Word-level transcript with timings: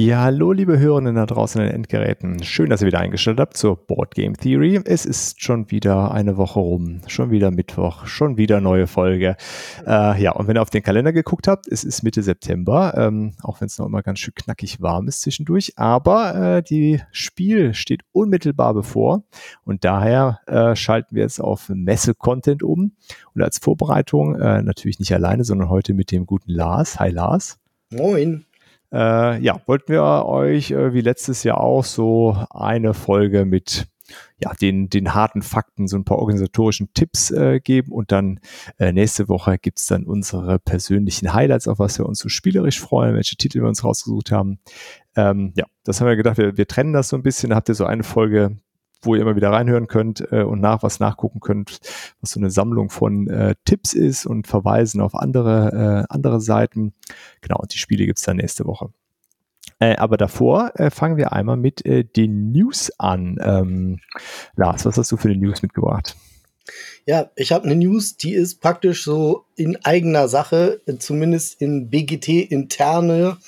Ja, 0.00 0.20
hallo 0.20 0.52
liebe 0.52 0.78
Hörenden 0.78 1.16
da 1.16 1.26
draußen 1.26 1.60
in 1.60 1.66
den 1.66 1.74
Endgeräten. 1.74 2.40
Schön, 2.44 2.70
dass 2.70 2.82
ihr 2.82 2.86
wieder 2.86 3.00
eingestellt 3.00 3.40
habt 3.40 3.56
zur 3.56 3.76
Board 3.76 4.14
Game 4.14 4.36
Theory. 4.36 4.80
Es 4.84 5.04
ist 5.04 5.42
schon 5.42 5.72
wieder 5.72 6.12
eine 6.12 6.36
Woche 6.36 6.60
rum, 6.60 7.00
schon 7.08 7.32
wieder 7.32 7.50
Mittwoch, 7.50 8.06
schon 8.06 8.36
wieder 8.36 8.60
neue 8.60 8.86
Folge. 8.86 9.34
Äh, 9.84 10.22
ja, 10.22 10.30
und 10.30 10.46
wenn 10.46 10.56
ihr 10.56 10.62
auf 10.62 10.70
den 10.70 10.84
Kalender 10.84 11.12
geguckt 11.12 11.48
habt, 11.48 11.66
es 11.66 11.82
ist 11.82 12.04
Mitte 12.04 12.22
September, 12.22 12.94
ähm, 12.96 13.32
auch 13.42 13.60
wenn 13.60 13.66
es 13.66 13.76
noch 13.76 13.86
immer 13.86 14.02
ganz 14.02 14.20
schön 14.20 14.34
knackig 14.36 14.80
warm 14.80 15.08
ist 15.08 15.22
zwischendurch, 15.22 15.72
aber 15.74 16.58
äh, 16.58 16.62
die 16.62 17.02
Spiel 17.10 17.74
steht 17.74 18.02
unmittelbar 18.12 18.74
bevor 18.74 19.24
und 19.64 19.84
daher 19.84 20.38
äh, 20.46 20.76
schalten 20.76 21.16
wir 21.16 21.24
jetzt 21.24 21.40
auf 21.40 21.70
Messe-Content 21.70 22.62
um 22.62 22.92
und 23.34 23.42
als 23.42 23.58
Vorbereitung 23.58 24.36
äh, 24.36 24.62
natürlich 24.62 25.00
nicht 25.00 25.12
alleine, 25.12 25.42
sondern 25.42 25.70
heute 25.70 25.92
mit 25.92 26.12
dem 26.12 26.24
guten 26.24 26.52
Lars. 26.52 27.00
Hi 27.00 27.10
Lars. 27.10 27.58
Moin. 27.90 28.44
Äh, 28.92 29.40
ja, 29.42 29.60
wollten 29.66 29.92
wir 29.92 30.02
euch 30.02 30.70
äh, 30.70 30.92
wie 30.94 31.00
letztes 31.00 31.42
Jahr 31.42 31.60
auch 31.60 31.84
so 31.84 32.36
eine 32.50 32.94
Folge 32.94 33.44
mit 33.44 33.86
ja, 34.38 34.52
den, 34.54 34.88
den 34.88 35.14
harten 35.14 35.42
Fakten, 35.42 35.88
so 35.88 35.96
ein 35.96 36.04
paar 36.04 36.18
organisatorischen 36.18 36.92
Tipps 36.94 37.30
äh, 37.30 37.60
geben 37.60 37.92
und 37.92 38.12
dann 38.12 38.40
äh, 38.78 38.92
nächste 38.92 39.28
Woche 39.28 39.58
gibt's 39.58 39.86
dann 39.86 40.04
unsere 40.04 40.58
persönlichen 40.58 41.34
Highlights, 41.34 41.68
auf 41.68 41.78
was 41.78 41.98
wir 41.98 42.06
uns 42.06 42.18
so 42.20 42.28
spielerisch 42.28 42.80
freuen, 42.80 43.14
welche 43.14 43.36
Titel 43.36 43.60
wir 43.60 43.68
uns 43.68 43.84
rausgesucht 43.84 44.32
haben. 44.32 44.60
Ähm, 45.16 45.52
ja, 45.56 45.66
das 45.84 46.00
haben 46.00 46.08
wir 46.08 46.16
gedacht, 46.16 46.38
wir, 46.38 46.56
wir 46.56 46.66
trennen 46.66 46.92
das 46.92 47.08
so 47.08 47.16
ein 47.16 47.22
bisschen. 47.22 47.50
Da 47.50 47.56
habt 47.56 47.68
ihr 47.68 47.74
so 47.74 47.84
eine 47.84 48.04
Folge 48.04 48.56
wo 49.02 49.14
ihr 49.14 49.22
immer 49.22 49.36
wieder 49.36 49.50
reinhören 49.50 49.86
könnt 49.86 50.26
äh, 50.32 50.42
und 50.42 50.60
nach 50.60 50.82
was 50.82 51.00
nachgucken 51.00 51.40
könnt, 51.40 51.80
was 52.20 52.32
so 52.32 52.40
eine 52.40 52.50
Sammlung 52.50 52.90
von 52.90 53.28
äh, 53.28 53.54
Tipps 53.64 53.94
ist 53.94 54.26
und 54.26 54.46
Verweisen 54.46 55.00
auf 55.00 55.14
andere, 55.14 56.06
äh, 56.08 56.12
andere 56.12 56.40
Seiten. 56.40 56.94
Genau, 57.40 57.58
und 57.58 57.72
die 57.72 57.78
Spiele 57.78 58.06
gibt's 58.06 58.22
dann 58.22 58.36
nächste 58.36 58.64
Woche. 58.66 58.90
Äh, 59.80 59.96
aber 59.96 60.16
davor 60.16 60.72
äh, 60.74 60.90
fangen 60.90 61.16
wir 61.16 61.32
einmal 61.32 61.56
mit 61.56 61.86
äh, 61.86 62.04
den 62.04 62.50
News 62.52 62.90
an. 62.98 63.38
Ähm, 63.40 64.00
Lars, 64.56 64.84
was 64.84 64.96
hast 64.96 65.12
du 65.12 65.16
für 65.16 65.28
eine 65.28 65.38
News 65.38 65.62
mitgebracht? 65.62 66.16
Ja, 67.06 67.30
ich 67.36 67.52
habe 67.52 67.64
eine 67.64 67.76
News, 67.76 68.16
die 68.16 68.34
ist 68.34 68.60
praktisch 68.60 69.04
so 69.04 69.46
in 69.56 69.82
eigener 69.84 70.28
Sache, 70.28 70.82
zumindest 70.98 71.60
in 71.62 71.88
BGT-interne 71.88 73.38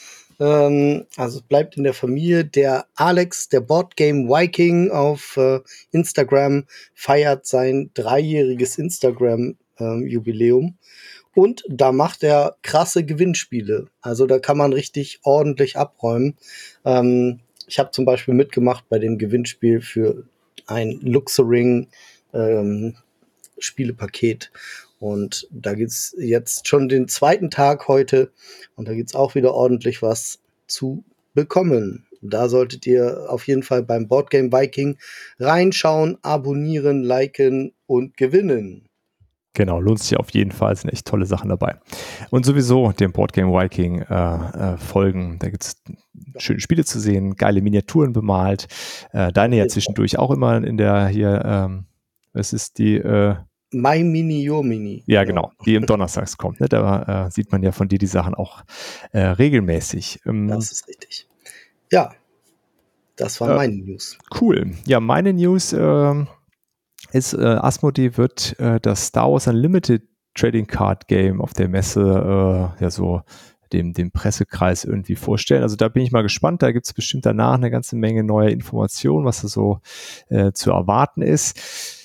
ähm, 0.41 1.07
also 1.17 1.41
bleibt 1.49 1.77
in 1.77 1.85
der 1.85 1.95
Familie. 1.95 2.45
Der 2.45 2.87
Alex, 2.97 3.49
der 3.49 3.61
Boardgame 3.61 4.29
Viking 4.29 4.91
auf 4.91 5.37
äh, 5.37 5.61
Instagram, 5.93 6.65
feiert 6.95 7.47
sein 7.47 7.91
dreijähriges 7.95 8.79
Instagram-Jubiläum. 8.79 10.65
Ähm, 10.65 10.75
und 11.35 11.63
da 11.69 11.93
macht 11.93 12.25
er 12.25 12.57
krasse 12.63 13.05
Gewinnspiele. 13.05 13.87
Also 14.01 14.27
da 14.27 14.41
kann 14.41 14.57
man 14.59 14.73
richtig 14.73 15.21
ordentlich 15.23 15.77
abräumen. 15.77 16.37
Ähm, 16.85 17.41
ich 17.69 17.79
habe 17.79 17.93
zum 17.93 18.05
Beispiel 18.05 18.35
mitgemacht 18.35 18.89
bei 18.89 18.99
dem 18.99 19.17
Gewinnspiel 19.19 19.81
für 19.81 20.25
ein 20.67 20.99
Luxuring 21.03 21.89
ähm, 22.33 22.97
Spielepaket. 23.59 24.51
Und 25.01 25.49
da 25.51 25.75
gibt's 25.75 26.15
jetzt 26.19 26.69
schon 26.69 26.89
den 26.89 27.09
zweiten 27.09 27.51
Tag 27.51 27.89
heute 27.89 28.31
und 28.77 28.87
da 28.87 28.95
gibt's 28.95 29.15
auch 29.15 29.35
wieder 29.35 29.55
ordentlich 29.55 30.03
was 30.03 30.41
zu 30.67 31.05
bekommen. 31.35 32.07
Da 32.21 32.51
solltet 32.51 32.87
ihr 32.87 33.27
auf 33.29 33.49
jeden 33.49 33.63
Fall 33.63 33.83
beim 33.83 34.09
Boardgame 34.09 34.53
Viking 34.53 34.99
reinschauen, 35.39 36.19
abonnieren, 36.21 37.03
liken 37.03 37.73
und 37.87 38.19
gewinnen. 38.19 38.87
Genau, 39.55 39.81
lohnt 39.81 40.01
sich 40.01 40.19
auf 40.19 40.31
jeden 40.31 40.53
Fall, 40.53 40.77
sind 40.77 40.93
echt 40.93 41.07
tolle 41.07 41.27
Sachen 41.27 41.49
dabei. 41.49 41.77
Und 42.29 42.45
sowieso 42.45 42.93
dem 42.93 43.13
Boardgame 43.13 43.53
Viking 43.53 44.03
äh, 44.03 44.75
äh, 44.75 44.77
folgen, 44.77 45.39
da 45.41 45.49
gibt 45.49 45.65
es 45.65 45.83
schöne 46.37 46.61
Spiele 46.61 46.85
zu 46.85 47.01
sehen, 47.01 47.37
geile 47.37 47.63
Miniaturen 47.63 48.13
bemalt. 48.13 48.69
Äh, 49.13 49.33
deine 49.33 49.57
ja 49.57 49.67
zwischendurch 49.67 50.19
auch 50.19 50.31
immer 50.31 50.63
in 50.63 50.77
der 50.77 51.09
hier, 51.09 51.43
ähm, 51.45 51.87
es 52.33 52.53
ist 52.53 52.79
die 52.79 52.97
äh, 52.97 53.37
My 53.73 54.03
Mini, 54.03 54.49
Your 54.49 54.65
Mini. 54.65 55.03
Ja, 55.07 55.25
genau, 55.25 55.53
die 55.65 55.75
im 55.75 55.87
Donnerstags 55.87 56.37
kommt. 56.37 56.61
Ne? 56.61 56.69
Da 56.69 57.27
äh, 57.27 57.31
sieht 57.31 57.53
man 57.53 57.63
ja 57.63 57.73
von 57.73 57.89
dir 57.89 57.99
die 57.99 58.07
Sachen 58.07 58.35
auch 58.35 58.65
äh, 59.13 59.21
regelmäßig. 59.21 60.21
Ähm, 60.27 60.49
das 60.49 60.73
ist 60.73 60.89
richtig. 60.89 61.29
Ja, 61.93 62.13
das 63.17 63.41
war 63.41 63.51
äh, 63.51 63.57
meine 63.57 63.77
News. 63.77 64.19
Cool. 64.41 64.73
Ja, 64.87 64.99
meine 64.99 65.33
News 65.33 65.73
äh, 65.73 66.15
ist, 67.13 67.35
äh, 67.35 67.39
Asmodee 67.45 68.17
wird 68.17 68.59
äh, 68.59 68.81
das 68.81 69.07
Star 69.07 69.31
Wars 69.31 69.47
Unlimited 69.47 70.03
Trading 70.35 70.67
Card 70.67 71.07
Game 71.09 71.41
auf 71.41 71.53
der 71.53 71.69
Messe 71.69 72.01
äh, 72.01 72.83
ja 72.83 72.91
so 72.91 73.23
dem, 73.73 73.93
dem 73.93 74.11
Pressekreis 74.11 74.85
irgendwie 74.85 75.15
vorstellen. 75.15 75.63
Also 75.63 75.77
da 75.77 75.89
bin 75.89 76.03
ich 76.03 76.11
mal 76.11 76.23
gespannt. 76.23 76.63
Da 76.63 76.73
gibt 76.73 76.87
es 76.87 76.93
bestimmt 76.93 77.25
danach 77.25 77.55
eine 77.55 77.71
ganze 77.71 77.95
Menge 77.95 78.25
neuer 78.25 78.49
Informationen, 78.49 79.25
was 79.25 79.43
da 79.43 79.49
so 79.49 79.81
zu 80.55 80.71
erwarten 80.73 81.23
ist 81.23 82.00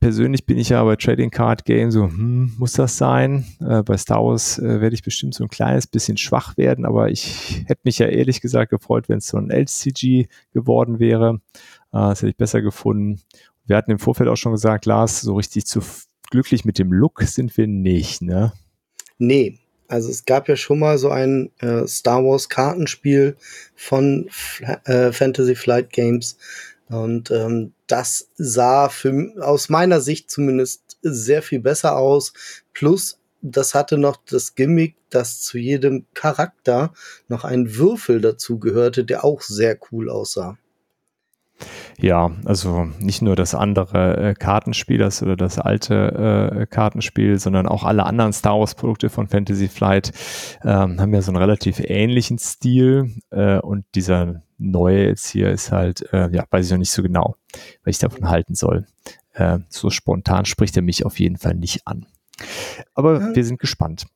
persönlich 0.00 0.46
bin 0.46 0.58
ich 0.58 0.70
ja 0.70 0.82
bei 0.84 0.96
Trading 0.96 1.30
Card 1.30 1.64
Game 1.64 1.90
so, 1.90 2.04
hm, 2.04 2.54
muss 2.58 2.72
das 2.72 2.96
sein? 2.96 3.44
Äh, 3.60 3.82
bei 3.82 3.96
Star 3.96 4.24
Wars 4.24 4.58
äh, 4.58 4.80
werde 4.80 4.94
ich 4.94 5.02
bestimmt 5.02 5.34
so 5.34 5.44
ein 5.44 5.50
kleines 5.50 5.86
bisschen 5.86 6.16
schwach 6.16 6.56
werden, 6.56 6.84
aber 6.84 7.10
ich 7.10 7.64
hätte 7.66 7.80
mich 7.84 7.98
ja 7.98 8.06
ehrlich 8.06 8.40
gesagt 8.40 8.70
gefreut, 8.70 9.08
wenn 9.08 9.18
es 9.18 9.28
so 9.28 9.36
ein 9.36 9.50
LCG 9.50 10.28
geworden 10.52 10.98
wäre. 10.98 11.40
Äh, 11.92 12.10
das 12.10 12.20
hätte 12.20 12.30
ich 12.30 12.36
besser 12.36 12.62
gefunden. 12.62 13.20
Wir 13.66 13.76
hatten 13.76 13.90
im 13.90 13.98
Vorfeld 13.98 14.28
auch 14.28 14.36
schon 14.36 14.52
gesagt, 14.52 14.86
Lars, 14.86 15.20
so 15.20 15.34
richtig 15.36 15.66
zu 15.66 15.80
glücklich 16.30 16.64
mit 16.64 16.78
dem 16.78 16.92
Look 16.92 17.22
sind 17.22 17.56
wir 17.56 17.66
nicht, 17.66 18.22
ne? 18.22 18.52
Nee. 19.18 19.58
Also 19.90 20.10
es 20.10 20.26
gab 20.26 20.48
ja 20.48 20.56
schon 20.56 20.80
mal 20.80 20.98
so 20.98 21.08
ein 21.08 21.50
äh, 21.60 21.86
Star 21.86 22.22
Wars 22.22 22.50
Kartenspiel 22.50 23.36
von 23.74 24.28
äh, 24.84 25.12
Fantasy 25.12 25.54
Flight 25.54 25.90
Games, 25.94 26.36
und 26.88 27.30
ähm, 27.30 27.72
das 27.86 28.30
sah 28.36 28.88
für, 28.88 29.34
aus 29.40 29.68
meiner 29.68 30.00
Sicht 30.00 30.30
zumindest 30.30 30.98
sehr 31.02 31.42
viel 31.42 31.60
besser 31.60 31.96
aus. 31.96 32.32
Plus, 32.72 33.18
das 33.40 33.74
hatte 33.74 33.98
noch 33.98 34.16
das 34.26 34.54
Gimmick, 34.54 34.96
dass 35.10 35.40
zu 35.42 35.58
jedem 35.58 36.06
Charakter 36.14 36.92
noch 37.28 37.44
ein 37.44 37.76
Würfel 37.76 38.20
dazu 38.20 38.58
gehörte, 38.58 39.04
der 39.04 39.24
auch 39.24 39.42
sehr 39.42 39.78
cool 39.90 40.10
aussah. 40.10 40.58
Ja, 41.98 42.30
also 42.44 42.88
nicht 43.00 43.22
nur 43.22 43.34
das 43.34 43.54
andere 43.54 44.16
äh, 44.16 44.34
Kartenspiel, 44.34 44.98
das 44.98 45.22
oder 45.22 45.36
das 45.36 45.58
alte 45.58 46.54
äh, 46.60 46.66
Kartenspiel, 46.66 47.38
sondern 47.38 47.66
auch 47.66 47.84
alle 47.84 48.04
anderen 48.04 48.32
Star 48.32 48.58
Wars 48.58 48.74
Produkte 48.74 49.08
von 49.10 49.26
Fantasy 49.26 49.68
Flight 49.68 50.12
ähm, 50.62 51.00
haben 51.00 51.12
ja 51.12 51.22
so 51.22 51.32
einen 51.32 51.38
relativ 51.38 51.80
ähnlichen 51.80 52.38
Stil 52.38 53.14
äh, 53.30 53.58
und 53.58 53.84
dieser 53.94 54.42
neue 54.58 55.06
jetzt 55.06 55.28
hier 55.28 55.50
ist 55.50 55.72
halt, 55.72 56.12
äh, 56.12 56.28
ja, 56.30 56.44
weiß 56.50 56.66
ich 56.66 56.72
noch 56.72 56.78
nicht 56.78 56.92
so 56.92 57.02
genau, 57.02 57.36
was 57.84 57.96
ich 57.96 57.98
davon 57.98 58.28
halten 58.28 58.54
soll. 58.54 58.86
Äh, 59.32 59.58
so 59.68 59.90
spontan 59.90 60.44
spricht 60.44 60.76
er 60.76 60.82
mich 60.82 61.04
auf 61.04 61.18
jeden 61.18 61.38
Fall 61.38 61.54
nicht 61.54 61.86
an. 61.86 62.06
Aber 62.94 63.20
ja. 63.20 63.34
wir 63.34 63.44
sind 63.44 63.58
gespannt. 63.58 64.06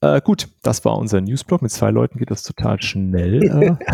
Äh, 0.00 0.20
gut, 0.20 0.48
das 0.62 0.84
war 0.84 0.96
unser 0.96 1.20
Newsblog. 1.20 1.62
Mit 1.62 1.70
zwei 1.70 1.90
Leuten 1.90 2.18
geht 2.18 2.30
das 2.30 2.42
total 2.42 2.80
schnell. 2.82 3.78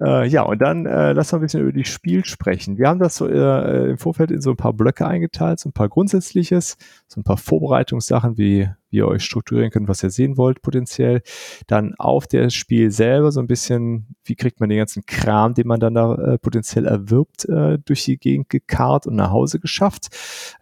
Äh. 0.00 0.16
Äh, 0.16 0.26
ja, 0.28 0.42
und 0.42 0.60
dann 0.60 0.86
äh, 0.86 1.12
lass 1.12 1.32
mal 1.32 1.38
ein 1.38 1.42
bisschen 1.42 1.62
über 1.62 1.72
die 1.72 1.84
Spiel 1.84 2.24
sprechen. 2.24 2.78
Wir 2.78 2.88
haben 2.88 3.00
das 3.00 3.16
so 3.16 3.28
äh, 3.28 3.90
im 3.90 3.98
Vorfeld 3.98 4.30
in 4.30 4.40
so 4.40 4.50
ein 4.50 4.56
paar 4.56 4.72
Blöcke 4.72 5.06
eingeteilt, 5.06 5.60
so 5.60 5.68
ein 5.68 5.72
paar 5.72 5.88
Grundsätzliches, 5.88 6.76
so 7.06 7.20
ein 7.20 7.24
paar 7.24 7.36
Vorbereitungssachen, 7.36 8.38
wie, 8.38 8.68
wie 8.90 8.98
ihr 8.98 9.08
euch 9.08 9.24
strukturieren 9.24 9.70
könnt, 9.70 9.88
was 9.88 10.02
ihr 10.02 10.10
sehen 10.10 10.36
wollt 10.36 10.62
potenziell. 10.62 11.22
Dann 11.66 11.94
auf 11.98 12.26
der 12.26 12.50
Spiel 12.50 12.90
selber 12.90 13.32
so 13.32 13.40
ein 13.40 13.46
bisschen, 13.46 14.16
wie 14.24 14.36
kriegt 14.36 14.60
man 14.60 14.68
den 14.68 14.78
ganzen 14.78 15.04
Kram, 15.06 15.54
den 15.54 15.66
man 15.66 15.80
dann 15.80 15.94
da 15.94 16.14
äh, 16.14 16.38
potenziell 16.38 16.86
erwirbt, 16.86 17.44
äh, 17.46 17.78
durch 17.84 18.04
die 18.04 18.18
Gegend 18.18 18.48
gekarrt 18.48 19.06
und 19.06 19.16
nach 19.16 19.30
Hause 19.30 19.60
geschafft, 19.60 20.08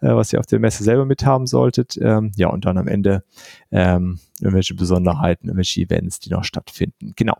äh, 0.01 0.13
was 0.13 0.33
ihr 0.33 0.39
auf 0.39 0.45
der 0.45 0.59
Messe 0.59 0.83
selber 0.83 1.05
mithaben 1.05 1.47
solltet. 1.47 1.97
Ähm, 2.01 2.31
ja, 2.35 2.49
und 2.49 2.65
dann 2.65 2.77
am 2.77 2.87
Ende 2.87 3.23
ähm, 3.71 4.19
irgendwelche 4.39 4.75
Besonderheiten, 4.75 5.47
irgendwelche 5.47 5.81
Events, 5.81 6.19
die 6.19 6.29
noch 6.29 6.43
stattfinden. 6.43 7.13
Genau. 7.15 7.37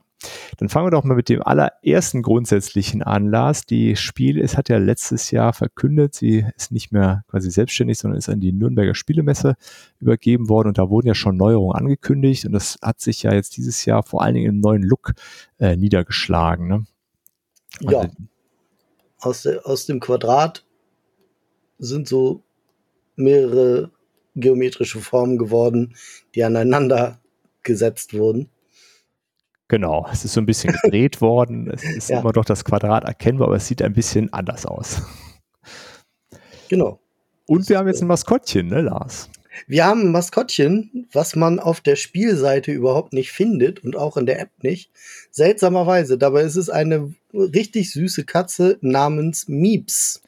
Dann 0.58 0.70
fangen 0.70 0.88
wir 0.88 0.92
doch 0.92 1.04
mal 1.04 1.16
mit 1.16 1.30
dem 1.30 1.42
allerersten 1.42 2.22
grundsätzlichen 2.22 3.04
an, 3.04 3.28
Lars. 3.28 3.66
Die 3.66 3.96
Spiel 3.96 4.38
ist, 4.38 4.58
hat 4.58 4.70
ja 4.70 4.78
letztes 4.78 5.32
Jahr 5.32 5.54
verkündet, 5.54 6.16
sie 6.16 6.46
ist 6.56 6.72
nicht 6.72 6.92
mehr 6.92 7.24
quasi 7.28 7.52
selbstständig, 7.52 7.98
sondern 7.98 8.18
ist 8.18 8.30
an 8.30 8.40
die 8.40 8.52
Nürnberger 8.52 8.96
Spielemesse 8.96 9.56
übergeben 10.00 10.50
worden 10.50 10.70
und 10.76 10.78
da 10.86 10.90
wurden 10.90 11.08
ja 11.08 11.16
schon 11.16 11.38
Neuerungen 11.38 11.76
angekündigt 11.76 12.46
und 12.46 12.52
das 12.52 12.78
hat 12.82 13.00
sich 13.00 13.24
ja 13.24 13.34
jetzt 13.34 13.56
dieses 13.58 13.86
Jahr 13.86 14.04
vor 14.04 14.22
allen 14.22 14.36
Dingen 14.36 14.56
im 14.56 14.60
neuen 14.60 14.84
Look 14.84 15.14
äh, 15.58 15.78
niedergeschlagen. 15.78 16.68
Ne? 16.68 16.86
Ja. 17.80 18.00
Also, 18.00 18.12
aus, 19.20 19.42
de, 19.44 19.60
aus 19.60 19.86
dem 19.86 20.00
Quadrat 20.02 20.66
sind 21.80 22.08
so 22.08 22.44
mehrere 23.16 23.92
geometrische 24.36 25.00
Formen 25.00 25.38
geworden, 25.38 25.96
die 26.36 26.44
aneinander 26.44 27.20
gesetzt 27.64 28.14
wurden. 28.14 28.50
Genau, 29.70 30.08
es 30.12 30.26
ist 30.26 30.34
so 30.34 30.42
ein 30.42 30.46
bisschen 30.46 30.74
gedreht 30.74 31.22
worden. 31.22 31.72
Es 31.72 31.84
ist 31.84 32.10
Ja. 32.10 32.20
immer 32.20 32.34
noch 32.36 32.46
das 32.46 32.66
Quadrat 32.66 33.06
erkennbar, 33.06 33.48
aber 33.48 33.56
es 33.56 33.68
sieht 33.68 33.82
ein 33.82 33.94
bisschen 33.94 34.32
anders 34.34 34.66
aus. 34.66 35.02
Genau. 36.68 37.00
Und 37.48 37.70
wir 37.70 37.78
haben 37.78 37.88
jetzt 37.88 38.02
ein 38.02 38.08
Maskottchen, 38.08 38.68
ne, 38.68 38.82
Lars? 38.82 39.30
Wir 39.68 39.86
haben 39.86 40.02
ein 40.02 40.12
Maskottchen, 40.12 41.08
was 41.12 41.36
man 41.36 41.60
auf 41.60 41.82
der 41.82 41.96
Spielseite 41.96 42.72
überhaupt 42.72 43.14
nicht 43.14 43.32
findet 43.32 43.84
und 43.84 43.96
auch 43.96 44.18
in 44.18 44.26
der 44.26 44.40
App 44.40 44.52
nicht. 44.62 44.92
Seltsamerweise. 45.32 46.18
Dabei 46.18 46.42
ist 46.42 46.56
es 46.56 46.70
eine 46.70 47.14
richtig 47.34 47.92
süße 47.92 48.26
Katze 48.26 48.78
namens 48.82 49.48
Mieps. 49.48 50.22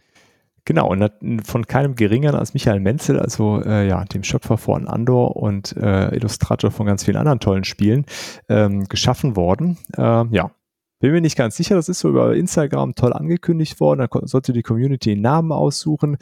Genau, 0.67 0.89
und 0.89 1.09
von 1.45 1.65
keinem 1.65 1.95
geringeren 1.95 2.35
als 2.35 2.53
Michael 2.53 2.81
Menzel, 2.81 3.17
also 3.21 3.61
äh, 3.61 3.87
ja, 3.87 4.03
dem 4.03 4.23
Schöpfer 4.23 4.57
von 4.57 4.89
Andor 4.89 5.37
und 5.37 5.73
äh, 5.77 6.13
Illustrator 6.13 6.71
von 6.71 6.85
ganz 6.85 7.05
vielen 7.05 7.15
anderen 7.15 7.39
tollen 7.39 7.63
Spielen, 7.63 8.05
ähm, 8.49 8.83
geschaffen 8.83 9.37
worden. 9.37 9.77
Ähm, 9.97 10.27
ja, 10.33 10.51
bin 10.99 11.11
mir 11.11 11.21
nicht 11.21 11.37
ganz 11.37 11.55
sicher, 11.55 11.75
das 11.75 11.89
ist 11.89 11.99
so 11.99 12.09
über 12.09 12.35
Instagram 12.35 12.95
toll 12.95 13.13
angekündigt 13.13 13.79
worden, 13.79 13.99
da 13.99 14.27
sollte 14.27 14.53
die 14.53 14.63
Community 14.63 15.11
einen 15.11 15.21
Namen 15.21 15.51
aussuchen. 15.51 16.17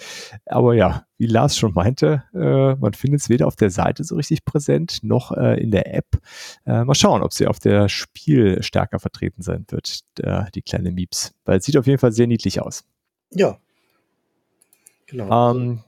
Aber 0.45 0.73
ja, 0.73 1.05
wie 1.17 1.27
Lars 1.27 1.57
schon 1.57 1.73
meinte, 1.73 2.23
äh, 2.33 2.75
man 2.75 2.93
findet 2.93 3.21
es 3.21 3.29
weder 3.29 3.47
auf 3.47 3.55
der 3.55 3.69
Seite 3.69 4.03
so 4.03 4.15
richtig 4.15 4.43
präsent, 4.43 4.99
noch 5.01 5.31
äh, 5.31 5.61
in 5.61 5.71
der 5.71 5.93
App. 5.95 6.17
Äh, 6.65 6.83
mal 6.83 6.95
schauen, 6.95 7.23
ob 7.23 7.31
sie 7.31 7.47
auf 7.47 7.59
der 7.59 7.87
Spiel 7.87 8.61
stärker 8.63 8.99
vertreten 8.99 9.41
sein 9.41 9.65
wird, 9.69 10.01
der, 10.17 10.49
die 10.53 10.61
kleine 10.61 10.91
Mieps. 10.91 11.33
Weil 11.45 11.59
es 11.59 11.65
sieht 11.65 11.77
auf 11.77 11.87
jeden 11.87 11.99
Fall 11.99 12.11
sehr 12.11 12.27
niedlich 12.27 12.61
aus. 12.61 12.83
Ja. 13.31 13.57
Genau. 15.07 15.51
Ähm, 15.51 15.79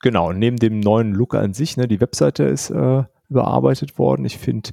genau, 0.00 0.32
neben 0.32 0.58
dem 0.58 0.80
neuen 0.80 1.12
Look 1.12 1.34
an 1.34 1.54
sich, 1.54 1.76
ne, 1.76 1.88
die 1.88 2.00
Webseite 2.00 2.44
ist 2.44 2.70
äh, 2.70 3.04
überarbeitet 3.28 3.98
worden. 3.98 4.24
Ich 4.24 4.38
finde, 4.38 4.70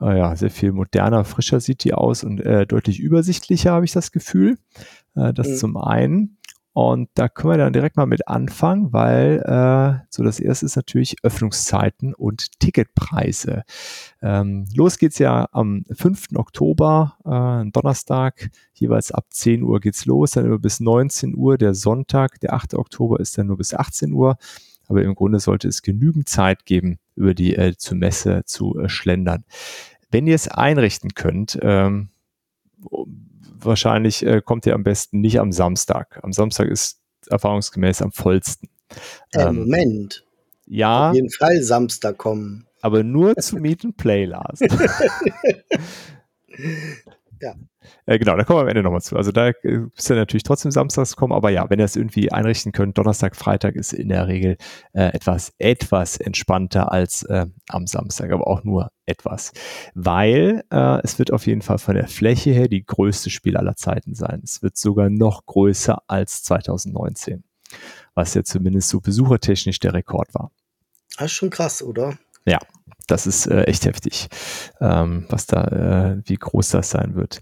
äh, 0.00 0.18
ja, 0.18 0.36
sehr 0.36 0.50
viel 0.50 0.72
moderner, 0.72 1.24
frischer 1.24 1.60
sieht 1.60 1.84
die 1.84 1.94
aus 1.94 2.24
und 2.24 2.40
äh, 2.40 2.66
deutlich 2.66 3.00
übersichtlicher 3.00 3.72
habe 3.72 3.84
ich 3.84 3.92
das 3.92 4.12
Gefühl. 4.12 4.58
Äh, 5.14 5.32
das 5.32 5.48
Mhm. 5.48 5.56
zum 5.56 5.76
einen. 5.76 6.38
Und 6.74 7.10
da 7.14 7.28
können 7.28 7.52
wir 7.52 7.58
dann 7.58 7.74
direkt 7.74 7.98
mal 7.98 8.06
mit 8.06 8.28
anfangen, 8.28 8.94
weil 8.94 9.40
äh, 9.44 10.06
so 10.08 10.22
das 10.22 10.40
erste 10.40 10.64
ist 10.64 10.74
natürlich 10.74 11.16
Öffnungszeiten 11.22 12.14
und 12.14 12.58
Ticketpreise. 12.60 13.64
Ähm, 14.22 14.64
los 14.74 14.96
geht's 14.96 15.18
ja 15.18 15.48
am 15.52 15.84
5. 15.92 16.28
Oktober, 16.36 17.18
äh, 17.26 17.70
Donnerstag, 17.70 18.48
jeweils 18.72 19.12
ab 19.12 19.26
10 19.28 19.62
Uhr 19.62 19.80
geht's 19.80 20.06
los, 20.06 20.30
dann 20.30 20.46
immer 20.46 20.58
bis 20.58 20.80
19 20.80 21.36
Uhr. 21.36 21.58
Der 21.58 21.74
Sonntag, 21.74 22.40
der 22.40 22.54
8. 22.54 22.72
Oktober, 22.76 23.20
ist 23.20 23.36
dann 23.36 23.48
nur 23.48 23.58
bis 23.58 23.74
18 23.74 24.14
Uhr. 24.14 24.38
Aber 24.88 25.02
im 25.02 25.14
Grunde 25.14 25.40
sollte 25.40 25.68
es 25.68 25.82
genügend 25.82 26.28
Zeit 26.30 26.64
geben, 26.64 26.98
über 27.14 27.34
die 27.34 27.56
äh, 27.56 27.76
zur 27.76 27.96
Messe 27.96 28.42
zu 28.44 28.78
äh, 28.78 28.88
schlendern. 28.88 29.44
Wenn 30.10 30.26
ihr 30.26 30.34
es 30.34 30.48
einrichten 30.48 31.14
könnt, 31.14 31.58
ähm, 31.62 32.10
wahrscheinlich 33.58 34.24
äh, 34.26 34.42
kommt 34.44 34.66
ihr 34.66 34.74
am 34.74 34.82
besten 34.82 35.20
nicht 35.20 35.40
am 35.40 35.52
Samstag. 35.52 36.20
Am 36.22 36.32
Samstag 36.32 36.68
ist 36.68 37.00
erfahrungsgemäß 37.28 38.02
am 38.02 38.12
vollsten. 38.12 38.68
äh, 39.32 39.42
ähm, 39.42 39.56
Moment. 39.56 40.24
Ja, 40.66 41.10
Auf 41.10 41.14
jeden 41.14 41.30
Fall 41.30 41.62
Samstag 41.62 42.18
kommen. 42.18 42.66
aber 42.82 43.02
nur 43.02 43.34
zu 43.36 43.56
Meet 43.56 43.84
and 43.84 43.96
Play, 43.96 44.26
Lars. 44.26 44.60
Ja. 47.42 47.56
Äh, 48.06 48.20
genau, 48.20 48.36
da 48.36 48.44
kommen 48.44 48.58
wir 48.58 48.62
am 48.62 48.68
Ende 48.68 48.84
nochmal 48.84 49.02
zu. 49.02 49.16
Also 49.16 49.32
da 49.32 49.48
äh, 49.48 49.54
müsst 49.64 50.08
ihr 50.08 50.14
natürlich 50.14 50.44
trotzdem 50.44 50.70
samstags 50.70 51.16
kommen, 51.16 51.32
aber 51.32 51.50
ja, 51.50 51.68
wenn 51.68 51.80
ihr 51.80 51.84
es 51.84 51.96
irgendwie 51.96 52.30
einrichten 52.30 52.70
könnt, 52.70 52.96
Donnerstag, 52.96 53.34
Freitag 53.34 53.74
ist 53.74 53.92
in 53.92 54.10
der 54.10 54.28
Regel 54.28 54.56
äh, 54.92 55.06
etwas, 55.06 55.52
etwas 55.58 56.18
entspannter 56.18 56.92
als 56.92 57.24
äh, 57.24 57.46
am 57.68 57.88
Samstag, 57.88 58.30
aber 58.30 58.46
auch 58.46 58.62
nur 58.62 58.92
etwas. 59.06 59.52
Weil 59.94 60.62
äh, 60.70 61.00
es 61.02 61.18
wird 61.18 61.32
auf 61.32 61.48
jeden 61.48 61.62
Fall 61.62 61.78
von 61.78 61.96
der 61.96 62.06
Fläche 62.06 62.52
her 62.52 62.68
die 62.68 62.86
größte 62.86 63.28
Spiel 63.28 63.56
aller 63.56 63.74
Zeiten 63.74 64.14
sein. 64.14 64.40
Es 64.44 64.62
wird 64.62 64.76
sogar 64.76 65.10
noch 65.10 65.44
größer 65.44 66.00
als 66.06 66.44
2019, 66.44 67.42
was 68.14 68.34
ja 68.34 68.44
zumindest 68.44 68.88
so 68.88 69.00
besuchertechnisch 69.00 69.80
der 69.80 69.94
Rekord 69.94 70.32
war. 70.32 70.52
Das 71.16 71.26
ist 71.26 71.32
schon 71.32 71.50
krass, 71.50 71.82
oder? 71.82 72.16
Das 73.06 73.26
ist 73.26 73.46
äh, 73.46 73.64
echt 73.64 73.84
heftig, 73.84 74.28
ähm, 74.80 75.26
was 75.28 75.46
da, 75.46 75.64
äh, 75.64 76.22
wie 76.24 76.36
groß 76.36 76.70
das 76.70 76.90
sein 76.90 77.14
wird. 77.14 77.40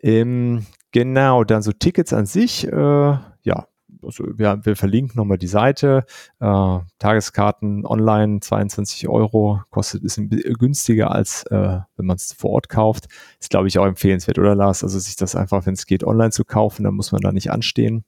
Ähm, 0.00 0.66
genau, 0.90 1.44
dann 1.44 1.62
so 1.62 1.72
Tickets 1.72 2.12
an 2.12 2.26
sich, 2.26 2.66
äh, 2.66 3.16
ja, 3.42 3.66
also 4.02 4.24
wir, 4.36 4.60
wir 4.64 4.76
verlinken 4.76 5.16
nochmal 5.16 5.38
die 5.38 5.46
Seite. 5.46 6.04
Äh, 6.40 6.78
Tageskarten 6.98 7.86
online 7.86 8.40
22 8.40 9.08
Euro, 9.08 9.60
kostet 9.70 10.02
ist 10.02 10.20
günstiger 10.58 11.10
als 11.12 11.44
äh, 11.44 11.80
wenn 11.96 12.06
man 12.06 12.16
es 12.16 12.32
vor 12.32 12.50
Ort 12.50 12.68
kauft. 12.68 13.06
Ist, 13.38 13.50
glaube 13.50 13.68
ich, 13.68 13.78
auch 13.78 13.86
empfehlenswert, 13.86 14.38
oder 14.38 14.54
Lars? 14.54 14.82
Also 14.82 14.98
sich 14.98 15.16
das 15.16 15.36
einfach, 15.36 15.66
wenn 15.66 15.74
es 15.74 15.86
geht, 15.86 16.04
online 16.04 16.30
zu 16.30 16.44
kaufen, 16.44 16.84
dann 16.84 16.94
muss 16.94 17.12
man 17.12 17.20
da 17.20 17.32
nicht 17.32 17.50
anstehen. 17.50 18.04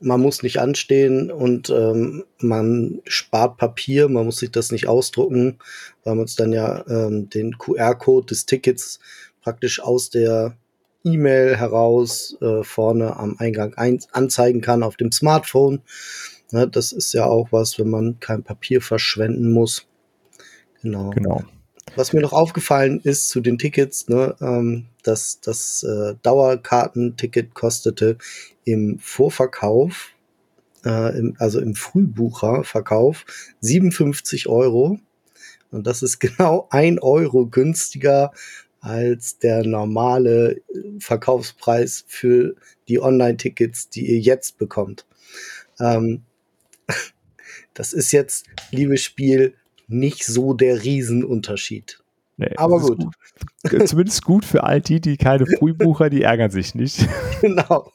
Man 0.00 0.20
muss 0.20 0.42
nicht 0.42 0.58
anstehen 0.58 1.30
und 1.30 1.70
ähm, 1.70 2.24
man 2.38 3.00
spart 3.06 3.56
Papier, 3.56 4.08
man 4.08 4.26
muss 4.26 4.38
sich 4.38 4.50
das 4.50 4.70
nicht 4.70 4.86
ausdrucken, 4.86 5.58
weil 6.04 6.14
man 6.14 6.24
es 6.24 6.36
dann 6.36 6.52
ja 6.52 6.84
ähm, 6.88 7.28
den 7.30 7.58
QR-Code 7.58 8.26
des 8.26 8.46
Tickets 8.46 9.00
praktisch 9.42 9.80
aus 9.80 10.10
der 10.10 10.56
E-Mail 11.04 11.56
heraus 11.56 12.36
äh, 12.40 12.62
vorne 12.62 13.16
am 13.16 13.36
Eingang 13.38 13.74
ein 13.74 13.98
anzeigen 14.12 14.60
kann 14.60 14.82
auf 14.82 14.96
dem 14.96 15.10
Smartphone. 15.10 15.80
Ne, 16.52 16.68
das 16.68 16.92
ist 16.92 17.12
ja 17.12 17.26
auch 17.26 17.48
was, 17.50 17.78
wenn 17.78 17.90
man 17.90 18.20
kein 18.20 18.42
Papier 18.42 18.80
verschwenden 18.80 19.52
muss. 19.52 19.86
Genau. 20.82 21.10
Genau. 21.10 21.42
Was 21.96 22.12
mir 22.12 22.20
noch 22.20 22.32
aufgefallen 22.32 23.00
ist 23.02 23.28
zu 23.28 23.40
den 23.40 23.58
Tickets, 23.58 24.08
ne, 24.08 24.36
ähm, 24.40 24.86
dass 25.02 25.40
das 25.40 25.82
äh, 25.82 26.14
Dauerkartenticket 26.22 27.54
kostete 27.54 28.18
im 28.64 28.98
Vorverkauf, 28.98 30.10
äh, 30.84 31.18
im, 31.18 31.36
also 31.38 31.60
im 31.60 31.74
Frühbucherverkauf, 31.74 33.24
57 33.60 34.48
Euro. 34.48 34.98
Und 35.70 35.86
das 35.86 36.02
ist 36.02 36.18
genau 36.20 36.68
ein 36.70 36.98
Euro 36.98 37.46
günstiger 37.46 38.32
als 38.80 39.38
der 39.38 39.64
normale 39.66 40.52
äh, 40.52 41.00
Verkaufspreis 41.00 42.04
für 42.06 42.54
die 42.88 43.00
Online-Tickets, 43.00 43.90
die 43.90 44.06
ihr 44.06 44.20
jetzt 44.20 44.58
bekommt. 44.58 45.06
Ähm, 45.80 46.22
das 47.74 47.92
ist 47.92 48.12
jetzt, 48.12 48.46
liebes 48.70 49.02
Spiel, 49.02 49.54
nicht 49.88 50.24
so 50.24 50.54
der 50.54 50.84
Riesenunterschied. 50.84 51.98
Nee, 52.36 52.52
Aber 52.56 52.78
gut. 52.80 52.98
gut. 53.68 53.88
Zumindest 53.88 54.24
gut 54.24 54.44
für 54.44 54.62
all 54.62 54.80
die, 54.80 55.00
die 55.00 55.16
keine 55.16 55.44
Frühbucher, 55.58 56.08
die 56.08 56.22
ärgern 56.22 56.50
sich 56.50 56.74
nicht. 56.74 57.06
genau. 57.40 57.90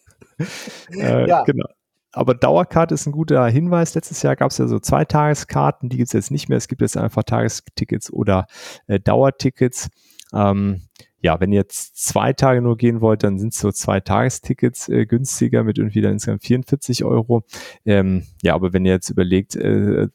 Äh, 0.91 1.27
Ja. 1.29 1.43
Genau. 1.43 1.67
Aber 2.15 2.35
Dauerkarte 2.35 2.93
ist 2.93 3.07
ein 3.07 3.12
guter 3.12 3.47
Hinweis. 3.47 3.95
Letztes 3.95 4.21
Jahr 4.21 4.35
gab 4.35 4.51
es 4.51 4.59
ja 4.59 4.67
so 4.67 4.79
zwei 4.79 5.03
Tageskarten, 5.03 5.89
die 5.89 5.97
gibt 5.97 6.09
es 6.09 6.13
jetzt 6.13 6.29
nicht 6.29 6.47
mehr. 6.47 6.59
Es 6.59 6.67
gibt 6.67 6.81
jetzt 6.81 6.95
einfach 6.95 7.23
Tagestickets 7.23 8.13
oder 8.13 8.45
äh, 8.85 9.00
Dauertickets. 9.00 9.89
Ähm, 10.31 10.81
ja, 11.21 11.39
wenn 11.39 11.51
ihr 11.51 11.59
jetzt 11.62 11.95
zwei 12.05 12.33
Tage 12.33 12.62
nur 12.62 12.77
gehen 12.77 13.01
wollt, 13.01 13.23
dann 13.23 13.39
sind 13.39 13.53
so 13.53 13.71
zwei 13.71 14.00
Tagestickets 14.00 14.89
äh, 14.89 15.05
günstiger 15.07 15.63
mit 15.63 15.79
irgendwie 15.79 16.01
dann 16.01 16.13
insgesamt 16.13 16.43
44 16.43 17.03
Euro. 17.03 17.45
Ähm, 17.85 18.23
ja, 18.43 18.53
aber 18.53 18.73
wenn 18.73 18.85
ihr 18.85 18.91
jetzt 18.91 19.09
überlegt, 19.09 19.55
äh, 19.55 20.09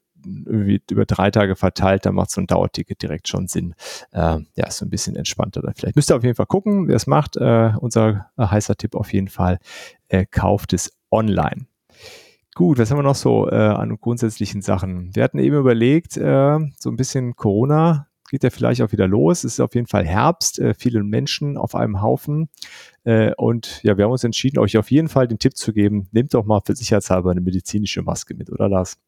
irgendwie 0.47 0.82
über 0.90 1.04
drei 1.04 1.30
Tage 1.30 1.56
verteilt, 1.56 2.06
dann 2.06 2.14
macht 2.14 2.30
so 2.30 2.40
ein 2.40 2.47
Dauerticket 2.47 3.02
direkt 3.02 3.28
schon 3.28 3.49
Sinn. 3.49 3.75
Äh, 4.12 4.38
ja, 4.54 4.66
ist 4.66 4.78
so 4.78 4.87
ein 4.87 4.90
bisschen 4.90 5.16
entspannter 5.16 5.62
dann 5.62 5.75
vielleicht. 5.75 5.97
Müsst 5.97 6.11
ihr 6.11 6.16
auf 6.16 6.25
jeden 6.25 6.37
Fall 6.37 6.47
gucken, 6.47 6.88
wer 6.88 6.97
es 6.97 7.06
macht. 7.06 7.37
Äh, 7.37 7.73
unser 7.80 8.30
äh, 8.37 8.47
heißer 8.47 8.76
Tipp 8.76 8.94
auf 8.94 9.12
jeden 9.12 9.28
Fall, 9.28 9.58
äh, 10.08 10.26
kauft 10.26 10.73
es 10.73 10.92
online. 11.11 11.66
Gut, 12.54 12.78
was 12.78 12.90
haben 12.90 12.99
wir 12.99 13.04
noch 13.04 13.14
so 13.14 13.49
äh, 13.49 13.54
an 13.54 13.99
grundsätzlichen 14.00 14.62
Sachen? 14.62 15.14
Wir 15.14 15.23
hatten 15.23 15.38
eben 15.38 15.56
überlegt, 15.56 16.16
äh, 16.16 16.58
so 16.76 16.90
ein 16.90 16.97
bisschen 16.97 17.37
Corona 17.37 18.08
geht 18.30 18.44
ja 18.44 18.50
vielleicht 18.50 18.82
auch 18.82 18.92
wieder 18.92 19.08
los. 19.08 19.44
Es 19.44 19.54
ist 19.54 19.61
auf 19.61 19.75
jeden 19.75 19.87
Fall 19.87 20.04
Herbst, 20.06 20.58
äh, 20.58 20.75
viele 20.75 21.02
Menschen 21.02 21.56
auf 21.56 21.75
einem 21.75 22.02
Haufen. 22.02 22.49
Äh, 23.04 23.32
und 23.37 23.82
ja, 23.82 23.97
wir 23.97 24.04
haben 24.04 24.12
uns 24.12 24.25
entschieden, 24.25 24.58
euch 24.58 24.76
auf 24.76 24.90
jeden 24.90 25.08
Fall 25.08 25.28
den 25.28 25.38
Tipp 25.38 25.56
zu 25.56 25.73
geben, 25.73 26.08
nehmt 26.12 26.35
doch 26.35 26.44
mal 26.44 26.61
für 26.64 26.75
sicherheitshalber 26.75 27.30
eine 27.30 27.40
medizinische 27.40 28.02
Maske 28.02 28.35
mit, 28.35 28.50
oder 28.50 28.68
Lars? 28.68 28.99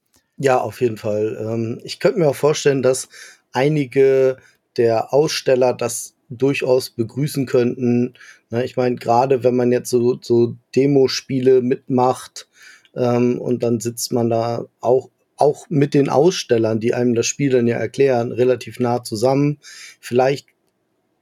Ja, 0.42 0.58
auf 0.58 0.80
jeden 0.80 0.96
Fall. 0.96 1.36
Ähm, 1.38 1.80
ich 1.84 2.00
könnte 2.00 2.18
mir 2.18 2.28
auch 2.28 2.34
vorstellen, 2.36 2.82
dass 2.82 3.08
einige 3.52 4.38
der 4.78 5.12
Aussteller 5.12 5.74
das 5.74 6.14
durchaus 6.30 6.88
begrüßen 6.90 7.44
könnten. 7.44 8.14
Ne, 8.48 8.64
ich 8.64 8.76
meine, 8.76 8.96
gerade 8.96 9.44
wenn 9.44 9.54
man 9.54 9.70
jetzt 9.70 9.90
so, 9.90 10.18
so 10.22 10.56
Demospiele 10.74 11.60
mitmacht 11.60 12.48
ähm, 12.96 13.38
und 13.38 13.62
dann 13.62 13.80
sitzt 13.80 14.12
man 14.12 14.30
da 14.30 14.64
auch, 14.80 15.10
auch 15.36 15.66
mit 15.68 15.92
den 15.92 16.08
Ausstellern, 16.08 16.80
die 16.80 16.94
einem 16.94 17.14
das 17.14 17.26
Spiel 17.26 17.50
dann 17.50 17.66
ja 17.66 17.76
erklären, 17.76 18.32
relativ 18.32 18.80
nah 18.80 19.04
zusammen. 19.04 19.58
Vielleicht 20.00 20.46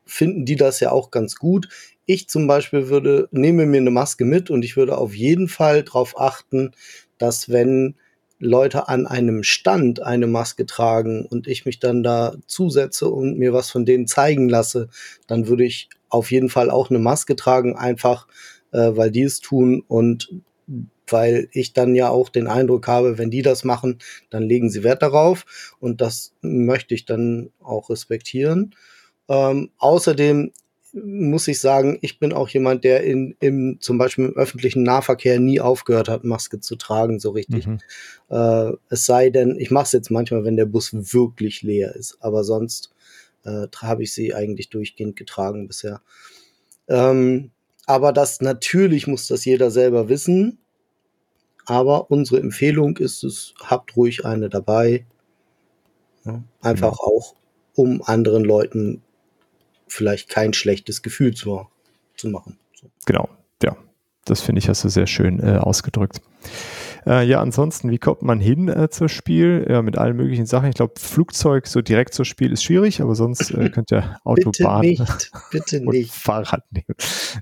finden 0.07 0.45
die 0.45 0.57
das 0.57 0.81
ja 0.81 0.93
auch 0.93 1.11
ganz 1.11 1.37
gut. 1.37 1.69
Ich 2.07 2.29
zum 2.29 2.47
Beispiel 2.47 2.89
würde, 2.89 3.29
nehme 3.33 3.67
mir 3.67 3.79
eine 3.81 3.91
Maske 3.91 4.25
mit 4.25 4.51
und 4.51 4.65
ich 4.65 4.77
würde 4.77 4.97
auf 4.99 5.15
jeden 5.15 5.49
Fall 5.49 5.83
darauf 5.83 6.19
achten, 6.21 6.73
dass 7.19 7.51
wenn 7.51 7.97
Leute 8.39 8.89
an 8.89 9.07
einem 9.07 9.43
Stand 9.43 10.03
eine 10.03 10.27
Maske 10.27 10.67
tragen 10.67 11.27
und 11.27 11.47
ich 11.49 11.67
mich 11.67 11.81
dann 11.81 12.03
da 12.03 12.37
zusetze 12.47 13.09
und 13.09 13.39
mir 13.39 13.53
was 13.53 13.71
von 13.71 13.85
denen 13.85 14.07
zeigen 14.07 14.49
lasse, 14.49 14.89
dann 15.27 15.49
würde 15.49 15.65
ich 15.65 15.89
auf 16.09 16.31
jeden 16.31 16.49
Fall 16.49 16.71
auch 16.71 16.91
eine 16.91 16.99
Maske 16.99 17.37
tragen, 17.37 17.77
einfach 17.77 18.27
äh, 18.73 18.91
weil 18.95 19.11
die 19.11 19.23
es 19.23 19.41
tun 19.41 19.83
und 19.89 20.31
weil 21.07 21.49
ich 21.53 21.73
dann 21.73 21.95
ja 21.95 22.11
auch 22.11 22.29
den 22.29 22.47
Eindruck 22.47 22.87
habe, 22.87 23.19
wenn 23.19 23.31
die 23.31 23.43
das 23.43 23.65
machen, 23.65 23.99
dann 24.31 24.43
legen 24.43 24.71
sie 24.71 24.85
Wert 24.85 25.03
darauf 25.03 25.75
und 25.81 26.01
das 26.01 26.35
möchte 26.43 26.95
ich 26.95 27.07
dann 27.07 27.51
auch 27.63 27.91
respektieren. 27.91 28.75
Ähm, 29.29 29.71
außerdem 29.79 30.53
muss 30.93 31.49
ich 31.49 31.61
sagen, 31.61 31.99
ich 32.01 32.19
bin 32.19 32.33
auch 32.33 32.49
jemand, 32.49 32.85
der 32.85 33.05
in, 33.05 33.37
im, 33.41 33.79
zum 33.81 33.99
Beispiel 33.99 34.27
im 34.27 34.37
öffentlichen 34.37 34.83
Nahverkehr 34.83 35.39
nie 35.39 35.61
aufgehört 35.61 36.09
hat, 36.09 36.25
Maske 36.25 36.61
zu 36.61 36.77
tragen, 36.77 37.21
so 37.21 37.31
richtig. 37.31 37.67
Mhm. 37.67 37.79
Äh, 38.31 38.73
es 38.89 39.07
sei 39.07 39.31
denn, 39.31 39.57
ich 39.59 39.71
mache 39.71 39.85
es 39.85 39.93
jetzt 39.93 40.11
manchmal, 40.11 40.45
wenn 40.45 40.57
der 40.57 40.67
Bus 40.67 40.93
wirklich 40.93 41.63
leer 41.63 41.95
ist, 41.95 42.17
aber 42.21 42.45
sonst 42.45 42.91
äh, 43.45 43.67
habe 43.77 44.03
ich 44.03 44.13
sie 44.13 44.35
eigentlich 44.35 44.71
durchgehend 44.71 45.17
getragen 45.17 45.67
bisher. 45.67 46.01
Ähm, 46.89 47.51
aber 47.87 48.13
das 48.13 48.41
natürlich 48.41 49.07
muss 49.07 49.29
das 49.29 49.45
jeder 49.45 49.71
selber 49.71 50.09
wissen. 50.09 50.59
Aber 51.67 52.11
unsere 52.11 52.41
Empfehlung 52.41 52.97
ist 52.97 53.25
es, 53.25 53.55
habt 53.63 53.97
ruhig 53.97 54.25
eine 54.25 54.49
dabei. 54.49 55.07
Ja, 56.25 56.43
einfach 56.61 56.93
mhm. 56.93 56.99
auch, 56.99 57.35
um 57.75 58.03
anderen 58.03 58.45
Leuten 58.45 59.03
vielleicht 59.89 60.29
kein 60.29 60.53
schlechtes 60.53 61.03
Gefühl 61.03 61.35
zu, 61.35 61.67
zu 62.17 62.29
machen. 62.29 62.59
So. 62.75 62.91
Genau, 63.07 63.29
ja. 63.63 63.77
Das 64.25 64.43
finde 64.43 64.59
ich, 64.59 64.69
hast 64.69 64.85
du 64.85 64.89
sehr 64.89 65.07
schön 65.07 65.41
äh, 65.41 65.57
ausgedrückt. 65.57 66.21
Äh, 67.07 67.27
ja, 67.27 67.41
ansonsten, 67.41 67.91
wie 67.91 67.99
kommt 67.99 68.21
man 68.21 68.41
hin 68.41 68.69
äh, 68.69 68.91
zur 68.91 69.09
Spiel? 69.09 69.67
Ja, 69.69 69.81
mit 69.81 69.97
allen 69.97 70.17
möglichen 70.17 70.45
Sachen. 70.45 70.69
Ich 70.69 70.75
glaube, 70.75 70.95
Flugzeug 70.99 71.67
so 71.67 71.81
direkt 71.81 72.13
zur 72.13 72.27
Spiel 72.27 72.53
ist 72.53 72.63
schwierig, 72.63 73.01
aber 73.01 73.15
sonst 73.15 73.51
äh, 73.51 73.71
könnt 73.75 73.91
ihr 73.91 74.19
Autobahn 74.25 74.83
bitte 74.83 75.03
nicht, 75.03 75.33
bitte 75.51 75.81
und 75.81 75.95
nicht. 75.95 76.13
Fahrrad 76.13 76.65
nehmen. 76.71 76.95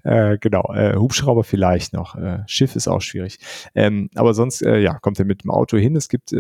Äh, 0.05 0.39
genau, 0.39 0.73
äh, 0.73 0.95
Hubschrauber 0.97 1.43
vielleicht 1.43 1.93
noch. 1.93 2.15
Äh, 2.15 2.45
Schiff 2.47 2.77
ist 2.77 2.87
auch 2.87 3.03
schwierig. 3.03 3.39
Ähm, 3.75 4.09
aber 4.15 4.35
sonst, 4.35 4.61
ja, 4.61 4.99
kommt 4.99 5.19
ihr 5.19 5.25
mit 5.25 5.43
dem 5.43 5.51
Auto 5.51 5.77
hin. 5.77 5.97
Es 5.97 6.09
gibt, 6.09 6.33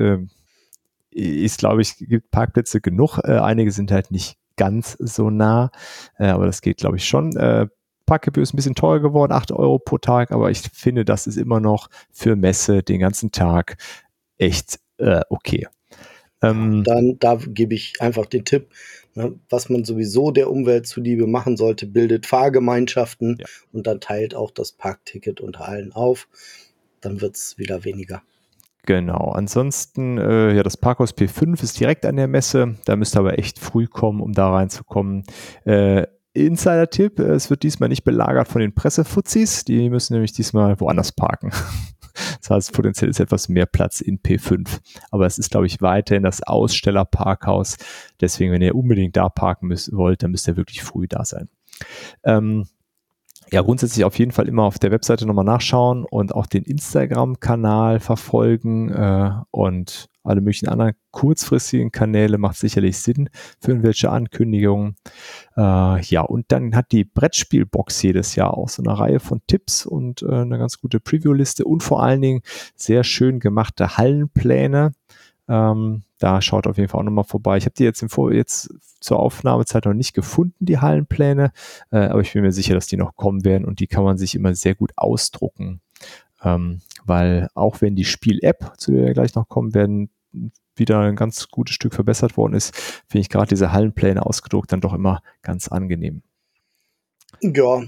ist, 1.10 1.58
glaube 1.58 1.82
ich, 1.82 1.96
gibt 1.98 2.30
Parkplätze 2.30 2.80
genug. 2.80 3.18
einige 3.24 3.70
sind 3.70 3.90
halt 3.90 4.10
nicht 4.10 4.38
ganz 4.56 4.96
so 4.98 5.30
nah, 5.30 5.70
äh, 6.18 6.26
aber 6.26 6.46
das 6.46 6.60
geht, 6.60 6.78
glaube 6.78 6.96
ich, 6.96 7.06
schon. 7.06 7.36
Äh, 7.36 7.66
Parkgebühr 8.06 8.42
ist 8.42 8.54
ein 8.54 8.56
bisschen 8.56 8.76
teurer 8.76 9.00
geworden, 9.00 9.32
8 9.32 9.52
Euro 9.52 9.78
pro 9.78 9.98
Tag, 9.98 10.30
aber 10.30 10.50
ich 10.50 10.60
finde, 10.72 11.04
das 11.04 11.26
ist 11.26 11.36
immer 11.36 11.60
noch 11.60 11.88
für 12.12 12.36
Messe 12.36 12.82
den 12.82 13.00
ganzen 13.00 13.32
Tag 13.32 13.76
echt 14.38 14.78
äh, 14.98 15.22
okay. 15.28 15.66
Ähm, 16.42 16.84
Dann 16.84 17.18
da 17.18 17.38
gebe 17.46 17.74
ich 17.74 17.94
einfach 18.00 18.26
den 18.26 18.44
Tipp, 18.44 18.68
ne, 19.14 19.38
was 19.48 19.68
man 19.68 19.84
sowieso 19.84 20.30
der 20.30 20.50
Umwelt 20.50 20.86
zuliebe 20.86 21.26
machen 21.26 21.56
sollte, 21.56 21.86
bildet 21.86 22.26
Fahrgemeinschaften 22.26 23.38
ja. 23.40 23.46
und 23.72 23.86
dann 23.86 24.00
teilt 24.00 24.34
auch 24.34 24.50
das 24.50 24.72
Parkticket 24.72 25.40
unter 25.40 25.66
allen 25.66 25.92
auf. 25.92 26.28
Dann 27.00 27.20
wird 27.20 27.36
es 27.36 27.58
wieder 27.58 27.84
weniger. 27.84 28.22
Genau. 28.86 29.32
Ansonsten, 29.32 30.16
äh, 30.16 30.54
ja, 30.54 30.62
das 30.62 30.76
Parkhaus 30.76 31.12
P5 31.12 31.62
ist 31.62 31.78
direkt 31.78 32.06
an 32.06 32.16
der 32.16 32.28
Messe. 32.28 32.76
Da 32.84 32.94
müsst 32.96 33.16
ihr 33.16 33.20
aber 33.20 33.38
echt 33.38 33.58
früh 33.58 33.86
kommen, 33.86 34.20
um 34.20 34.32
da 34.32 34.50
reinzukommen. 34.50 35.24
Äh, 35.64 36.06
Insider-Tipp, 36.34 37.18
äh, 37.18 37.32
es 37.32 37.50
wird 37.50 37.64
diesmal 37.64 37.88
nicht 37.88 38.04
belagert 38.04 38.46
von 38.46 38.60
den 38.60 38.74
Pressefuzis. 38.74 39.64
Die 39.64 39.90
müssen 39.90 40.14
nämlich 40.14 40.32
diesmal 40.32 40.80
woanders 40.80 41.12
parken. 41.12 41.50
Das 42.40 42.48
heißt, 42.48 42.72
potenziell 42.72 43.10
ist 43.10 43.20
etwas 43.20 43.50
mehr 43.50 43.66
Platz 43.66 44.00
in 44.00 44.20
P5. 44.20 44.80
Aber 45.10 45.26
es 45.26 45.36
ist, 45.36 45.50
glaube 45.50 45.66
ich, 45.66 45.82
weiterhin 45.82 46.22
das 46.22 46.42
Ausstellerparkhaus. 46.42 47.76
Deswegen, 48.22 48.52
wenn 48.52 48.62
ihr 48.62 48.74
unbedingt 48.74 49.18
da 49.18 49.28
parken 49.28 49.66
müsst, 49.66 49.94
wollt, 49.94 50.22
dann 50.22 50.30
müsst 50.30 50.48
ihr 50.48 50.56
wirklich 50.56 50.82
früh 50.82 51.08
da 51.08 51.26
sein. 51.26 51.50
Ähm, 52.24 52.68
ja, 53.50 53.62
grundsätzlich 53.62 54.04
auf 54.04 54.18
jeden 54.18 54.32
Fall 54.32 54.48
immer 54.48 54.64
auf 54.64 54.78
der 54.78 54.90
Webseite 54.90 55.26
nochmal 55.26 55.44
nachschauen 55.44 56.04
und 56.04 56.34
auch 56.34 56.46
den 56.46 56.64
Instagram-Kanal 56.64 58.00
verfolgen 58.00 58.90
äh, 58.90 59.30
und 59.50 60.08
alle 60.24 60.40
möglichen 60.40 60.68
anderen 60.68 60.94
kurzfristigen 61.12 61.92
Kanäle 61.92 62.38
macht 62.38 62.56
sicherlich 62.56 62.98
Sinn 62.98 63.30
für 63.60 63.70
irgendwelche 63.70 64.10
Ankündigungen. 64.10 64.96
Äh, 65.56 66.02
ja, 66.02 66.22
und 66.22 66.46
dann 66.48 66.74
hat 66.74 66.90
die 66.90 67.04
Brettspielbox 67.04 68.02
jedes 68.02 68.34
Jahr 68.34 68.56
auch 68.56 68.68
so 68.68 68.82
eine 68.82 68.98
Reihe 68.98 69.20
von 69.20 69.40
Tipps 69.46 69.86
und 69.86 70.22
äh, 70.22 70.32
eine 70.32 70.58
ganz 70.58 70.80
gute 70.80 70.98
Preview-Liste 70.98 71.64
und 71.64 71.82
vor 71.82 72.02
allen 72.02 72.20
Dingen 72.20 72.40
sehr 72.74 73.04
schön 73.04 73.38
gemachte 73.38 73.96
Hallenpläne. 73.96 74.92
Ähm, 75.48 76.02
da 76.18 76.40
schaut 76.40 76.66
auf 76.66 76.76
jeden 76.76 76.88
Fall 76.88 77.00
auch 77.00 77.04
nochmal 77.04 77.24
vorbei. 77.24 77.56
Ich 77.56 77.64
habe 77.64 77.74
die 77.76 77.84
jetzt, 77.84 78.02
im 78.02 78.08
Vor 78.08 78.32
jetzt 78.32 78.72
zur 79.00 79.18
Aufnahmezeit 79.18 79.84
noch 79.84 79.94
nicht 79.94 80.14
gefunden, 80.14 80.64
die 80.64 80.78
Hallenpläne, 80.78 81.52
äh, 81.90 81.98
aber 81.98 82.20
ich 82.20 82.32
bin 82.32 82.42
mir 82.42 82.52
sicher, 82.52 82.74
dass 82.74 82.86
die 82.86 82.96
noch 82.96 83.14
kommen 83.16 83.44
werden 83.44 83.64
und 83.64 83.80
die 83.80 83.86
kann 83.86 84.04
man 84.04 84.18
sich 84.18 84.34
immer 84.34 84.54
sehr 84.54 84.74
gut 84.74 84.92
ausdrucken. 84.96 85.80
Ähm, 86.42 86.80
weil 87.04 87.48
auch 87.54 87.80
wenn 87.80 87.96
die 87.96 88.04
Spiel-App, 88.04 88.72
zu 88.78 88.92
der 88.92 89.06
wir 89.06 89.14
gleich 89.14 89.34
noch 89.34 89.48
kommen 89.48 89.74
werden, 89.74 90.10
wieder 90.74 91.00
ein 91.00 91.16
ganz 91.16 91.48
gutes 91.48 91.74
Stück 91.74 91.94
verbessert 91.94 92.36
worden 92.36 92.54
ist, 92.54 92.76
finde 93.08 93.20
ich 93.20 93.28
gerade 93.28 93.48
diese 93.48 93.72
Hallenpläne 93.72 94.24
ausgedruckt 94.24 94.72
dann 94.72 94.80
doch 94.80 94.92
immer 94.92 95.22
ganz 95.42 95.68
angenehm. 95.68 96.22
Ja, 97.40 97.82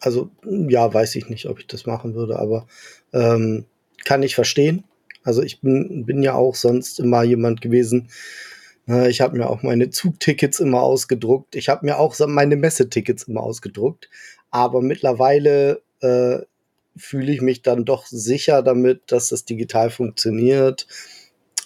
also 0.00 0.30
ja, 0.44 0.92
weiß 0.92 1.16
ich 1.16 1.28
nicht, 1.28 1.46
ob 1.46 1.58
ich 1.58 1.66
das 1.66 1.86
machen 1.86 2.14
würde, 2.14 2.38
aber 2.38 2.66
ähm, 3.12 3.64
kann 4.04 4.22
ich 4.22 4.34
verstehen. 4.34 4.84
Also 5.26 5.42
ich 5.42 5.60
bin, 5.60 6.06
bin 6.06 6.22
ja 6.22 6.34
auch 6.34 6.54
sonst 6.54 7.00
immer 7.00 7.22
jemand 7.22 7.60
gewesen. 7.60 8.08
Ich 9.08 9.20
habe 9.20 9.36
mir 9.36 9.50
auch 9.50 9.64
meine 9.64 9.90
Zugtickets 9.90 10.60
immer 10.60 10.80
ausgedruckt. 10.80 11.56
Ich 11.56 11.68
habe 11.68 11.84
mir 11.84 11.98
auch 11.98 12.16
meine 12.28 12.54
Messetickets 12.54 13.24
immer 13.24 13.42
ausgedruckt. 13.42 14.08
Aber 14.52 14.80
mittlerweile 14.80 15.82
äh, 16.00 16.38
fühle 16.96 17.32
ich 17.32 17.42
mich 17.42 17.62
dann 17.62 17.84
doch 17.84 18.06
sicher 18.06 18.62
damit, 18.62 19.02
dass 19.08 19.30
das 19.30 19.44
digital 19.44 19.90
funktioniert. 19.90 20.86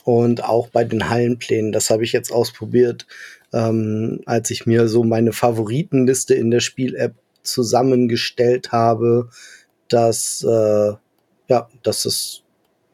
Und 0.04 0.42
auch 0.44 0.68
bei 0.68 0.84
den 0.84 1.10
Hallenplänen, 1.10 1.72
das 1.72 1.90
habe 1.90 2.04
ich 2.04 2.12
jetzt 2.12 2.32
ausprobiert, 2.32 3.06
ähm, 3.52 4.22
als 4.24 4.50
ich 4.50 4.64
mir 4.64 4.88
so 4.88 5.04
meine 5.04 5.32
Favoritenliste 5.32 6.34
in 6.34 6.50
der 6.50 6.60
Spiel-App 6.60 7.14
zusammengestellt 7.42 8.72
habe, 8.72 9.28
dass, 9.88 10.42
äh, 10.42 10.92
ja, 11.48 11.68
dass 11.82 12.06
es 12.06 12.42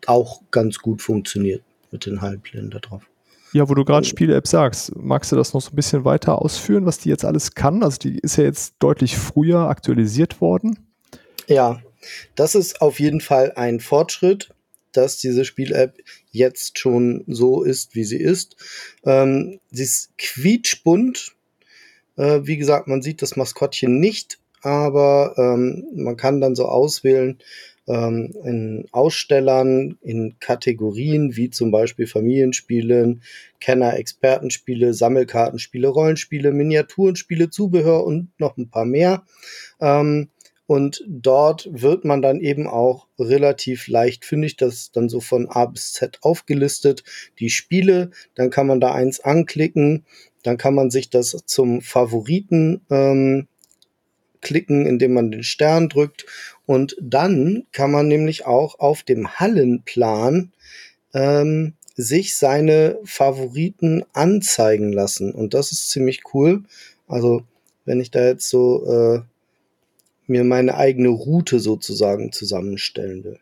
auch 0.07 0.43
ganz 0.51 0.79
gut 0.79 1.03
funktioniert 1.03 1.63
mit 1.91 2.07
den 2.07 2.21
Hallenplänen 2.21 2.71
da 2.71 2.79
drauf. 2.79 3.03
Ja, 3.53 3.69
wo 3.69 3.75
du 3.75 3.85
gerade 3.85 4.07
Spiele-App 4.07 4.47
sagst, 4.47 4.95
magst 4.97 5.33
du 5.33 5.37
das 5.37 5.55
noch 5.55 5.61
so 5.61 5.71
ein 5.71 5.77
bisschen 5.77 6.05
weiter 6.05 6.43
ausführen, 6.43 6.85
was 6.85 6.99
die 6.99 7.09
jetzt 7.09 7.25
alles 7.25 7.55
kann? 7.55 7.83
Also 7.83 7.99
die 7.99 8.19
ist 8.19 8.37
ja 8.37 8.45
jetzt 8.45 8.75
deutlich 8.81 9.17
früher 9.17 9.69
aktualisiert 9.69 10.41
worden. 10.41 10.79
Ja, 11.47 11.81
das 12.35 12.55
ist 12.55 12.81
auf 12.81 13.01
jeden 13.01 13.21
Fall 13.21 13.53
ein 13.57 13.81
Fortschritt, 13.81 14.51
dass 14.93 15.19
diese 15.19 15.45
Spiel-App 15.45 15.95
jetzt 16.31 16.79
schon 16.79 17.25
so 17.27 17.63
ist, 17.63 17.95
wie 17.95 18.05
sie 18.05 18.19
ist. 18.19 18.57
Ähm, 19.05 19.61
sie 19.71 19.85
ist 19.85 20.11
quietschbunt. 20.19 21.35
Äh, 22.17 22.41
wie 22.45 22.57
gesagt, 22.57 22.89
man 22.89 23.03
sieht 23.03 23.23
das 23.23 23.37
Maskottchen 23.37 24.01
nicht, 24.01 24.39
aber 24.63 25.35
ähm, 25.39 25.87
man 25.95 26.17
kann 26.17 26.41
dann 26.41 26.57
so 26.57 26.67
auswählen, 26.67 27.39
ähm, 27.87 28.33
in 28.45 28.87
Ausstellern, 28.93 29.99
in 30.03 30.37
Kategorien 30.41 31.37
wie 31.37 31.51
zum 31.51 31.71
Beispiel 31.71 32.07
Familienspielen, 32.07 33.23
Kenner, 33.61 33.97
Expertenspiele, 33.97 34.95
Sammelkartenspiele, 34.95 35.89
Rollenspiele, 35.89 36.53
Miniaturenspiele, 36.53 37.51
Zubehör 37.51 38.05
und 38.05 38.29
noch 38.39 38.57
ein 38.57 38.71
paar 38.71 38.85
mehr. 38.85 39.25
Ähm, 39.81 40.29
und 40.67 41.05
dort 41.07 41.69
wird 41.71 42.05
man 42.05 42.23
dann 42.23 42.41
eben 42.41 42.67
auch 42.67 43.07
relativ 43.19 43.87
leicht 43.87 44.25
fündig, 44.25 44.57
das 44.57 44.91
dann 44.91 45.09
so 45.09 45.21
von 45.21 45.49
A 45.49 45.67
bis 45.67 45.93
Z 45.93 46.19
aufgelistet, 46.23 47.05
die 47.39 47.51
Spiele, 47.51 48.11
dann 48.35 48.51
kann 48.51 48.67
man 48.67 48.81
da 48.81 48.93
eins 48.93 49.21
anklicken, 49.21 50.05
dann 50.43 50.57
kann 50.57 50.75
man 50.75 50.91
sich 50.91 51.09
das 51.09 51.37
zum 51.47 51.83
Favoriten 51.83 52.81
ähm, 52.91 53.47
klicken, 54.41 54.87
indem 54.87 55.15
man 55.15 55.31
den 55.31 55.43
Stern 55.43 55.89
drückt. 55.89 56.27
Und 56.67 56.97
dann 57.01 57.65
kann 57.73 57.91
man 57.93 58.09
nämlich 58.09 58.45
auch 58.45 58.79
auf 58.81 59.03
dem 59.03 59.39
Hallenplan 59.39 60.53
ähm, 61.15 61.75
sich 61.95 62.37
seine 62.37 62.99
Favoriten 63.05 64.05
anzeigen 64.13 64.93
lassen. 64.93 65.33
Und 65.33 65.55
das 65.55 65.73
ist 65.73 65.91
ziemlich 65.91 66.23
cool. 66.35 66.65
Also 67.09 67.43
wenn 67.85 68.01
ich 68.01 68.11
da 68.11 68.25
jetzt 68.25 68.49
so 68.49 68.85
äh, 68.87 69.21
mir 70.27 70.45
meine 70.45 70.77
eigene 70.77 71.09
Route 71.09 71.61
sozusagen 71.61 72.33
zusammenstellen 72.33 73.25
will. 73.25 73.39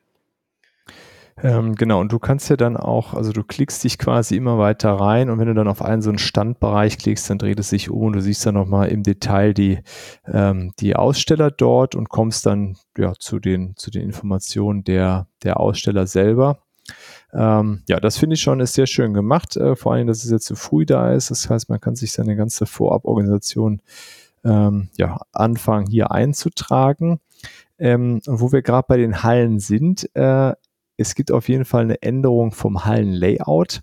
Ähm, 1.42 1.74
genau, 1.74 2.00
und 2.00 2.12
du 2.12 2.18
kannst 2.20 2.48
ja 2.48 2.56
dann 2.56 2.76
auch, 2.76 3.12
also 3.12 3.32
du 3.32 3.42
klickst 3.42 3.82
dich 3.82 3.98
quasi 3.98 4.36
immer 4.36 4.56
weiter 4.58 4.92
rein 4.92 5.30
und 5.30 5.38
wenn 5.40 5.48
du 5.48 5.54
dann 5.54 5.66
auf 5.66 5.82
einen 5.82 6.00
so 6.00 6.10
einen 6.10 6.18
Standbereich 6.18 6.96
klickst, 6.96 7.28
dann 7.28 7.38
dreht 7.38 7.58
es 7.58 7.70
sich 7.70 7.90
um 7.90 8.02
und 8.02 8.12
du 8.14 8.22
siehst 8.22 8.46
dann 8.46 8.54
nochmal 8.54 8.88
im 8.88 9.02
Detail 9.02 9.52
die, 9.52 9.80
ähm, 10.26 10.72
die 10.78 10.94
Aussteller 10.94 11.50
dort 11.50 11.96
und 11.96 12.08
kommst 12.08 12.46
dann 12.46 12.76
ja 12.96 13.14
zu 13.18 13.40
den, 13.40 13.74
zu 13.76 13.90
den 13.90 14.02
Informationen 14.02 14.84
der, 14.84 15.26
der 15.42 15.58
Aussteller 15.58 16.06
selber. 16.06 16.58
Ähm, 17.32 17.82
ja, 17.88 17.98
das 17.98 18.16
finde 18.16 18.34
ich 18.34 18.40
schon 18.40 18.60
ist 18.60 18.74
sehr 18.74 18.86
schön 18.86 19.12
gemacht, 19.12 19.56
äh, 19.56 19.74
vor 19.74 19.94
allem, 19.94 20.06
dass 20.06 20.24
es 20.24 20.30
jetzt 20.30 20.46
zu 20.46 20.54
früh 20.54 20.86
da 20.86 21.12
ist. 21.12 21.30
Das 21.30 21.50
heißt, 21.50 21.68
man 21.68 21.80
kann 21.80 21.96
sich 21.96 22.12
seine 22.12 22.36
ganze 22.36 22.64
Voraborganisation 22.64 23.82
ähm, 24.44 24.88
ja, 24.96 25.20
anfangen 25.32 25.88
hier 25.88 26.12
einzutragen. 26.12 27.20
Ähm, 27.76 28.20
wo 28.24 28.52
wir 28.52 28.62
gerade 28.62 28.86
bei 28.86 28.96
den 28.96 29.24
Hallen 29.24 29.58
sind, 29.58 30.08
äh, 30.14 30.52
es 30.96 31.14
gibt 31.14 31.32
auf 31.32 31.48
jeden 31.48 31.64
Fall 31.64 31.82
eine 31.82 32.02
Änderung 32.02 32.52
vom 32.52 32.84
Hallenlayout. 32.84 33.82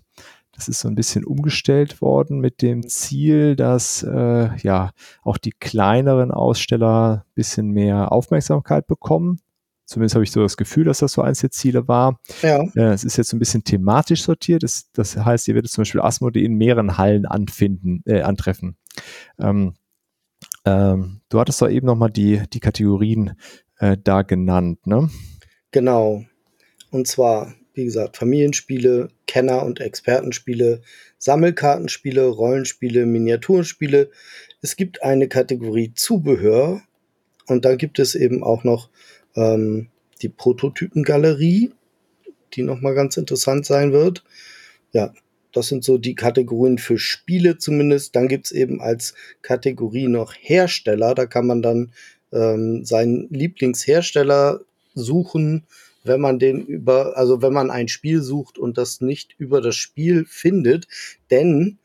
Das 0.52 0.68
ist 0.68 0.80
so 0.80 0.88
ein 0.88 0.94
bisschen 0.94 1.24
umgestellt 1.24 2.02
worden 2.02 2.38
mit 2.38 2.60
dem 2.60 2.86
Ziel, 2.86 3.56
dass 3.56 4.02
äh, 4.02 4.54
ja 4.58 4.90
auch 5.22 5.38
die 5.38 5.52
kleineren 5.52 6.30
Aussteller 6.30 7.24
ein 7.26 7.34
bisschen 7.34 7.70
mehr 7.70 8.12
Aufmerksamkeit 8.12 8.86
bekommen. 8.86 9.40
Zumindest 9.86 10.14
habe 10.14 10.24
ich 10.24 10.30
so 10.30 10.42
das 10.42 10.56
Gefühl, 10.56 10.84
dass 10.84 10.98
das 10.98 11.12
so 11.12 11.22
eins 11.22 11.40
der 11.40 11.50
Ziele 11.50 11.88
war. 11.88 12.18
Ja. 12.42 12.62
Äh, 12.76 12.92
es 12.92 13.04
ist 13.04 13.16
jetzt 13.16 13.30
so 13.30 13.36
ein 13.36 13.40
bisschen 13.40 13.64
thematisch 13.64 14.22
sortiert. 14.22 14.62
Das, 14.62 14.90
das 14.92 15.16
heißt, 15.16 15.48
ihr 15.48 15.54
werdet 15.54 15.70
zum 15.70 15.82
Beispiel 15.82 16.00
Asmodee 16.00 16.44
in 16.44 16.54
mehreren 16.54 16.98
Hallen 16.98 17.26
anfinden, 17.26 18.02
äh, 18.06 18.20
antreffen. 18.22 18.76
Ähm, 19.38 19.74
ähm, 20.64 21.20
du 21.28 21.40
hattest 21.40 21.60
doch 21.60 21.68
eben 21.68 21.86
nochmal 21.86 22.10
die, 22.10 22.42
die 22.52 22.60
Kategorien 22.60 23.36
äh, 23.78 23.96
da 24.02 24.22
genannt, 24.22 24.86
ne? 24.86 25.10
Genau. 25.72 26.24
Und 26.92 27.08
zwar, 27.08 27.54
wie 27.74 27.86
gesagt, 27.86 28.18
Familienspiele, 28.18 29.08
Kenner- 29.26 29.64
und 29.64 29.80
Expertenspiele, 29.80 30.82
Sammelkartenspiele, 31.18 32.26
Rollenspiele, 32.26 33.06
Miniaturspiele. 33.06 34.10
Es 34.60 34.76
gibt 34.76 35.02
eine 35.02 35.26
Kategorie 35.26 35.94
Zubehör 35.94 36.82
und 37.46 37.64
dann 37.64 37.78
gibt 37.78 37.98
es 37.98 38.14
eben 38.14 38.44
auch 38.44 38.62
noch 38.62 38.90
ähm, 39.36 39.88
die 40.20 40.28
Prototypengalerie, 40.28 41.72
die 42.52 42.62
nochmal 42.62 42.94
ganz 42.94 43.16
interessant 43.16 43.64
sein 43.64 43.92
wird. 43.92 44.22
Ja, 44.92 45.14
das 45.52 45.68
sind 45.68 45.84
so 45.84 45.96
die 45.96 46.14
Kategorien 46.14 46.76
für 46.76 46.98
Spiele 46.98 47.56
zumindest. 47.56 48.14
Dann 48.16 48.28
gibt 48.28 48.46
es 48.46 48.52
eben 48.52 48.82
als 48.82 49.14
Kategorie 49.40 50.08
noch 50.08 50.34
Hersteller. 50.38 51.14
Da 51.14 51.24
kann 51.24 51.46
man 51.46 51.62
dann 51.62 51.92
ähm, 52.32 52.84
seinen 52.84 53.28
Lieblingshersteller 53.30 54.60
suchen, 54.94 55.64
wenn 56.04 56.20
man 56.20 56.38
den 56.38 56.64
über, 56.66 57.16
also 57.16 57.42
wenn 57.42 57.52
man 57.52 57.70
ein 57.70 57.88
Spiel 57.88 58.22
sucht 58.22 58.58
und 58.58 58.78
das 58.78 59.00
nicht 59.00 59.34
über 59.38 59.60
das 59.60 59.76
Spiel 59.76 60.24
findet. 60.26 60.86
Denn, 61.30 61.78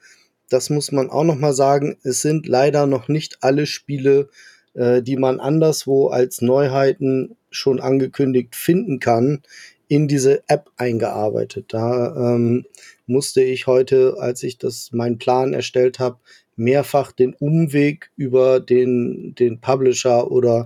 das 0.49 0.69
muss 0.69 0.91
man 0.91 1.09
auch 1.09 1.23
nochmal 1.23 1.53
sagen, 1.53 1.97
es 2.03 2.21
sind 2.21 2.47
leider 2.47 2.87
noch 2.87 3.07
nicht 3.07 3.39
alle 3.41 3.65
Spiele, 3.65 4.29
äh, 4.73 5.01
die 5.01 5.17
man 5.17 5.39
anderswo 5.39 6.07
als 6.07 6.41
Neuheiten 6.41 7.35
schon 7.49 7.79
angekündigt 7.79 8.55
finden 8.55 8.99
kann, 8.99 9.41
in 9.87 10.07
diese 10.07 10.43
App 10.47 10.69
eingearbeitet. 10.77 11.65
Da 11.69 12.15
ähm, 12.15 12.65
musste 13.05 13.41
ich 13.41 13.67
heute, 13.67 14.17
als 14.19 14.43
ich 14.43 14.57
das 14.57 14.91
meinen 14.91 15.17
Plan 15.17 15.53
erstellt 15.53 15.99
habe, 15.99 16.17
mehrfach 16.55 17.11
den 17.11 17.33
Umweg 17.35 18.11
über 18.17 18.59
den, 18.59 19.35
den 19.35 19.61
Publisher 19.61 20.29
oder 20.31 20.65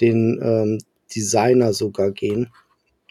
den 0.00 0.40
ähm, 0.42 0.78
Designer 1.14 1.72
sogar 1.72 2.12
gehen. 2.12 2.50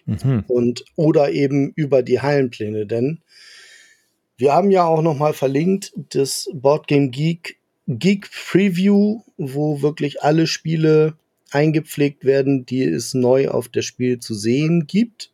Mhm. 0.10 0.44
Und 0.48 0.86
oder 0.96 1.32
eben 1.32 1.72
über 1.75 2.04
die 2.04 2.22
Hallenpläne, 2.22 2.86
denn 2.86 3.20
wir 4.38 4.54
haben 4.54 4.72
ja 4.72 4.86
auch 4.86 5.01
noch 5.01 5.18
mal 5.18 5.34
verlinkt 5.34 5.92
das 6.12 6.50
Boardgame 6.54 7.10
Geek 7.10 7.58
Geek 7.88 8.30
Preview, 8.32 9.22
wo 9.38 9.82
wirklich 9.82 10.22
alle 10.22 10.48
Spiele 10.48 11.16
eingepflegt 11.51 12.24
werden, 12.24 12.66
die 12.66 12.84
es 12.84 13.13
neu 13.13 13.50
auf 13.50 13.68
der 13.68 13.82
Spiel 13.82 14.20
zu 14.20 14.36
sehen 14.36 14.86
gibt. 14.88 15.32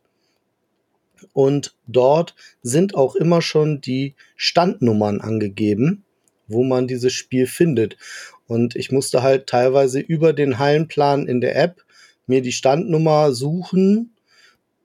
Und 1.32 1.76
dort 1.86 2.34
sind 2.62 2.94
auch 2.94 3.14
immer 3.14 3.42
schon 3.42 3.80
die 3.80 4.14
Standnummern 4.36 5.20
angegeben, 5.20 6.04
wo 6.48 6.64
man 6.64 6.88
dieses 6.88 7.12
Spiel 7.12 7.46
findet. 7.46 7.96
Und 8.46 8.74
ich 8.74 8.90
musste 8.90 9.22
halt 9.22 9.46
teilweise 9.46 10.00
über 10.00 10.32
den 10.32 10.58
Hallenplan 10.58 11.28
in 11.28 11.40
der 11.40 11.56
App 11.56 11.84
mir 12.26 12.42
die 12.42 12.52
Standnummer 12.52 13.32
suchen 13.32 14.15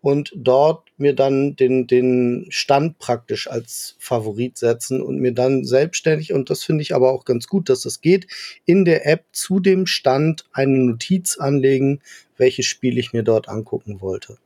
und 0.02 0.32
dort 0.36 0.90
mir 0.98 1.14
dann 1.14 1.56
den, 1.56 1.88
den 1.88 2.48
Stand 2.50 2.98
praktisch 2.98 3.48
als 3.48 3.96
Favorit 4.00 4.58
setzen 4.58 5.02
und 5.02 5.20
mir 5.20 5.32
dann 5.32 5.64
selbstständig, 5.64 6.34
und 6.34 6.50
das 6.50 6.64
finde 6.64 6.82
ich 6.82 6.96
aber 6.96 7.12
auch 7.12 7.24
ganz 7.24 7.48
gut, 7.48 7.70
dass 7.70 7.82
das 7.82 8.02
geht, 8.02 8.28
in 8.66 8.84
der 8.84 9.08
App 9.08 9.26
zu 9.32 9.60
dem 9.60 9.86
Stand 9.86 10.46
eine 10.52 10.78
Notiz 10.78 11.38
anlegen, 11.38 12.02
welches 12.38 12.66
Spiel 12.66 12.98
ich 12.98 13.14
mir 13.14 13.24
dort 13.24 13.48
angucken 13.48 14.02
wollte. 14.02 14.38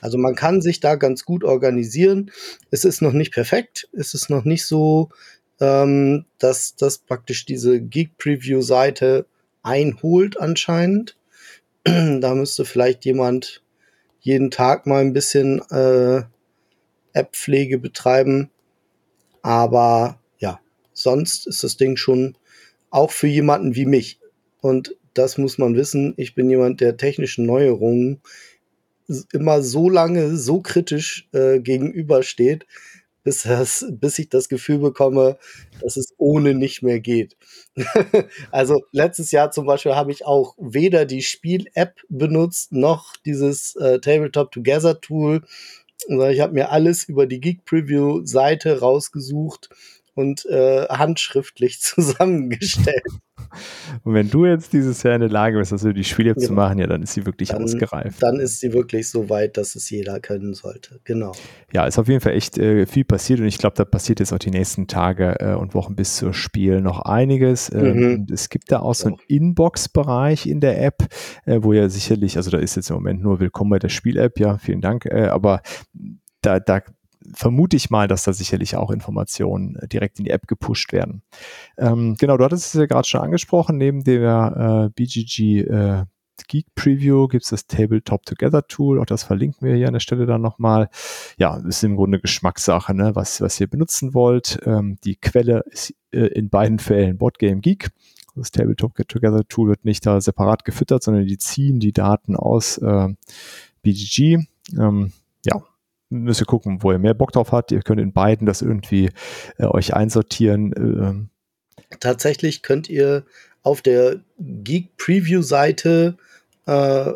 Also 0.00 0.18
man 0.18 0.34
kann 0.34 0.60
sich 0.60 0.80
da 0.80 0.96
ganz 0.96 1.24
gut 1.24 1.44
organisieren. 1.44 2.32
Es 2.72 2.84
ist 2.84 3.02
noch 3.02 3.12
nicht 3.12 3.32
perfekt, 3.32 3.88
es 3.92 4.14
ist 4.14 4.30
noch 4.30 4.44
nicht 4.44 4.66
so, 4.66 5.10
ähm, 5.60 6.24
dass 6.38 6.74
das 6.74 6.98
praktisch 6.98 7.46
diese 7.46 7.80
Geek 7.80 8.18
Preview 8.18 8.62
Seite 8.62 9.26
einholt 9.62 10.40
anscheinend. 10.40 11.16
da 11.84 12.34
müsste 12.34 12.64
vielleicht 12.64 13.04
jemand 13.04 13.62
jeden 14.22 14.50
Tag 14.50 14.86
mal 14.86 15.00
ein 15.00 15.12
bisschen 15.12 15.60
äh, 15.70 16.22
App-Pflege 17.12 17.78
betreiben. 17.78 18.50
Aber 19.42 20.20
ja, 20.38 20.60
sonst 20.94 21.46
ist 21.46 21.64
das 21.64 21.76
Ding 21.76 21.96
schon 21.96 22.38
auch 22.90 23.10
für 23.10 23.26
jemanden 23.26 23.74
wie 23.74 23.86
mich. 23.86 24.20
Und 24.60 24.96
das 25.14 25.38
muss 25.38 25.58
man 25.58 25.74
wissen. 25.74 26.14
Ich 26.16 26.34
bin 26.34 26.48
jemand, 26.48 26.80
der 26.80 26.96
technischen 26.96 27.44
Neuerungen 27.44 28.20
immer 29.32 29.60
so 29.62 29.90
lange, 29.90 30.36
so 30.36 30.60
kritisch 30.60 31.28
äh, 31.32 31.58
gegenübersteht, 31.58 32.66
bis, 33.24 33.42
das, 33.42 33.86
bis 33.90 34.18
ich 34.18 34.28
das 34.28 34.48
Gefühl 34.48 34.78
bekomme, 34.78 35.38
dass 35.80 35.96
es 35.96 36.14
ohne 36.18 36.54
nicht 36.54 36.82
mehr 36.82 37.00
geht. 37.00 37.36
also 38.50 38.80
letztes 38.92 39.30
Jahr 39.30 39.50
zum 39.50 39.66
Beispiel 39.66 39.94
habe 39.94 40.12
ich 40.12 40.24
auch 40.26 40.54
weder 40.58 41.06
die 41.06 41.22
Spiel-App 41.22 42.00
benutzt, 42.08 42.72
noch 42.72 43.16
dieses 43.24 43.76
äh, 43.76 44.00
Tabletop 44.00 44.50
Together 44.50 45.00
Tool. 45.00 45.42
Ich 46.08 46.40
habe 46.40 46.52
mir 46.52 46.70
alles 46.70 47.04
über 47.04 47.26
die 47.26 47.40
Geek 47.40 47.64
Preview 47.64 48.26
Seite 48.26 48.80
rausgesucht 48.80 49.70
und 50.14 50.44
äh, 50.46 50.86
handschriftlich 50.88 51.80
zusammengestellt. 51.80 53.04
Und 54.04 54.14
wenn 54.14 54.30
du 54.30 54.46
jetzt 54.46 54.72
dieses 54.72 55.02
Jahr 55.02 55.14
in 55.14 55.20
der 55.20 55.30
Lage 55.30 55.58
bist, 55.58 55.72
also 55.72 55.92
die 55.92 56.04
Spiele 56.04 56.34
genau. 56.34 56.46
zu 56.46 56.52
machen, 56.52 56.78
ja, 56.78 56.86
dann 56.86 57.02
ist 57.02 57.14
sie 57.14 57.26
wirklich 57.26 57.50
dann, 57.50 57.62
ausgereift. 57.62 58.22
Dann 58.22 58.40
ist 58.40 58.60
sie 58.60 58.72
wirklich 58.72 59.08
so 59.08 59.28
weit, 59.28 59.56
dass 59.56 59.74
es 59.76 59.88
jeder 59.90 60.20
können 60.20 60.54
sollte. 60.54 61.00
Genau. 61.04 61.32
Ja, 61.72 61.86
ist 61.86 61.98
auf 61.98 62.08
jeden 62.08 62.20
Fall 62.20 62.32
echt 62.32 62.58
äh, 62.58 62.86
viel 62.86 63.04
passiert 63.04 63.40
und 63.40 63.46
ich 63.46 63.58
glaube, 63.58 63.76
da 63.76 63.84
passiert 63.84 64.20
jetzt 64.20 64.32
auch 64.32 64.38
die 64.38 64.50
nächsten 64.50 64.86
Tage 64.86 65.36
äh, 65.40 65.54
und 65.54 65.74
Wochen 65.74 65.96
bis 65.96 66.16
zur 66.16 66.34
Spiel 66.34 66.80
noch 66.80 67.00
einiges. 67.00 67.72
Ähm, 67.72 67.96
mhm. 67.96 68.26
Es 68.30 68.48
gibt 68.48 68.72
da 68.72 68.80
auch 68.80 68.94
so 68.94 69.08
einen 69.08 69.18
Inbox-Bereich 69.28 70.46
in 70.46 70.60
der 70.60 70.82
App, 70.82 71.06
äh, 71.44 71.58
wo 71.62 71.72
ja 71.72 71.88
sicherlich, 71.88 72.36
also 72.36 72.50
da 72.50 72.58
ist 72.58 72.76
jetzt 72.76 72.90
im 72.90 72.96
Moment 72.96 73.22
nur 73.22 73.40
Willkommen 73.40 73.70
bei 73.70 73.78
der 73.78 73.88
Spiel-App, 73.88 74.38
ja, 74.38 74.58
vielen 74.58 74.80
Dank, 74.80 75.06
äh, 75.06 75.26
aber 75.26 75.62
da, 76.42 76.60
da 76.60 76.80
vermute 77.34 77.76
ich 77.76 77.90
mal, 77.90 78.08
dass 78.08 78.24
da 78.24 78.32
sicherlich 78.32 78.76
auch 78.76 78.90
Informationen 78.90 79.76
äh, 79.76 79.88
direkt 79.88 80.18
in 80.18 80.24
die 80.24 80.30
App 80.30 80.46
gepusht 80.46 80.92
werden. 80.92 81.22
Ähm, 81.78 82.16
genau, 82.18 82.36
du 82.36 82.44
hattest 82.44 82.74
es 82.74 82.80
ja 82.80 82.86
gerade 82.86 83.06
schon 83.06 83.20
angesprochen, 83.20 83.78
neben 83.78 84.04
der 84.04 84.88
äh, 84.88 84.90
BGG 84.94 85.60
äh, 85.60 86.04
Geek 86.48 86.74
Preview 86.74 87.28
gibt 87.28 87.44
es 87.44 87.50
das 87.50 87.66
Tabletop 87.66 88.24
Together 88.24 88.66
Tool, 88.66 89.00
auch 89.00 89.06
das 89.06 89.22
verlinken 89.22 89.66
wir 89.66 89.76
hier 89.76 89.86
an 89.86 89.92
der 89.92 90.00
Stelle 90.00 90.26
dann 90.26 90.40
nochmal. 90.40 90.88
Ja, 91.38 91.56
ist 91.56 91.84
im 91.84 91.96
Grunde 91.96 92.20
Geschmackssache, 92.20 92.94
ne? 92.94 93.14
was, 93.14 93.40
was 93.40 93.60
ihr 93.60 93.68
benutzen 93.68 94.14
wollt. 94.14 94.58
Ähm, 94.64 94.98
die 95.04 95.16
Quelle 95.16 95.64
ist 95.70 95.94
äh, 96.10 96.26
in 96.26 96.50
beiden 96.50 96.78
Fällen 96.78 97.18
Boardgame 97.18 97.60
Geek. 97.60 97.90
Das 98.34 98.50
Tabletop 98.50 98.94
Together 99.08 99.46
Tool 99.46 99.68
wird 99.68 99.84
nicht 99.84 100.06
da 100.06 100.20
separat 100.20 100.64
gefüttert, 100.64 101.02
sondern 101.02 101.26
die 101.26 101.38
ziehen 101.38 101.80
die 101.80 101.92
Daten 101.92 102.34
aus 102.34 102.78
äh, 102.78 103.08
BGG. 103.82 104.38
Ähm, 104.78 105.12
müsst 106.12 106.40
ihr 106.40 106.46
gucken, 106.46 106.82
wo 106.82 106.92
ihr 106.92 106.98
mehr 106.98 107.14
Bock 107.14 107.32
drauf 107.32 107.52
habt. 107.52 107.72
Ihr 107.72 107.82
könnt 107.82 108.00
in 108.00 108.12
beiden 108.12 108.46
das 108.46 108.62
irgendwie 108.62 109.10
äh, 109.58 109.64
euch 109.64 109.94
einsortieren. 109.94 110.72
Ähm. 110.76 111.30
Tatsächlich 112.00 112.62
könnt 112.62 112.88
ihr 112.88 113.24
auf 113.62 113.82
der 113.82 114.20
Geek 114.38 114.96
Preview 114.96 115.42
Seite 115.42 116.16
äh, 116.66 117.12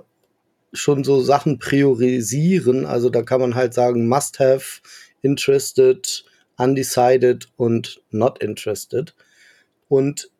schon 0.72 1.04
so 1.04 1.20
Sachen 1.20 1.58
priorisieren. 1.58 2.86
Also 2.86 3.10
da 3.10 3.22
kann 3.22 3.40
man 3.40 3.54
halt 3.54 3.74
sagen, 3.74 4.08
must 4.08 4.38
have, 4.38 4.80
interested, 5.22 6.24
undecided 6.56 7.48
und 7.56 8.02
not 8.10 8.42
interested. 8.42 9.14
Und 9.88 10.30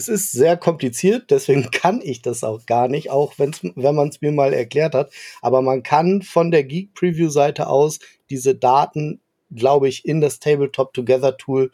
es 0.00 0.08
ist 0.08 0.32
sehr 0.32 0.56
kompliziert, 0.56 1.30
deswegen 1.30 1.70
kann 1.70 2.00
ich 2.02 2.22
das 2.22 2.42
auch 2.42 2.64
gar 2.64 2.88
nicht, 2.88 3.10
auch 3.10 3.34
wenn's, 3.38 3.60
wenn 3.62 3.94
man 3.94 4.08
es 4.08 4.22
mir 4.22 4.32
mal 4.32 4.54
erklärt 4.54 4.94
hat. 4.94 5.12
Aber 5.42 5.60
man 5.60 5.82
kann 5.82 6.22
von 6.22 6.50
der 6.50 6.64
Geek 6.64 6.94
Preview 6.94 7.28
Seite 7.28 7.68
aus 7.68 7.98
diese 8.30 8.54
Daten, 8.54 9.20
glaube 9.50 9.88
ich, 9.88 10.06
in 10.06 10.22
das 10.22 10.38
Tabletop 10.38 10.94
Together 10.94 11.36
Tool 11.36 11.70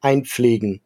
einpflegen. 0.00 0.80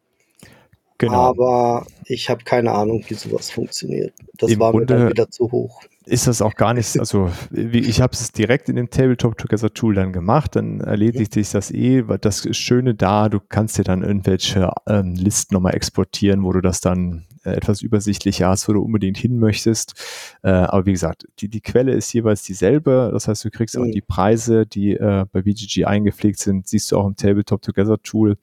Genau. 1.07 1.19
aber 1.19 1.85
ich 2.05 2.29
habe 2.29 2.43
keine 2.43 2.71
Ahnung, 2.71 3.03
wie 3.07 3.13
sowas 3.13 3.51
funktioniert. 3.51 4.13
Das 4.37 4.51
Im 4.51 4.59
war 4.59 4.71
Grunde, 4.71 4.93
mir 4.93 4.99
dann 4.99 5.09
wieder 5.09 5.29
zu 5.29 5.51
hoch 5.51 5.81
ist 6.05 6.27
das 6.27 6.41
auch 6.41 6.55
gar 6.55 6.73
nicht, 6.73 6.99
also 6.99 7.29
ich 7.51 8.01
habe 8.01 8.13
es 8.13 8.31
direkt 8.31 8.69
in 8.69 8.75
dem 8.75 8.89
Tabletop 8.89 9.37
Together 9.37 9.71
Tool 9.71 9.93
dann 9.93 10.11
gemacht, 10.11 10.55
dann 10.55 10.81
erledigt 10.81 11.33
sich 11.33 11.51
das 11.51 11.69
eh, 11.71 12.07
weil 12.07 12.17
das 12.17 12.47
Schöne 12.57 12.95
da, 12.95 13.29
du 13.29 13.39
kannst 13.39 13.77
dir 13.77 13.83
dann 13.83 14.01
irgendwelche 14.01 14.71
ähm, 14.87 15.13
Listen 15.13 15.53
nochmal 15.53 15.75
exportieren, 15.75 16.43
wo 16.43 16.51
du 16.53 16.61
das 16.61 16.81
dann 16.81 17.27
äh, 17.43 17.51
etwas 17.51 17.83
übersichtlicher 17.83 18.47
hast, 18.47 18.67
wo 18.67 18.73
du 18.73 18.81
unbedingt 18.81 19.17
hin 19.17 19.37
möchtest. 19.37 19.93
Äh, 20.41 20.49
aber 20.49 20.87
wie 20.87 20.93
gesagt, 20.93 21.27
die, 21.39 21.49
die 21.49 21.61
Quelle 21.61 21.93
ist 21.93 22.11
jeweils 22.13 22.41
dieselbe, 22.43 23.11
das 23.13 23.27
heißt, 23.27 23.45
du 23.45 23.51
kriegst 23.51 23.77
auch 23.77 23.85
mhm. 23.85 23.91
die 23.91 24.01
Preise, 24.01 24.65
die 24.65 24.93
äh, 24.93 25.25
bei 25.31 25.43
BGG 25.43 25.85
eingepflegt 25.85 26.39
sind, 26.39 26.67
siehst 26.67 26.91
du 26.91 26.97
auch 26.97 27.05
im 27.05 27.15
Tabletop 27.15 27.61
Together 27.61 28.01
Tool. 28.01 28.37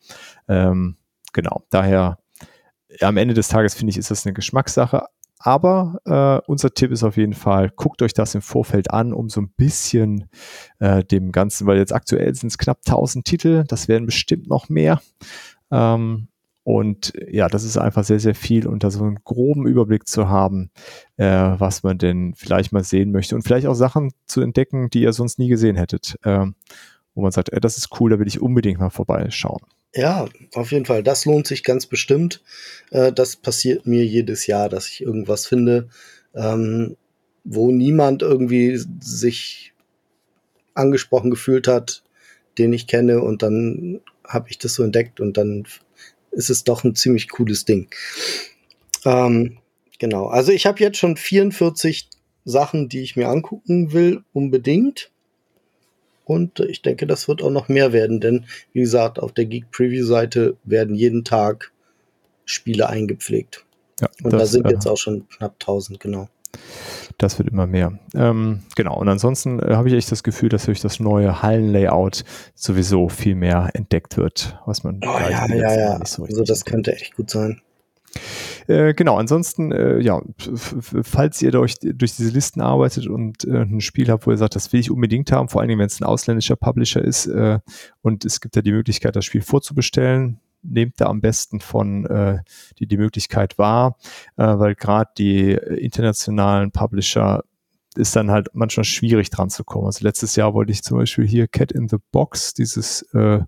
Ähm, 0.47 0.97
genau, 1.33 1.65
daher 1.71 2.19
am 3.01 3.17
Ende 3.17 3.35
des 3.35 3.49
Tages 3.49 3.75
finde 3.75 3.91
ich, 3.91 3.99
ist 3.99 4.11
das 4.11 4.27
eine 4.27 4.35
Geschmackssache, 4.35 5.07
aber 5.39 6.01
äh, 6.05 6.51
unser 6.51 6.75
Tipp 6.75 6.91
ist 6.91 7.05
auf 7.05 7.17
jeden 7.17 7.35
Fall, 7.35 7.71
guckt 7.77 8.03
euch 8.03 8.13
das 8.13 8.35
im 8.35 8.43
Vorfeld 8.43 8.91
an, 8.91 9.13
um 9.13 9.29
so 9.29 9.41
ein 9.41 9.51
bisschen 9.51 10.29
äh, 10.81 11.05
dem 11.05 11.33
Ganzen, 11.33 11.67
weil 11.67 11.79
jetzt 11.79 11.95
aktuell 11.95 12.35
sind 12.35 12.49
es 12.49 12.59
knapp 12.59 12.79
1000 12.87 13.25
Titel, 13.25 13.65
das 13.69 13.89
werden 13.89 14.07
bestimmt 14.07 14.49
noch 14.49 14.69
mehr. 14.69 15.01
Ähm, 15.71 16.29
und 16.65 17.15
ja, 17.31 17.49
das 17.49 17.65
ist 17.65 17.79
einfach 17.79 18.05
sehr, 18.05 18.21
sehr 18.21 18.35
viel, 18.35 18.67
und 18.67 18.85
da 18.85 18.91
so 18.91 19.03
einen 19.03 19.21
groben 19.25 19.67
Überblick 19.67 20.07
zu 20.07 20.29
haben, 20.29 20.71
äh, 21.17 21.25
was 21.27 21.83
man 21.83 21.97
denn 21.97 22.35
vielleicht 22.37 22.73
mal 22.73 22.85
sehen 22.85 23.11
möchte 23.11 23.35
und 23.37 23.43
vielleicht 23.43 23.67
auch 23.67 23.75
Sachen 23.75 24.13
zu 24.27 24.43
entdecken, 24.43 24.91
die 24.91 25.03
ihr 25.03 25.13
sonst 25.13 25.39
nie 25.39 25.49
gesehen 25.49 25.77
hättet, 25.77 26.19
äh, 26.25 26.45
wo 27.15 27.23
man 27.23 27.33
sagt, 27.33 27.53
ey, 27.53 27.61
das 27.61 27.79
ist 27.79 27.99
cool, 28.01 28.11
da 28.11 28.19
will 28.19 28.27
ich 28.27 28.43
unbedingt 28.43 28.81
mal 28.81 28.91
vorbeischauen. 28.91 29.63
Ja, 29.95 30.29
auf 30.55 30.71
jeden 30.73 30.85
Fall. 30.85 31.03
Das 31.03 31.25
lohnt 31.25 31.47
sich 31.47 31.65
ganz 31.65 31.87
bestimmt. 31.87 32.43
Äh, 32.91 33.13
das 33.13 33.37
passiert 33.37 33.87
mir 33.87 34.05
jedes 34.05 34.47
Jahr, 34.47 34.69
dass 34.69 34.89
ich 34.89 35.01
irgendwas 35.01 35.47
finde, 35.47 35.89
ähm, 36.35 36.97
wo 37.45 37.71
niemand 37.71 38.23
irgendwie 38.23 38.79
sich 39.01 39.73
angesprochen 40.75 41.31
gefühlt 41.31 41.67
hat, 41.67 42.03
den 42.59 42.73
ich 42.73 42.87
kenne. 42.87 43.23
Und 43.23 43.43
dann 43.43 44.01
habe 44.27 44.51
ich 44.51 44.59
das 44.59 44.75
so 44.75 44.83
entdeckt 44.83 45.21
und 45.21 45.37
dann 45.37 45.67
ist 46.31 46.51
es 46.51 46.65
doch 46.65 46.85
ein 46.85 46.95
ziemlich 46.95 47.29
cooles 47.31 47.65
Ding. 47.65 47.89
Ähm, 49.05 49.59
genau. 49.99 50.27
Also 50.27 50.53
ich 50.53 50.67
habe 50.67 50.81
jetzt 50.81 50.99
schon 50.99 51.17
44 51.17 52.11
Sachen, 52.45 52.89
die 52.89 53.01
ich 53.01 53.17
mir 53.17 53.29
angucken 53.29 53.93
will, 53.93 54.23
unbedingt. 54.33 55.11
Und 56.29 56.61
ich 56.61 56.83
denke, 56.83 57.07
das 57.07 57.27
wird 57.27 57.41
auch 57.43 57.51
noch 57.51 57.69
mehr 57.69 57.95
werden, 57.95 58.21
denn 58.21 58.45
wie 58.75 58.81
gesagt, 58.81 59.19
auf 59.19 59.33
der 59.33 59.47
Geek 59.47 59.71
Preview 59.71 60.05
Seite 60.05 60.59
werden 60.63 60.95
jeden 60.95 61.25
Tag 61.25 61.73
Spiele 62.45 62.87
eingepflegt. 62.91 63.65
Ja, 63.99 64.09
und 64.23 64.35
das, 64.35 64.41
da 64.41 64.47
sind 64.47 64.67
äh, 64.67 64.73
jetzt 64.73 64.87
auch 64.87 64.99
schon 64.99 65.27
knapp 65.31 65.55
1000, 65.55 65.99
genau. 65.99 66.29
Das 67.17 67.39
wird 67.39 67.49
immer 67.49 67.67
mehr. 67.67 67.99
Ähm, 68.15 68.61
genau. 68.77 68.99
Und 68.99 69.09
ansonsten 69.09 69.59
äh, 69.59 69.75
habe 69.75 69.89
ich 69.89 69.95
echt 69.95 70.13
das 70.13 70.23
Gefühl, 70.23 70.51
dass 70.51 70.67
durch 70.67 70.83
das 70.83 71.01
neue 71.01 71.41
Hallenlayout 71.41 72.25
sowieso 72.55 73.09
viel 73.09 73.35
mehr 73.35 73.71
entdeckt 73.73 74.19
wird, 74.19 74.61
was 74.67 74.85
man. 74.85 75.01
Oh, 75.03 75.19
ja, 75.31 75.47
ja, 75.47 75.75
ja. 75.75 76.05
So 76.05 76.25
also 76.25 76.45
das 76.45 76.67
könnte 76.67 76.93
echt 76.95 77.17
gut 77.17 77.31
sein. 77.31 77.63
Äh, 78.69 78.93
genau, 78.93 79.17
ansonsten, 79.17 79.73
äh, 79.73 79.99
ja, 79.99 80.21
falls 80.37 81.41
ihr 81.41 81.51
durch, 81.51 81.77
durch 81.81 82.17
diese 82.17 82.31
Listen 82.31 82.61
arbeitet 82.61 83.07
und 83.07 83.45
äh, 83.45 83.63
ein 83.63 83.81
Spiel 83.81 84.11
habt, 84.11 84.27
wo 84.27 84.31
ihr 84.31 84.37
sagt, 84.37 84.57
das 84.57 84.73
will 84.75 84.81
ich 84.81 84.91
unbedingt 84.91 85.33
haben, 85.33 85.49
vor 85.49 85.63
allen 85.63 85.69
Dingen, 85.69 85.81
wenn 85.81 85.87
es 85.87 86.01
ein 86.01 86.05
ausländischer 86.05 86.57
Publisher 86.57 87.03
ist 87.03 87.27
äh, 87.27 87.61
und 88.03 88.27
es 88.27 88.43
gibt 88.43 88.57
da 88.57 88.61
die 88.61 88.73
Möglichkeit, 88.73 89.17
das 89.17 89.25
Spiel 89.25 89.41
vorzubestellen, 89.41 90.39
nehmt 90.63 91.01
da 91.01 91.07
am 91.07 91.23
besten 91.23 91.61
von 91.61 92.05
äh, 92.07 92.41
die 92.79 92.87
die 92.87 92.99
Möglichkeit 92.99 93.57
wahr, 93.57 93.97
äh, 94.37 94.45
weil 94.45 94.75
gerade 94.75 95.13
die 95.17 95.53
internationalen 95.53 96.71
Publisher 96.71 97.45
ist 97.97 98.17
dann 98.17 98.31
halt 98.31 98.51
manchmal 98.53 98.85
schwierig 98.85 99.31
dran 99.31 99.49
zu 99.49 99.65
kommen. 99.65 99.87
Also 99.87 100.05
letztes 100.05 100.37
Jahr 100.37 100.53
wollte 100.53 100.73
ich 100.73 100.83
zum 100.83 100.99
Beispiel 100.99 101.27
hier 101.27 101.49
Cat 101.49 101.73
in 101.73 101.89
the 101.89 101.97
Box, 102.13 102.53
dieses 102.53 103.01
äh, 103.15 103.41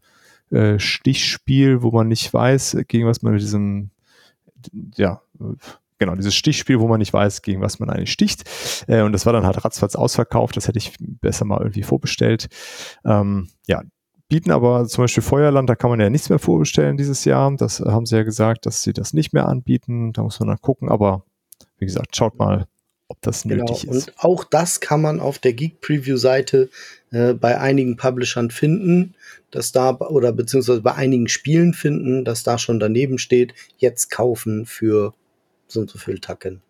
äh, 0.51 0.79
Stichspiel, 0.79 1.83
wo 1.83 1.91
man 1.91 2.09
nicht 2.09 2.33
weiß, 2.33 2.79
gegen 2.89 3.07
was 3.07 3.21
man 3.21 3.35
mit 3.35 3.43
diesem 3.43 3.91
ja, 4.97 5.21
genau, 5.99 6.17
dieses 6.17 6.35
Stichspiel, 6.35 6.81
wo 6.81 6.89
man 6.89 6.99
nicht 6.99 7.13
weiß, 7.13 7.43
gegen 7.43 7.61
was 7.61 7.79
man 7.79 7.91
eigentlich 7.91 8.11
sticht. 8.13 8.45
Äh, 8.89 9.03
und 9.03 9.13
das 9.13 9.27
war 9.27 9.33
dann 9.33 9.47
halt 9.47 9.65
ratzfatz 9.65 9.95
ausverkauft. 9.95 10.57
Das 10.57 10.67
hätte 10.67 10.79
ich 10.79 10.95
besser 10.99 11.45
mal 11.45 11.61
irgendwie 11.61 11.85
vorbestellt. 11.85 12.49
Ähm, 13.05 13.49
ja, 13.69 13.83
bieten 14.29 14.51
aber 14.51 14.87
zum 14.87 15.05
Beispiel 15.05 15.23
Feuerland, 15.23 15.69
da 15.69 15.77
kann 15.77 15.91
man 15.91 16.01
ja 16.01 16.11
nichts 16.11 16.29
mehr 16.29 16.39
vorbestellen 16.39 16.97
dieses 16.97 17.25
Jahr. 17.25 17.55
Das 17.57 17.81
haben 17.81 18.07
sie 18.07 18.17
ja 18.17 18.23
gesagt, 18.23 18.67
dass 18.67 18.83
sie 18.83 18.93
das 18.93 19.13
nicht 19.13 19.33
mehr 19.33 19.47
anbieten. 19.47 20.13
Da 20.13 20.23
muss 20.23 20.41
man 20.41 20.49
dann 20.49 20.61
gucken. 20.61 20.89
Aber 20.89 21.25
wie 21.79 21.87
gesagt, 21.87 22.17
schaut 22.17 22.39
mal, 22.39 22.67
ob 23.09 23.21
das 23.23 23.43
genau. 23.43 23.65
nötig 23.65 23.89
ist. 23.89 24.09
Und 24.09 24.15
auch 24.19 24.45
das 24.45 24.81
kann 24.81 25.03
man 25.03 25.21
auf 25.21 25.39
der 25.39 25.53
Geek 25.53 25.81
Preview 25.81 26.17
Seite 26.17 26.71
äh, 27.11 27.35
bei 27.35 27.59
einigen 27.59 27.97
Publishern 27.97 28.51
finden, 28.51 29.15
dass 29.51 29.73
da 29.73 29.97
oder 29.99 30.33
beziehungsweise 30.33 30.81
bei 30.81 30.95
einigen 30.95 31.29
Spielen 31.29 31.75
finden, 31.75 32.25
dass 32.25 32.43
da 32.43 32.59
schon 32.59 32.81
daneben 32.81 33.19
steht, 33.19 33.55
jetzt 33.79 34.11
kaufen 34.11 34.67
für 34.67 35.15
so 35.67 35.81
und 35.81 35.91
so 35.91 35.99
viel 35.99 36.19
Tacken. 36.19 36.63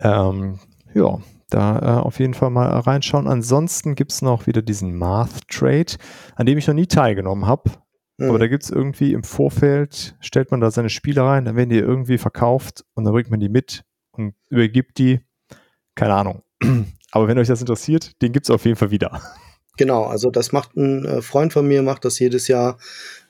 Ähm, 0.00 0.58
ja, 0.94 1.18
da 1.50 1.78
äh, 1.78 2.00
auf 2.00 2.18
jeden 2.18 2.34
Fall 2.34 2.50
mal 2.50 2.66
reinschauen. 2.66 3.26
Ansonsten 3.26 3.94
gibt 3.94 4.12
es 4.12 4.22
noch 4.22 4.46
wieder 4.46 4.62
diesen 4.62 4.96
Math 4.96 5.48
Trade, 5.48 5.92
an 6.34 6.46
dem 6.46 6.58
ich 6.58 6.66
noch 6.66 6.74
nie 6.74 6.86
teilgenommen 6.86 7.46
habe. 7.46 7.70
Mhm. 8.18 8.28
Aber 8.28 8.38
da 8.38 8.46
gibt 8.46 8.64
es 8.64 8.70
irgendwie 8.70 9.12
im 9.12 9.22
Vorfeld, 9.22 10.16
stellt 10.20 10.50
man 10.50 10.60
da 10.60 10.70
seine 10.70 10.90
Spiele 10.90 11.22
rein, 11.22 11.44
dann 11.44 11.56
werden 11.56 11.70
die 11.70 11.78
irgendwie 11.78 12.18
verkauft 12.18 12.84
und 12.94 13.04
dann 13.04 13.12
bringt 13.12 13.30
man 13.30 13.40
die 13.40 13.48
mit 13.48 13.84
und 14.12 14.34
übergibt 14.48 14.98
die. 14.98 15.20
Keine 15.94 16.14
Ahnung. 16.14 16.42
Aber 17.10 17.28
wenn 17.28 17.38
euch 17.38 17.48
das 17.48 17.60
interessiert, 17.60 18.20
den 18.22 18.32
gibt 18.32 18.46
es 18.46 18.50
auf 18.50 18.64
jeden 18.64 18.76
Fall 18.76 18.90
wieder. 18.90 19.20
Genau, 19.78 20.04
also 20.04 20.30
das 20.30 20.52
macht 20.52 20.76
ein 20.76 21.04
äh, 21.04 21.22
Freund 21.22 21.52
von 21.52 21.66
mir, 21.66 21.82
macht 21.82 22.04
das 22.04 22.18
jedes 22.18 22.46
Jahr. 22.48 22.78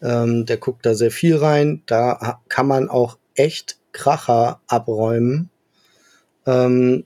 Ähm, 0.01 0.45
der 0.45 0.57
guckt 0.57 0.85
da 0.85 0.95
sehr 0.95 1.11
viel 1.13 1.37
rein. 1.37 1.83
Da 1.87 2.41
kann 2.49 2.67
man 2.67 2.89
auch 2.89 3.19
echt 3.35 3.79
Kracher 3.93 4.61
abräumen. 4.67 5.51
Ähm, 6.47 7.05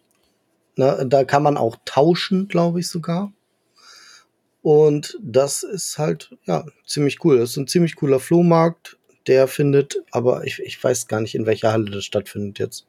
na, 0.77 1.05
da 1.05 1.25
kann 1.25 1.42
man 1.42 1.57
auch 1.57 1.77
tauschen, 1.85 2.49
glaube 2.49 2.81
ich 2.81 2.88
sogar. 2.88 3.33
Und 4.62 5.18
das 5.22 5.62
ist 5.62 5.99
halt, 5.99 6.35
ja, 6.46 6.64
ziemlich 6.87 7.25
cool. 7.25 7.38
Das 7.38 7.51
ist 7.51 7.57
ein 7.57 7.68
ziemlich 7.68 7.96
cooler 7.96 8.20
Flohmarkt. 8.20 8.99
Der 9.27 9.49
findet, 9.49 10.03
aber 10.12 10.44
ich, 10.44 10.61
ich 10.61 10.83
weiß 10.83 11.09
gar 11.09 11.20
nicht, 11.20 11.35
in 11.35 11.46
welcher 11.46 11.72
Halle 11.72 11.90
das 11.90 12.05
stattfindet 12.05 12.59
jetzt. 12.59 12.87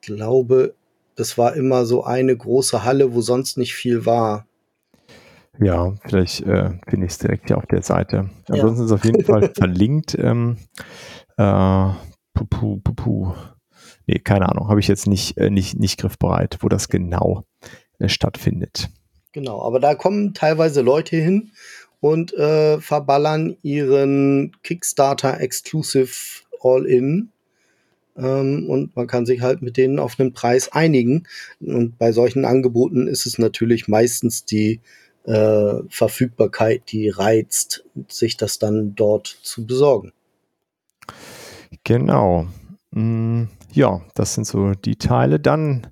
Ich 0.00 0.06
glaube, 0.06 0.74
das 1.16 1.38
war 1.38 1.54
immer 1.54 1.86
so 1.86 2.04
eine 2.04 2.36
große 2.36 2.84
Halle, 2.84 3.14
wo 3.14 3.20
sonst 3.20 3.56
nicht 3.56 3.74
viel 3.74 4.06
war. 4.06 4.46
Ja, 5.58 5.94
vielleicht 6.02 6.42
äh, 6.42 6.70
finde 6.88 7.06
ich 7.06 7.12
es 7.12 7.18
direkt 7.18 7.48
hier 7.48 7.58
auf 7.58 7.66
der 7.66 7.82
Seite. 7.82 8.30
Ansonsten 8.48 8.78
ja. 8.78 8.84
ist 8.84 8.90
es 8.90 8.92
auf 8.92 9.04
jeden 9.04 9.24
Fall 9.24 9.52
verlinkt. 9.58 10.16
Ähm, 10.18 10.58
äh, 11.36 11.88
pupu, 12.34 12.80
pupu. 12.80 13.32
Nee, 14.06 14.18
keine 14.20 14.48
Ahnung, 14.48 14.68
habe 14.68 14.80
ich 14.80 14.88
jetzt 14.88 15.06
nicht, 15.06 15.36
äh, 15.38 15.50
nicht, 15.50 15.78
nicht 15.78 15.98
griffbereit, 15.98 16.58
wo 16.60 16.68
das 16.68 16.88
genau 16.88 17.44
äh, 17.98 18.08
stattfindet. 18.08 18.90
Genau, 19.32 19.62
aber 19.62 19.80
da 19.80 19.94
kommen 19.94 20.34
teilweise 20.34 20.80
Leute 20.82 21.16
hin 21.16 21.50
und 22.00 22.32
äh, 22.34 22.80
verballern 22.80 23.56
ihren 23.62 24.52
Kickstarter 24.62 25.40
Exclusive 25.40 26.42
All-In 26.62 27.30
ähm, 28.16 28.68
und 28.68 28.96
man 28.96 29.06
kann 29.06 29.26
sich 29.26 29.40
halt 29.40 29.62
mit 29.62 29.76
denen 29.76 29.98
auf 29.98 30.18
einen 30.18 30.32
Preis 30.32 30.72
einigen. 30.72 31.24
Und 31.60 31.98
bei 31.98 32.12
solchen 32.12 32.44
Angeboten 32.44 33.06
ist 33.08 33.26
es 33.26 33.38
natürlich 33.38 33.88
meistens 33.88 34.44
die 34.44 34.80
äh, 35.26 35.82
Verfügbarkeit, 35.88 36.82
die 36.92 37.08
reizt, 37.08 37.84
sich 38.08 38.36
das 38.36 38.58
dann 38.58 38.94
dort 38.94 39.26
zu 39.26 39.66
besorgen. 39.66 40.12
Genau. 41.84 42.46
Mm, 42.92 43.44
ja, 43.72 44.00
das 44.14 44.34
sind 44.34 44.46
so 44.46 44.72
die 44.72 44.96
Teile. 44.96 45.40
Dann 45.40 45.86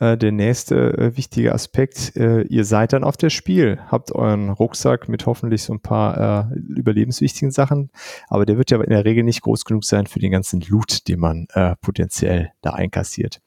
äh, 0.00 0.16
der 0.16 0.32
nächste 0.32 0.96
äh, 0.96 1.16
wichtige 1.16 1.52
Aspekt, 1.52 2.16
äh, 2.16 2.42
ihr 2.42 2.64
seid 2.64 2.92
dann 2.92 3.04
auf 3.04 3.16
der 3.16 3.30
Spiel, 3.30 3.78
habt 3.88 4.12
euren 4.12 4.50
Rucksack 4.50 5.08
mit 5.08 5.26
hoffentlich 5.26 5.62
so 5.62 5.72
ein 5.72 5.80
paar 5.80 6.50
äh, 6.52 6.54
überlebenswichtigen 6.54 7.50
Sachen, 7.50 7.90
aber 8.28 8.46
der 8.46 8.58
wird 8.58 8.70
ja 8.70 8.80
in 8.80 8.90
der 8.90 9.04
Regel 9.04 9.24
nicht 9.24 9.42
groß 9.42 9.64
genug 9.64 9.84
sein 9.84 10.06
für 10.06 10.20
den 10.20 10.30
ganzen 10.30 10.60
Loot, 10.60 11.08
den 11.08 11.18
man 11.18 11.46
äh, 11.52 11.74
potenziell 11.80 12.52
da 12.60 12.70
einkassiert. 12.70 13.40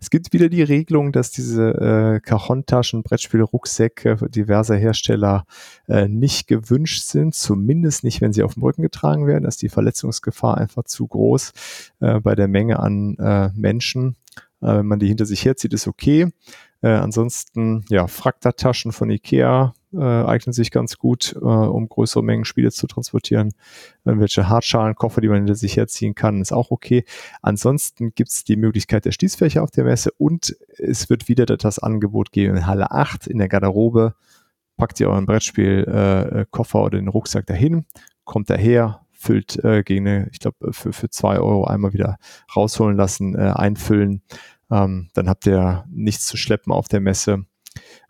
Es 0.00 0.10
gibt 0.10 0.32
wieder 0.32 0.48
die 0.48 0.62
Regelung, 0.62 1.12
dass 1.12 1.30
diese 1.30 1.70
äh, 1.70 2.20
Cajon-Taschen, 2.20 3.02
Brettspiele, 3.02 3.44
Rucksäcke 3.44 4.16
diverser 4.28 4.76
Hersteller 4.76 5.46
äh, 5.88 6.08
nicht 6.08 6.46
gewünscht 6.48 7.02
sind, 7.02 7.34
zumindest 7.34 8.04
nicht, 8.04 8.20
wenn 8.20 8.32
sie 8.32 8.42
auf 8.42 8.54
dem 8.54 8.62
Rücken 8.62 8.82
getragen 8.82 9.26
werden. 9.26 9.44
Da 9.44 9.48
ist 9.48 9.62
die 9.62 9.68
Verletzungsgefahr 9.68 10.58
einfach 10.58 10.84
zu 10.84 11.06
groß 11.06 11.52
äh, 12.00 12.20
bei 12.20 12.34
der 12.34 12.48
Menge 12.48 12.78
an 12.80 13.16
äh, 13.18 13.50
Menschen. 13.54 14.16
Äh, 14.60 14.78
wenn 14.78 14.86
man 14.86 14.98
die 14.98 15.08
hinter 15.08 15.26
sich 15.26 15.44
herzieht, 15.44 15.72
ist 15.72 15.86
okay. 15.86 16.28
Äh, 16.82 16.88
ansonsten, 16.88 17.84
ja, 17.88 18.06
Frakta-Taschen 18.06 18.92
von 18.92 19.10
Ikea 19.10 19.74
äh, 19.92 19.98
eignen 19.98 20.52
sich 20.52 20.70
ganz 20.70 20.98
gut, 20.98 21.34
äh, 21.36 21.44
um 21.44 21.88
größere 21.88 22.22
Mengen 22.22 22.44
Spiele 22.44 22.70
zu 22.70 22.86
transportieren. 22.86 23.52
Irgendwelche 24.04 24.48
Hartschalenkoffer, 24.48 25.20
die 25.20 25.28
man 25.28 25.38
hinter 25.38 25.54
sich 25.54 25.76
herziehen 25.76 26.14
kann, 26.14 26.40
ist 26.40 26.52
auch 26.52 26.70
okay. 26.70 27.04
Ansonsten 27.42 28.14
gibt 28.14 28.30
es 28.30 28.44
die 28.44 28.56
Möglichkeit 28.56 29.04
der 29.04 29.12
Schließfächer 29.12 29.62
auf 29.62 29.70
der 29.70 29.84
Messe 29.84 30.10
und 30.18 30.56
es 30.78 31.08
wird 31.10 31.28
wieder 31.28 31.46
das 31.46 31.78
Angebot 31.78 32.32
geben 32.32 32.56
in 32.56 32.66
Halle 32.66 32.90
8 32.90 33.26
in 33.26 33.38
der 33.38 33.48
Garderobe. 33.48 34.14
Packt 34.76 35.00
ihr 35.00 35.08
euren 35.08 35.24
Brettspielkoffer 35.24 36.78
äh, 36.78 36.82
oder 36.82 36.98
den 36.98 37.08
Rucksack 37.08 37.46
dahin, 37.46 37.86
kommt 38.24 38.50
daher, 38.50 39.00
füllt 39.12 39.62
äh, 39.64 39.82
gegen 39.82 40.06
eine, 40.06 40.28
ich 40.32 40.38
glaube, 40.38 40.72
für, 40.72 40.92
für 40.92 41.08
zwei 41.08 41.38
Euro 41.38 41.64
einmal 41.64 41.94
wieder 41.94 42.18
rausholen 42.54 42.96
lassen, 42.96 43.34
äh, 43.34 43.52
einfüllen. 43.54 44.22
Ähm, 44.70 45.08
dann 45.14 45.28
habt 45.28 45.46
ihr 45.46 45.84
nichts 45.90 46.26
zu 46.26 46.36
schleppen 46.36 46.72
auf 46.72 46.88
der 46.88 47.00
Messe. 47.00 47.46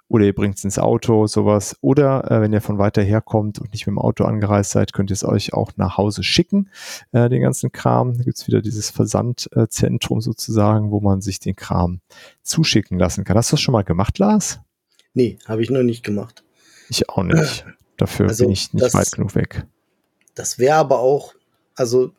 Oder 0.08 0.24
ihr 0.24 0.34
bringt 0.34 0.56
es 0.56 0.64
ins 0.64 0.78
Auto, 0.78 1.26
sowas. 1.26 1.76
Oder 1.80 2.30
äh, 2.30 2.40
wenn 2.40 2.52
ihr 2.52 2.60
von 2.60 2.78
weiter 2.78 3.02
her 3.02 3.20
kommt 3.20 3.58
und 3.58 3.72
nicht 3.72 3.86
mit 3.86 3.92
dem 3.92 3.98
Auto 3.98 4.24
angereist 4.24 4.70
seid, 4.70 4.92
könnt 4.92 5.10
ihr 5.10 5.14
es 5.14 5.24
euch 5.24 5.52
auch 5.52 5.72
nach 5.76 5.96
Hause 5.96 6.22
schicken, 6.22 6.70
äh, 7.12 7.28
den 7.28 7.42
ganzen 7.42 7.72
Kram. 7.72 8.16
Da 8.16 8.22
gibt's 8.22 8.46
wieder 8.46 8.62
dieses 8.62 8.90
Versandzentrum 8.90 10.20
sozusagen, 10.20 10.92
wo 10.92 11.00
man 11.00 11.22
sich 11.22 11.40
den 11.40 11.56
Kram 11.56 12.00
zuschicken 12.42 12.98
lassen 12.98 13.24
kann. 13.24 13.36
Hast 13.36 13.50
du 13.50 13.56
das 13.56 13.60
schon 13.60 13.72
mal 13.72 13.82
gemacht, 13.82 14.18
Lars? 14.18 14.60
Nee, 15.12 15.38
habe 15.46 15.62
ich 15.62 15.70
noch 15.70 15.82
nicht 15.82 16.04
gemacht. 16.04 16.44
Ich 16.88 17.08
auch 17.08 17.22
nicht. 17.24 17.64
Dafür 17.96 18.28
also 18.28 18.44
bin 18.44 18.52
ich 18.52 18.72
nicht 18.72 18.94
weit 18.94 19.10
genug 19.10 19.34
weg. 19.34 19.66
Das 20.34 20.58
wäre 20.58 20.76
aber 20.76 21.00
auch, 21.00 21.34
also 21.74 22.12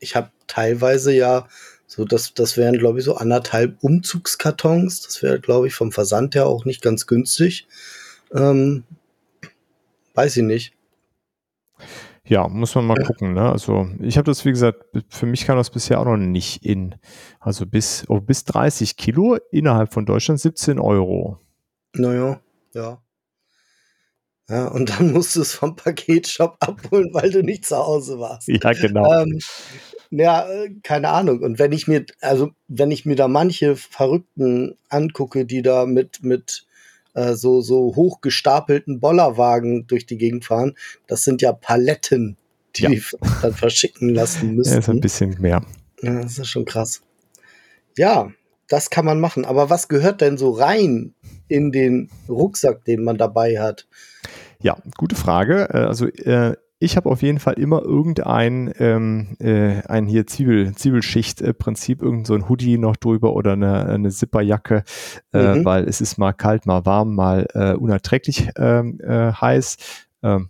ich 0.00 0.16
habe 0.16 0.30
teilweise 0.46 1.14
ja 1.14 1.46
so, 1.88 2.04
das, 2.04 2.34
das 2.34 2.58
wären, 2.58 2.76
glaube 2.76 2.98
ich, 2.98 3.04
so 3.06 3.16
anderthalb 3.16 3.82
Umzugskartons. 3.82 5.00
Das 5.00 5.22
wäre, 5.22 5.40
glaube 5.40 5.68
ich, 5.68 5.74
vom 5.74 5.90
Versand 5.90 6.34
her 6.34 6.46
auch 6.46 6.66
nicht 6.66 6.82
ganz 6.82 7.06
günstig. 7.06 7.66
Ähm, 8.30 8.84
weiß 10.12 10.36
ich 10.36 10.42
nicht. 10.42 10.74
Ja, 12.26 12.46
muss 12.46 12.74
man 12.74 12.84
mal 12.84 13.02
gucken. 13.02 13.32
Ne? 13.32 13.50
Also 13.50 13.88
ich 14.00 14.18
habe 14.18 14.26
das, 14.26 14.44
wie 14.44 14.50
gesagt, 14.50 14.84
für 15.08 15.24
mich 15.24 15.46
kam 15.46 15.56
das 15.56 15.70
bisher 15.70 15.98
auch 15.98 16.04
noch 16.04 16.18
nicht 16.18 16.62
in. 16.62 16.94
Also 17.40 17.64
bis, 17.64 18.04
oh, 18.08 18.20
bis 18.20 18.44
30 18.44 18.98
Kilo 18.98 19.38
innerhalb 19.50 19.94
von 19.94 20.04
Deutschland 20.04 20.40
17 20.40 20.78
Euro. 20.78 21.38
Naja, 21.94 22.38
ja. 22.74 23.00
Ja, 24.50 24.68
und 24.68 24.90
dann 24.90 25.12
musst 25.12 25.36
du 25.36 25.40
es 25.40 25.54
vom 25.54 25.76
Paketshop 25.76 26.56
abholen, 26.60 27.08
weil 27.12 27.30
du 27.30 27.42
nicht 27.42 27.66
zu 27.66 27.76
Hause 27.76 28.18
warst. 28.18 28.48
Ja, 28.48 28.72
genau. 28.72 29.22
Ähm, 29.22 29.38
ja, 30.10 30.48
äh, 30.48 30.70
keine 30.82 31.10
Ahnung. 31.10 31.42
Und 31.42 31.58
wenn 31.58 31.72
ich 31.72 31.86
mir, 31.88 32.04
also 32.20 32.50
wenn 32.68 32.90
ich 32.90 33.06
mir 33.06 33.16
da 33.16 33.28
manche 33.28 33.76
Verrückten 33.76 34.76
angucke, 34.88 35.44
die 35.44 35.62
da 35.62 35.86
mit, 35.86 36.22
mit 36.22 36.66
äh, 37.14 37.34
so, 37.34 37.60
so 37.60 37.94
hochgestapelten 37.96 39.00
Bollerwagen 39.00 39.86
durch 39.86 40.06
die 40.06 40.18
Gegend 40.18 40.44
fahren, 40.44 40.74
das 41.06 41.24
sind 41.24 41.42
ja 41.42 41.52
Paletten, 41.52 42.36
die 42.76 42.82
ja. 42.82 42.90
die 42.90 43.02
dann 43.42 43.54
verschicken 43.54 44.10
lassen 44.10 44.54
müssen. 44.54 44.72
Ja, 44.72 44.78
ist 44.78 44.88
ein 44.88 45.00
bisschen 45.00 45.36
mehr. 45.40 45.62
Ja, 46.02 46.22
das 46.22 46.38
ist 46.38 46.48
schon 46.48 46.64
krass. 46.64 47.02
Ja, 47.96 48.30
das 48.68 48.90
kann 48.90 49.04
man 49.04 49.20
machen. 49.20 49.44
Aber 49.44 49.70
was 49.70 49.88
gehört 49.88 50.20
denn 50.20 50.38
so 50.38 50.50
rein 50.50 51.14
in 51.48 51.72
den 51.72 52.10
Rucksack, 52.28 52.84
den 52.84 53.02
man 53.02 53.18
dabei 53.18 53.58
hat? 53.58 53.86
Ja, 54.60 54.76
gute 54.96 55.16
Frage. 55.16 55.68
Äh, 55.72 55.78
also 55.78 56.06
äh, 56.06 56.56
ich 56.80 56.96
habe 56.96 57.10
auf 57.10 57.22
jeden 57.22 57.40
Fall 57.40 57.54
immer 57.54 57.82
irgendein 57.82 58.72
ähm, 58.78 59.36
äh, 59.40 59.82
ein 59.86 60.06
hier 60.06 60.26
Zwiebel, 60.26 60.74
Zwiebelschicht-Prinzip, 60.74 62.02
irgend 62.02 62.26
so 62.26 62.34
ein 62.34 62.48
Hoodie 62.48 62.78
noch 62.78 62.96
drüber 62.96 63.34
oder 63.34 63.54
eine, 63.54 63.86
eine 63.86 64.10
Zipperjacke, 64.10 64.84
äh, 65.32 65.56
mhm. 65.56 65.64
weil 65.64 65.88
es 65.88 66.00
ist 66.00 66.18
mal 66.18 66.32
kalt, 66.32 66.66
mal 66.66 66.86
warm, 66.86 67.16
mal 67.16 67.46
äh, 67.54 67.74
unerträglich 67.74 68.50
ähm, 68.56 69.00
äh, 69.00 69.32
heiß. 69.32 69.76
Ähm, 70.22 70.48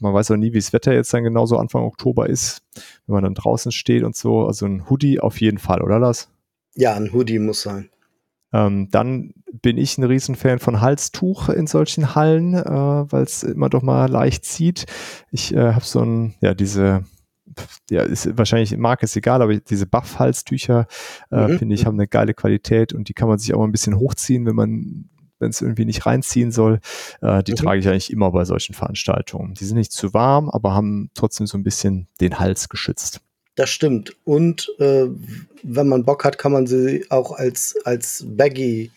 man 0.00 0.12
weiß 0.12 0.30
auch 0.30 0.36
nie, 0.36 0.52
wie 0.52 0.58
das 0.58 0.72
Wetter 0.72 0.92
jetzt 0.92 1.12
dann 1.14 1.24
genauso 1.24 1.56
Anfang 1.56 1.82
Oktober 1.82 2.28
ist, 2.28 2.62
wenn 3.06 3.14
man 3.14 3.24
dann 3.24 3.34
draußen 3.34 3.72
steht 3.72 4.02
und 4.02 4.16
so. 4.16 4.46
Also 4.46 4.66
ein 4.66 4.88
Hoodie 4.90 5.20
auf 5.20 5.40
jeden 5.40 5.58
Fall, 5.58 5.82
oder 5.82 5.98
Lars? 5.98 6.30
Ja, 6.74 6.94
ein 6.94 7.12
Hoodie 7.12 7.38
muss 7.38 7.62
sein. 7.62 7.88
Ähm, 8.52 8.88
dann 8.90 9.32
bin 9.62 9.78
ich 9.78 9.98
ein 9.98 10.04
Riesenfan 10.04 10.58
von 10.58 10.80
Halstuch 10.80 11.48
in 11.48 11.66
solchen 11.66 12.14
Hallen, 12.14 12.54
äh, 12.54 12.64
weil 12.64 13.22
es 13.22 13.42
immer 13.42 13.68
doch 13.68 13.82
mal 13.82 14.10
leicht 14.10 14.44
zieht. 14.44 14.86
Ich 15.30 15.54
äh, 15.54 15.72
habe 15.72 15.84
so 15.84 16.00
ein, 16.00 16.34
ja, 16.40 16.54
diese, 16.54 17.04
ja, 17.90 18.02
ist 18.02 18.36
wahrscheinlich 18.36 18.76
Marke 18.76 19.04
ist 19.04 19.16
egal, 19.16 19.42
aber 19.42 19.56
diese 19.56 19.86
Buff-Halstücher 19.86 20.86
äh, 21.30 21.48
mhm. 21.48 21.58
finde 21.58 21.74
ich 21.74 21.86
haben 21.86 21.98
eine 21.98 22.08
geile 22.08 22.34
Qualität 22.34 22.92
und 22.92 23.08
die 23.08 23.14
kann 23.14 23.28
man 23.28 23.38
sich 23.38 23.54
auch 23.54 23.58
mal 23.58 23.66
ein 23.66 23.72
bisschen 23.72 23.98
hochziehen, 23.98 24.46
wenn 24.46 24.56
man 24.56 25.08
wenn 25.40 25.50
es 25.50 25.60
irgendwie 25.60 25.84
nicht 25.84 26.06
reinziehen 26.06 26.52
soll. 26.52 26.80
Äh, 27.20 27.42
die 27.42 27.52
mhm. 27.52 27.56
trage 27.56 27.80
ich 27.80 27.88
eigentlich 27.88 28.12
immer 28.12 28.30
bei 28.30 28.44
solchen 28.44 28.74
Veranstaltungen. 28.74 29.54
Die 29.54 29.64
sind 29.64 29.76
nicht 29.76 29.92
zu 29.92 30.14
warm, 30.14 30.48
aber 30.48 30.74
haben 30.74 31.10
trotzdem 31.14 31.46
so 31.46 31.58
ein 31.58 31.64
bisschen 31.64 32.08
den 32.20 32.38
Hals 32.38 32.68
geschützt. 32.68 33.20
Das 33.56 33.70
stimmt. 33.70 34.16
Und 34.24 34.70
äh, 34.78 35.06
wenn 35.62 35.88
man 35.88 36.04
Bock 36.04 36.24
hat, 36.24 36.38
kann 36.38 36.52
man 36.52 36.66
sie 36.66 37.04
auch 37.10 37.32
als, 37.32 37.76
als 37.84 38.24
Baggy, 38.26 38.90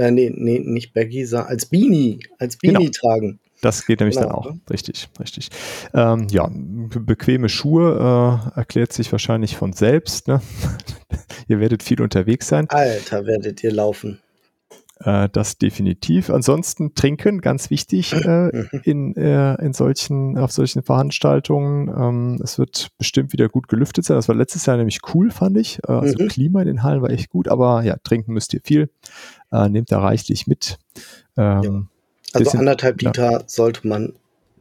äh, 0.00 0.10
nee, 0.10 0.32
nee, 0.34 0.58
nicht 0.58 0.94
Baggy, 0.94 1.24
sondern 1.24 1.48
als 1.48 1.66
Beanie, 1.66 2.20
als 2.38 2.56
Beanie 2.56 2.86
genau. 2.86 2.90
tragen. 2.92 3.40
Das 3.60 3.84
geht 3.84 4.00
nämlich 4.00 4.16
genau, 4.16 4.28
dann 4.28 4.36
auch. 4.36 4.46
Ne? 4.46 4.60
Richtig, 4.70 5.08
richtig. 5.20 5.50
Ähm, 5.92 6.28
ja, 6.30 6.48
bequeme 6.50 7.50
Schuhe 7.50 8.40
äh, 8.56 8.58
erklärt 8.58 8.92
sich 8.92 9.12
wahrscheinlich 9.12 9.56
von 9.56 9.74
selbst. 9.74 10.28
Ne? 10.28 10.40
ihr 11.48 11.60
werdet 11.60 11.82
viel 11.82 12.00
unterwegs 12.00 12.48
sein. 12.48 12.68
Alter, 12.70 13.26
werdet 13.26 13.62
ihr 13.62 13.72
laufen. 13.72 14.18
Äh, 15.02 15.30
das 15.32 15.56
definitiv. 15.56 16.28
Ansonsten 16.28 16.94
trinken, 16.94 17.40
ganz 17.40 17.70
wichtig 17.70 18.12
äh, 18.12 18.50
in, 18.84 19.16
äh, 19.16 19.54
in 19.62 19.72
solchen, 19.72 20.36
auf 20.36 20.52
solchen 20.52 20.82
Veranstaltungen. 20.82 21.88
Ähm, 21.88 22.40
es 22.42 22.58
wird 22.58 22.88
bestimmt 22.98 23.32
wieder 23.32 23.48
gut 23.48 23.68
gelüftet 23.68 24.04
sein. 24.04 24.16
Das 24.16 24.28
war 24.28 24.34
letztes 24.34 24.66
Jahr 24.66 24.76
nämlich 24.76 25.00
cool, 25.14 25.30
fand 25.30 25.56
ich. 25.56 25.78
Äh, 25.88 25.92
also 25.92 26.22
mhm. 26.22 26.28
Klima 26.28 26.60
in 26.60 26.66
den 26.66 26.82
Hallen 26.82 27.00
war 27.00 27.10
echt 27.10 27.30
gut, 27.30 27.48
aber 27.48 27.82
ja, 27.82 27.96
trinken 28.02 28.34
müsst 28.34 28.52
ihr 28.52 28.60
viel. 28.62 28.90
Äh, 29.50 29.70
nehmt 29.70 29.90
da 29.90 30.00
reichlich 30.00 30.46
mit. 30.46 30.78
Ähm, 31.36 31.62
ja. 31.62 31.86
Also 32.32 32.44
bisschen, 32.44 32.60
anderthalb 32.60 33.00
Liter 33.00 33.32
ja. 33.32 33.42
sollte 33.46 33.88
man, 33.88 34.12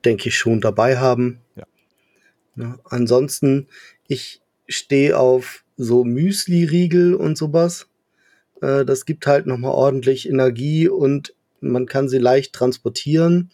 denke 0.06 0.30
ich, 0.30 0.38
schon 0.38 0.62
dabei 0.62 0.98
haben. 0.98 1.42
Ja. 1.56 1.66
ja 2.56 2.80
ansonsten, 2.86 3.68
ich 4.08 4.42
stehe 4.70 5.20
auf 5.20 5.66
so 5.76 6.06
Müsli-Riegel 6.06 7.14
und 7.14 7.38
sowas. 7.38 7.89
Äh, 8.62 8.86
das 8.86 9.06
gibt 9.06 9.28
halt 9.28 9.46
nochmal 9.46 9.72
ordentlich 9.72 10.30
Energie 10.30 10.88
und 10.88 11.34
man 11.62 11.86
kann 11.86 12.10
sie 12.10 12.20
leicht 12.20 12.54
transportieren. 12.54 13.52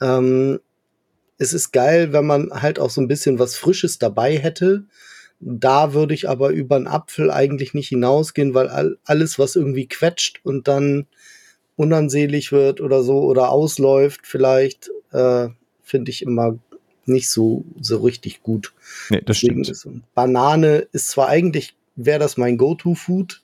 Ähm, 0.00 0.60
es 1.38 1.52
ist 1.52 1.72
geil, 1.72 2.12
wenn 2.12 2.26
man 2.26 2.50
halt 2.50 2.78
auch 2.78 2.90
so 2.90 3.00
ein 3.00 3.08
bisschen 3.08 3.38
was 3.38 3.56
Frisches 3.56 3.98
dabei 3.98 4.36
hätte. 4.36 4.84
Da 5.40 5.92
würde 5.92 6.14
ich 6.14 6.28
aber 6.28 6.50
über 6.50 6.76
einen 6.76 6.86
Apfel 6.86 7.30
eigentlich 7.30 7.74
nicht 7.74 7.88
hinausgehen, 7.88 8.54
weil 8.54 8.68
all, 8.68 8.98
alles, 9.04 9.38
was 9.38 9.54
irgendwie 9.54 9.86
quetscht 9.86 10.40
und 10.44 10.66
dann 10.66 11.06
unansehlich 11.76 12.52
wird 12.52 12.80
oder 12.80 13.02
so 13.02 13.20
oder 13.20 13.50
ausläuft, 13.50 14.20
vielleicht, 14.26 14.90
äh, 15.12 15.48
finde 15.82 16.10
ich 16.10 16.22
immer 16.22 16.58
nicht 17.04 17.30
so, 17.30 17.64
so 17.80 17.98
richtig 17.98 18.42
gut. 18.42 18.72
Nee, 19.10 19.20
das 19.24 19.40
Deswegen 19.40 19.64
stimmt. 19.64 19.96
Ist, 19.96 20.14
Banane 20.14 20.88
ist 20.92 21.08
zwar 21.08 21.28
eigentlich, 21.28 21.76
wäre 21.96 22.18
das 22.18 22.38
mein 22.38 22.56
Go-To-Food, 22.56 23.42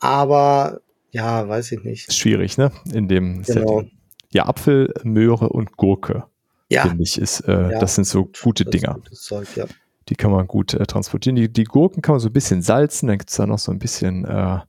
aber 0.00 0.80
ja, 1.12 1.48
weiß 1.48 1.72
ich 1.72 1.84
nicht. 1.84 2.12
Schwierig, 2.12 2.58
ne? 2.58 2.72
In 2.92 3.08
dem 3.08 3.42
genau. 3.42 3.80
Setting. 3.80 3.92
Ja, 4.32 4.46
Apfel, 4.46 4.92
Möhre 5.02 5.48
und 5.48 5.76
Gurke. 5.76 6.24
Ja. 6.68 6.82
Finde 6.82 7.02
ich, 7.02 7.20
ist, 7.20 7.40
äh, 7.40 7.72
ja. 7.72 7.78
das 7.80 7.96
sind 7.96 8.06
so 8.06 8.30
gute 8.42 8.64
Dinger. 8.64 9.00
Zeug, 9.12 9.48
ja. 9.56 9.66
Die 10.08 10.14
kann 10.14 10.30
man 10.30 10.46
gut 10.46 10.74
äh, 10.74 10.86
transportieren. 10.86 11.36
Die, 11.36 11.52
die 11.52 11.64
Gurken 11.64 12.00
kann 12.00 12.14
man 12.14 12.20
so 12.20 12.28
ein 12.28 12.32
bisschen 12.32 12.62
salzen, 12.62 13.08
dann 13.08 13.18
gibt 13.18 13.30
es 13.30 13.36
da 13.36 13.46
noch 13.46 13.58
so 13.58 13.72
ein 13.72 13.80
bisschen 13.80 14.24
äh, 14.24 14.60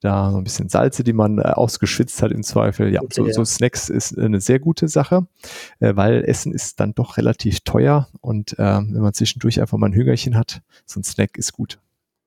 da 0.00 0.30
so 0.30 0.36
ein 0.36 0.44
bisschen 0.44 0.68
Salze, 0.68 1.02
die 1.02 1.14
man 1.14 1.38
äh, 1.38 1.42
ausgeschwitzt 1.42 2.22
hat 2.22 2.30
im 2.30 2.42
Zweifel. 2.42 2.92
Ja, 2.92 3.00
okay, 3.00 3.14
so, 3.14 3.30
so, 3.32 3.44
Snacks 3.44 3.88
ist 3.88 4.16
eine 4.18 4.40
sehr 4.40 4.58
gute 4.58 4.88
Sache, 4.88 5.26
äh, 5.80 5.96
weil 5.96 6.22
Essen 6.24 6.52
ist 6.52 6.78
dann 6.78 6.94
doch 6.94 7.16
relativ 7.16 7.60
teuer 7.60 8.08
und 8.20 8.58
äh, 8.58 8.62
wenn 8.62 9.00
man 9.00 9.14
zwischendurch 9.14 9.60
einfach 9.60 9.78
mal 9.78 9.88
ein 9.88 9.94
Hüngerchen 9.94 10.36
hat, 10.36 10.60
so 10.84 11.00
ein 11.00 11.04
Snack 11.04 11.38
ist 11.38 11.54
gut 11.54 11.78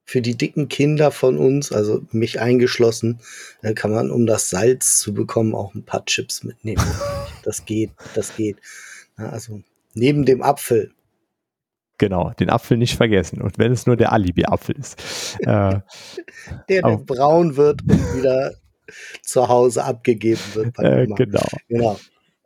für 0.10 0.24
die 0.24 0.36
dicken 0.36 0.69
Kinder 0.69 1.12
von 1.12 1.38
uns, 1.38 1.72
also 1.72 2.02
mich 2.12 2.41
eingeschlossen, 2.41 3.19
äh, 3.62 3.76
kann 3.76 3.91
man, 3.91 4.10
um 4.10 4.26
das 4.26 4.50
Salz 4.50 4.98
zu 4.98 5.13
bekommen, 5.13 5.54
auch 5.54 5.76
ein 5.76 5.84
paar 5.84 6.04
Chips 6.06 6.43
mitnehmen. 6.43 6.84
das 7.43 7.63
geht, 7.65 7.91
das 8.15 8.36
geht. 8.36 8.58
Also 9.17 9.62
neben 9.93 10.26
dem 10.26 10.41
Apfel. 10.41 10.91
Genau, 12.00 12.32
den 12.39 12.50
Apfel 12.50 12.78
nicht 12.78 12.98
vergessen. 12.98 13.39
Und 13.39 13.60
wenn 13.60 13.72
es 13.72 13.86
nur 13.86 13.98
der 13.98 14.12
Alibi-Apfel 14.12 14.78
ist. 14.80 15.00
äh, 15.41 15.45
der, 16.69 16.82
der 16.82 16.98
braun 17.06 17.56
wird 17.56 17.84
und 17.84 18.15
wieder 18.15 18.56
zu 19.22 19.48
Hause 19.48 19.84
abgegeben 19.84 20.41
wird. 20.54 20.80
Äh, 20.80 21.06
genau. 21.06 21.48
genau. 21.67 22.00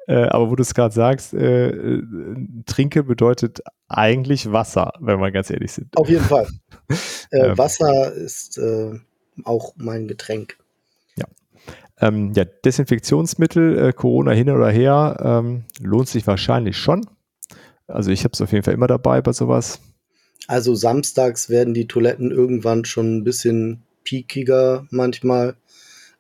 Äh, 0.08 0.24
aber 0.24 0.50
wo 0.50 0.56
du 0.56 0.62
es 0.62 0.74
gerade 0.74 0.94
sagst, 0.94 1.34
äh, 1.34 1.70
äh, 1.70 2.04
trinke 2.66 3.04
bedeutet 3.04 3.62
eigentlich 3.88 4.52
Wasser, 4.52 4.94
wenn 5.00 5.20
wir 5.20 5.32
ganz 5.32 5.50
ehrlich 5.50 5.72
sind. 5.72 5.96
Auf 5.98 6.10
jeden 6.10 6.26
Fall. 6.26 6.48
Äh, 7.32 7.48
ähm. 7.48 7.58
Wasser 7.58 8.14
ist 8.14 8.60
auch 9.44 9.74
mein 9.78 10.08
Getränk. 10.08 10.58
Ja. 11.16 11.26
Ähm, 12.00 12.34
ja, 12.36 12.46
Desinfektionsmittel, 12.46 13.92
Corona 13.94 14.34
hin 14.34 14.52
oder 14.52 14.70
her, 14.70 15.18
ähm, 15.20 15.64
lohnt 15.80 16.10
sich 16.10 16.28
wahrscheinlich 16.28 16.78
schon. 16.78 17.08
Also 17.88 18.12
ich 18.12 18.24
habe 18.24 18.34
es 18.34 18.42
auf 18.42 18.52
jeden 18.52 18.64
Fall 18.64 18.76
immer 18.76 18.86
dabei 18.86 19.22
bei 19.22 19.34
sowas. 19.34 19.80
Also 20.48 20.76
samstags 20.76 21.50
werden 21.50 21.74
die 21.74 21.88
Toiletten 21.88 22.30
irgendwann 22.30 22.86
schon 22.86 23.18
ein 23.18 23.24
bisschen 23.24 23.82
peakiger 24.04 24.86
manchmal. 24.92 25.56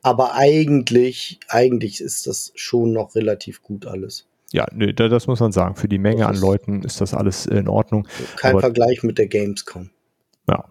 Aber 0.04 0.36
eigentlich, 0.36 1.40
eigentlich 1.48 2.02
ist 2.02 2.28
das 2.28 2.52
schon 2.56 2.92
noch 2.92 3.16
relativ 3.16 3.64
gut 3.64 3.88
alles. 3.88 4.28
Ja, 4.52 4.68
nee, 4.72 4.94
das 4.94 5.26
muss 5.26 5.40
man 5.40 5.52
sagen. 5.52 5.76
Für 5.76 5.88
die 5.88 5.98
Menge 5.98 6.28
an 6.28 6.36
Leuten 6.36 6.84
ist 6.84 7.02
das 7.02 7.16
alles 7.16 7.48
in 7.48 7.68
Ordnung. 7.68 8.08
Kein 8.38 8.52
Aber, 8.52 8.60
Vergleich 8.60 9.02
mit 9.02 9.18
der 9.18 9.28
Gamescom. 9.28 9.90
Ja. 10.48 10.66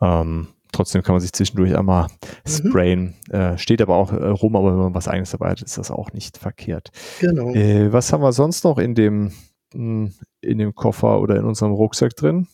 Ähm, 0.00 0.48
trotzdem 0.72 1.02
kann 1.02 1.14
man 1.14 1.20
sich 1.20 1.32
zwischendurch 1.32 1.76
einmal 1.76 2.06
mhm. 2.06 2.50
sprayen. 2.50 3.14
Äh, 3.30 3.58
steht 3.58 3.82
aber 3.82 3.96
auch 3.96 4.12
äh, 4.12 4.26
rum, 4.28 4.56
aber 4.56 4.70
wenn 4.70 4.78
man 4.78 4.94
was 4.94 5.08
eigenes 5.08 5.32
dabei 5.32 5.50
hat, 5.50 5.60
ist 5.60 5.76
das 5.76 5.90
auch 5.90 6.12
nicht 6.12 6.38
verkehrt. 6.38 6.90
Genau. 7.20 7.52
Äh, 7.52 7.92
was 7.92 8.12
haben 8.12 8.22
wir 8.22 8.32
sonst 8.32 8.64
noch 8.64 8.78
in 8.78 8.94
dem, 8.94 9.32
hm, 9.74 10.14
in 10.40 10.58
dem 10.58 10.74
Koffer 10.74 11.20
oder 11.20 11.36
in 11.36 11.44
unserem 11.44 11.72
Rucksack 11.72 12.16
drin? 12.16 12.46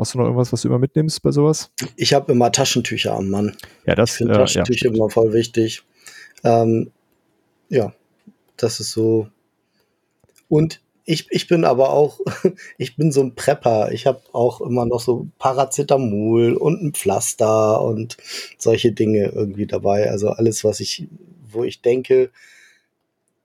Hast 0.00 0.14
du 0.14 0.18
noch 0.18 0.24
irgendwas, 0.24 0.50
was 0.50 0.62
du 0.62 0.68
immer 0.68 0.78
mitnimmst 0.78 1.22
bei 1.22 1.30
sowas? 1.30 1.70
Ich 1.94 2.14
habe 2.14 2.32
immer 2.32 2.50
Taschentücher 2.50 3.12
am 3.12 3.28
Mann. 3.28 3.54
Ja, 3.86 3.94
das 3.94 4.12
ich 4.12 4.16
finde 4.16 4.32
äh, 4.32 4.36
Taschentücher 4.38 4.88
ja. 4.88 4.94
immer 4.94 5.10
voll 5.10 5.34
wichtig. 5.34 5.82
Ähm, 6.42 6.90
ja, 7.68 7.92
das 8.56 8.80
ist 8.80 8.92
so. 8.92 9.28
Und 10.48 10.80
ich, 11.04 11.26
ich 11.30 11.48
bin 11.48 11.66
aber 11.66 11.90
auch, 11.90 12.18
ich 12.78 12.96
bin 12.96 13.12
so 13.12 13.20
ein 13.20 13.34
Prepper. 13.34 13.92
Ich 13.92 14.06
habe 14.06 14.22
auch 14.32 14.62
immer 14.62 14.86
noch 14.86 15.00
so 15.00 15.28
Paracetamol 15.38 16.54
und 16.54 16.82
ein 16.82 16.94
Pflaster 16.94 17.82
und 17.82 18.16
solche 18.56 18.92
Dinge 18.92 19.32
irgendwie 19.34 19.66
dabei. 19.66 20.10
Also 20.10 20.30
alles, 20.30 20.64
was 20.64 20.80
ich, 20.80 21.08
wo 21.46 21.62
ich 21.62 21.82
denke, 21.82 22.30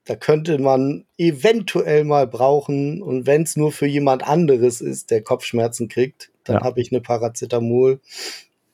da 0.06 0.16
könnte 0.16 0.58
man 0.60 1.04
eventuell 1.18 2.06
mal 2.06 2.28
brauchen. 2.28 3.02
Und 3.02 3.26
wenn 3.26 3.44
es 3.44 3.58
nur 3.58 3.74
für 3.74 3.88
jemand 3.88 4.26
anderes 4.26 4.80
ist, 4.80 5.12
der 5.12 5.22
Kopfschmerzen 5.22 5.90
kriegt, 5.90 6.32
dann 6.46 6.58
ja. 6.58 6.64
habe 6.64 6.82
ich 6.82 6.92
eine 6.92 7.02
Paracetamol. 7.02 8.00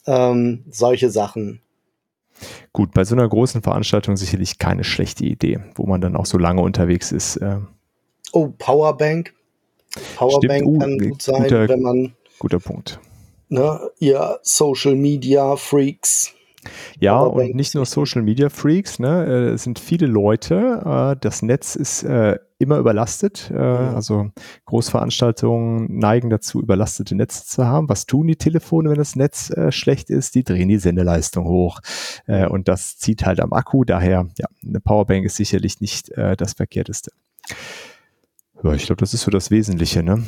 Ähm, 0.06 0.66
solche 0.70 1.10
Sachen. 1.10 1.62
Gut, 2.74 2.94
bei 2.94 3.04
so 3.04 3.16
einer 3.16 3.28
großen 3.28 3.62
Veranstaltung 3.62 4.18
sicherlich 4.18 4.58
keine 4.58 4.84
schlechte 4.84 5.26
Idee, 5.26 5.60
wo 5.76 5.86
man 5.86 6.02
dann 6.02 6.16
auch 6.16 6.26
so 6.26 6.38
lange 6.38 6.62
unterwegs 6.62 7.12
ist. 7.12 7.38
Äh. 7.38 7.58
Oh, 8.32 8.50
Powerbank. 8.58 9.34
Powerbank 10.16 10.66
uh, 10.66 10.80
kann 10.80 10.98
gut 10.98 11.22
sein, 11.22 11.44
guter, 11.44 11.70
wenn 11.70 11.82
man. 11.82 12.14
Guter 12.40 12.60
Punkt. 12.60 13.00
Ne, 13.50 13.92
ihr 14.00 14.40
Social 14.44 14.96
Media 14.96 15.56
Freaks 15.58 16.34
ja, 17.00 17.20
und 17.20 17.56
nicht 17.56 17.74
nur 17.74 17.86
Social 17.86 18.22
Media 18.22 18.50
Freaks, 18.50 19.00
ne? 19.00 19.26
Äh, 19.26 19.50
es 19.54 19.64
sind 19.64 19.80
viele 19.80 20.06
Leute. 20.06 20.82
Äh, 20.86 21.20
das 21.20 21.42
Netz 21.42 21.76
ist 21.76 22.04
äh, 22.04 22.38
immer 22.60 22.78
überlastet. 22.78 23.52
Äh. 23.52 23.58
Also 23.58 24.30
Großveranstaltungen 24.66 25.98
neigen 25.98 26.30
dazu, 26.30 26.62
überlastete 26.62 27.16
Netze 27.16 27.46
zu 27.46 27.66
haben. 27.66 27.90
Was 27.90 28.06
tun 28.06 28.28
die 28.28 28.36
Telefone, 28.36 28.90
wenn 28.90 28.98
das 28.98 29.16
Netz 29.16 29.50
äh, 29.50 29.72
schlecht 29.72 30.10
ist? 30.10 30.36
Die 30.36 30.44
drehen 30.44 30.70
die 30.70 30.78
Sendeleistung 30.78 31.46
hoch. 31.46 31.80
Äh, 32.28 32.48
und 32.48 32.68
das 32.68 32.98
zieht 32.98 33.26
halt 33.26 33.40
am 33.40 33.54
Akku. 33.54 33.84
Daher, 33.84 34.28
ja, 34.38 34.48
eine 34.64 34.80
Powerbank 34.80 35.26
ist 35.26 35.38
sicherlich 35.38 35.82
nicht 35.82 36.12
das 36.16 36.54
Verkehrteste. 36.54 37.12
Ja, 38.64 38.74
ich 38.74 38.86
glaube, 38.86 39.00
das 39.00 39.14
ist 39.14 39.22
so 39.22 39.32
das 39.32 39.50
Wesentliche, 39.50 40.04
ne? 40.04 40.24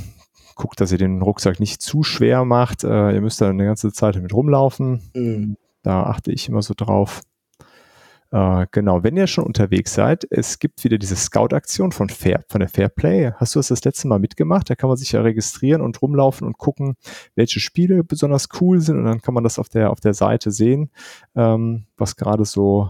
Guckt, 0.55 0.79
dass 0.79 0.91
ihr 0.91 0.97
den 0.97 1.21
Rucksack 1.21 1.59
nicht 1.59 1.81
zu 1.81 2.03
schwer 2.03 2.45
macht. 2.45 2.83
ihr 2.83 3.21
müsst 3.21 3.41
da 3.41 3.49
eine 3.49 3.65
ganze 3.65 3.91
Zeit 3.91 4.15
damit 4.15 4.33
rumlaufen. 4.33 5.01
Mhm 5.13 5.57
da 5.83 6.03
achte 6.03 6.31
ich 6.31 6.49
immer 6.49 6.61
so 6.61 6.73
drauf. 6.75 7.21
Äh, 8.33 8.65
genau, 8.71 9.03
wenn 9.03 9.15
ihr 9.15 9.27
schon 9.27 9.43
unterwegs 9.43 9.93
seid, 9.93 10.25
es 10.31 10.57
gibt 10.57 10.83
wieder 10.83 10.97
diese 10.97 11.15
Scout-Aktion 11.15 11.91
von, 11.91 12.09
Fair, 12.09 12.43
von 12.49 12.61
der 12.61 12.69
Fairplay. 12.69 13.31
Hast 13.35 13.53
du 13.53 13.59
das 13.59 13.67
das 13.67 13.83
letzte 13.83 14.07
Mal 14.07 14.17
mitgemacht? 14.17 14.67
Da 14.71 14.73
kann 14.73 14.87
man 14.87 14.97
sich 14.97 15.11
ja 15.11 15.21
registrieren 15.21 15.81
und 15.81 16.01
rumlaufen 16.01 16.47
und 16.47 16.57
gucken, 16.57 16.95
welche 17.35 17.59
Spiele 17.59 18.03
besonders 18.03 18.49
cool 18.59 18.81
sind 18.81 18.97
und 18.97 19.05
dann 19.05 19.21
kann 19.21 19.35
man 19.35 19.43
das 19.43 19.59
auf 19.59 19.69
der, 19.69 19.91
auf 19.91 19.99
der 19.99 20.15
Seite 20.15 20.49
sehen, 20.49 20.89
ähm, 21.35 21.85
was 21.95 22.15
gerade 22.15 22.43
so, 22.43 22.89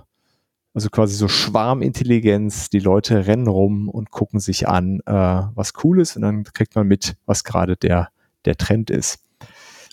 also 0.74 0.90
quasi 0.90 1.16
so 1.16 1.28
Schwarmintelligenz, 1.28 2.70
die 2.70 2.80
Leute 2.80 3.28
rennen 3.28 3.48
rum 3.48 3.90
und 3.90 4.12
gucken 4.12 4.40
sich 4.40 4.70
an, 4.70 5.02
äh, 5.06 5.12
was 5.14 5.74
cool 5.84 6.00
ist 6.00 6.16
und 6.16 6.22
dann 6.22 6.46
kriegt 6.46 6.74
man 6.76 6.88
mit, 6.88 7.18
was 7.26 7.44
gerade 7.44 7.76
der, 7.76 8.12
der 8.46 8.56
Trend 8.56 8.90
ist. 8.90 9.20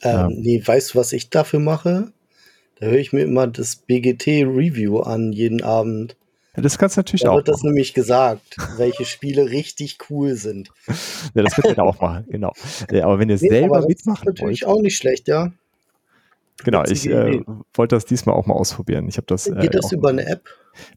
Ähm, 0.02 0.30
ähm, 0.30 0.40
nee, 0.42 0.62
weißt 0.64 0.94
du, 0.94 0.98
was 1.00 1.12
ich 1.12 1.28
dafür 1.28 1.58
mache? 1.58 2.12
Da 2.80 2.86
höre 2.86 2.98
ich 2.98 3.12
mir 3.12 3.22
immer 3.22 3.46
das 3.46 3.76
BGT-Review 3.76 5.00
an, 5.00 5.32
jeden 5.32 5.62
Abend. 5.62 6.16
Ja, 6.56 6.62
das 6.62 6.78
kannst 6.78 6.96
du 6.96 7.00
natürlich 7.00 7.22
da 7.22 7.28
auch. 7.28 7.32
Da 7.34 7.36
wird 7.38 7.48
das 7.48 7.62
nämlich 7.62 7.92
gesagt, 7.92 8.56
welche 8.78 9.04
Spiele 9.04 9.50
richtig 9.50 9.98
cool 10.08 10.34
sind. 10.34 10.70
Ja, 11.34 11.42
das 11.42 11.54
könnt 11.54 11.68
ihr 11.68 11.74
da 11.74 11.82
auch 11.82 12.00
machen, 12.00 12.24
genau. 12.28 12.52
Ja, 12.90 13.04
aber 13.04 13.18
wenn 13.18 13.28
ihr 13.28 13.38
nee, 13.40 13.48
selber 13.48 13.86
mitmachen 13.86 14.26
wollt. 14.26 14.38
Das 14.38 14.40
ist 14.40 14.40
natürlich 14.40 14.66
auch 14.66 14.80
nicht 14.80 14.96
schlecht, 14.96 15.28
ja. 15.28 15.52
Genau, 16.64 16.82
ich 16.84 17.08
äh, 17.08 17.42
wollte 17.74 17.96
das 17.96 18.04
diesmal 18.04 18.34
auch 18.34 18.46
mal 18.46 18.54
ausprobieren. 18.54 19.08
Ich 19.08 19.16
habe 19.16 19.26
das. 19.26 19.44
Geht 19.44 19.56
äh, 19.56 19.68
das 19.68 19.92
über 19.92 20.10
eine 20.10 20.26
App? 20.26 20.44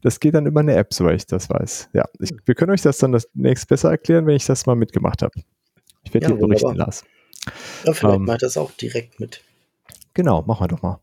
Das 0.02 0.20
geht 0.20 0.34
dann 0.34 0.46
über 0.46 0.60
eine 0.60 0.74
App, 0.74 0.92
soweit 0.92 1.16
ich 1.16 1.26
das 1.26 1.48
weiß. 1.48 1.90
Ja, 1.92 2.04
ich, 2.18 2.30
wir 2.44 2.54
können 2.54 2.72
euch 2.72 2.82
das 2.82 2.98
dann 2.98 3.12
das 3.12 3.28
nächst 3.34 3.68
besser 3.68 3.90
erklären, 3.90 4.26
wenn 4.26 4.36
ich 4.36 4.46
das 4.46 4.66
mal 4.66 4.74
mitgemacht 4.74 5.22
habe. 5.22 5.32
Ich 6.02 6.12
werde 6.12 6.26
ja, 6.28 6.32
dir 6.32 6.38
berichten, 6.38 6.76
Lars. 6.76 7.04
Ja, 7.84 7.92
vielleicht 7.92 8.16
ähm, 8.16 8.24
macht 8.24 8.42
das 8.42 8.56
auch 8.56 8.72
direkt 8.72 9.20
mit. 9.20 9.42
Genau, 10.12 10.42
machen 10.42 10.64
wir 10.64 10.68
doch 10.68 10.82
mal. 10.82 11.00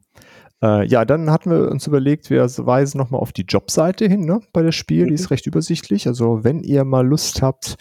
Äh, 0.61 0.85
ja, 0.87 1.05
dann 1.05 1.31
hatten 1.31 1.49
wir 1.49 1.71
uns 1.71 1.87
überlegt, 1.87 2.29
wir 2.29 2.43
weisen 2.43 2.97
nochmal 2.97 3.21
auf 3.21 3.33
die 3.33 3.45
Jobseite 3.47 4.07
hin 4.07 4.25
ne, 4.25 4.41
bei 4.53 4.61
der 4.61 4.71
Spiel. 4.71 5.05
Mhm. 5.05 5.07
Die 5.09 5.13
ist 5.15 5.23
mhm. 5.23 5.33
recht 5.33 5.47
übersichtlich. 5.47 6.07
Also 6.07 6.43
wenn 6.43 6.61
ihr 6.61 6.83
mal 6.83 7.05
Lust 7.05 7.41
habt, 7.41 7.77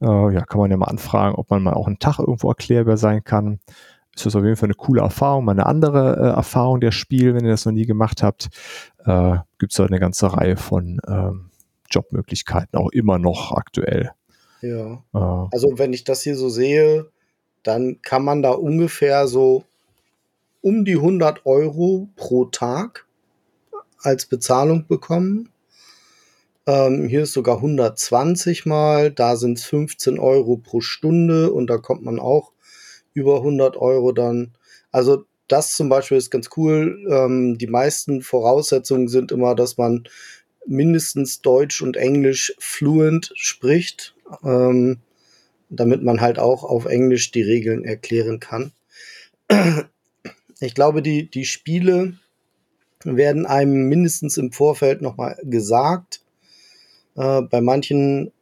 äh, 0.00 0.06
ja, 0.06 0.44
kann 0.44 0.60
man 0.60 0.70
ja 0.70 0.76
mal 0.76 0.86
anfragen, 0.86 1.36
ob 1.36 1.50
man 1.50 1.62
mal 1.62 1.74
auch 1.74 1.86
einen 1.86 1.98
Tag 1.98 2.18
irgendwo 2.18 2.48
erklärbar 2.48 2.96
sein 2.96 3.24
kann. 3.24 3.60
Ist 4.14 4.24
das 4.24 4.34
auf 4.34 4.44
jeden 4.44 4.56
Fall 4.56 4.68
eine 4.68 4.74
coole 4.74 5.02
Erfahrung, 5.02 5.44
mal 5.44 5.52
eine 5.52 5.66
andere 5.66 6.16
äh, 6.16 6.36
Erfahrung 6.36 6.80
der 6.80 6.90
Spiel, 6.90 7.34
wenn 7.34 7.44
ihr 7.44 7.50
das 7.50 7.66
noch 7.66 7.72
nie 7.72 7.84
gemacht 7.84 8.22
habt. 8.22 8.48
Äh, 9.04 9.36
Gibt 9.58 9.72
es 9.72 9.76
da 9.76 9.84
eine 9.84 10.00
ganze 10.00 10.32
Reihe 10.32 10.56
von 10.56 11.00
ähm, 11.06 11.50
Jobmöglichkeiten, 11.90 12.78
auch 12.78 12.90
immer 12.90 13.18
noch 13.18 13.52
aktuell. 13.52 14.12
Ja. 14.62 15.02
Äh, 15.14 15.48
also 15.52 15.68
wenn 15.76 15.92
ich 15.92 16.04
das 16.04 16.22
hier 16.22 16.34
so 16.34 16.48
sehe, 16.48 17.10
dann 17.62 18.00
kann 18.02 18.24
man 18.24 18.42
da 18.42 18.52
ungefähr 18.52 19.28
so 19.28 19.64
um 20.66 20.84
die 20.84 20.96
100 20.96 21.46
Euro 21.46 22.08
pro 22.16 22.46
Tag 22.46 23.06
als 24.00 24.26
Bezahlung 24.26 24.88
bekommen. 24.88 25.50
Ähm, 26.66 27.06
hier 27.06 27.22
ist 27.22 27.34
sogar 27.34 27.58
120 27.58 28.66
mal, 28.66 29.12
da 29.12 29.36
sind 29.36 29.58
es 29.58 29.64
15 29.66 30.18
Euro 30.18 30.56
pro 30.56 30.80
Stunde 30.80 31.52
und 31.52 31.70
da 31.70 31.78
kommt 31.78 32.02
man 32.02 32.18
auch 32.18 32.50
über 33.14 33.36
100 33.36 33.76
Euro 33.76 34.10
dann. 34.10 34.54
Also 34.90 35.24
das 35.46 35.76
zum 35.76 35.88
Beispiel 35.88 36.18
ist 36.18 36.32
ganz 36.32 36.50
cool. 36.56 36.98
Ähm, 37.08 37.58
die 37.58 37.68
meisten 37.68 38.20
Voraussetzungen 38.20 39.06
sind 39.06 39.30
immer, 39.30 39.54
dass 39.54 39.76
man 39.76 40.08
mindestens 40.66 41.42
Deutsch 41.42 41.80
und 41.80 41.96
Englisch 41.96 42.52
fluent 42.58 43.30
spricht, 43.36 44.16
ähm, 44.42 44.98
damit 45.70 46.02
man 46.02 46.20
halt 46.20 46.40
auch 46.40 46.64
auf 46.64 46.86
Englisch 46.86 47.30
die 47.30 47.42
Regeln 47.42 47.84
erklären 47.84 48.40
kann. 48.40 48.72
Ich 50.60 50.74
glaube, 50.74 51.02
die, 51.02 51.30
die 51.30 51.44
Spiele 51.44 52.18
werden 53.04 53.46
einem 53.46 53.88
mindestens 53.88 54.36
im 54.36 54.52
Vorfeld 54.52 55.02
nochmal 55.02 55.38
gesagt. 55.42 56.22
Äh, 57.14 57.42
bei 57.42 57.60
manchen 57.60 58.32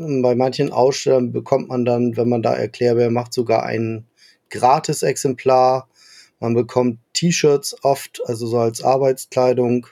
bei 0.00 0.34
manchen 0.34 0.72
Ausstellern 0.72 1.30
bekommt 1.30 1.68
man 1.68 1.84
dann, 1.84 2.16
wenn 2.16 2.28
man 2.28 2.42
da 2.42 2.54
Erklärbär 2.54 3.10
macht, 3.10 3.34
sogar 3.34 3.64
ein 3.64 4.06
Gratis-Exemplar. 4.48 5.88
Man 6.38 6.54
bekommt 6.54 6.98
T-Shirts 7.12 7.84
oft, 7.84 8.22
also 8.24 8.46
so 8.46 8.58
als 8.58 8.82
Arbeitskleidung. 8.82 9.86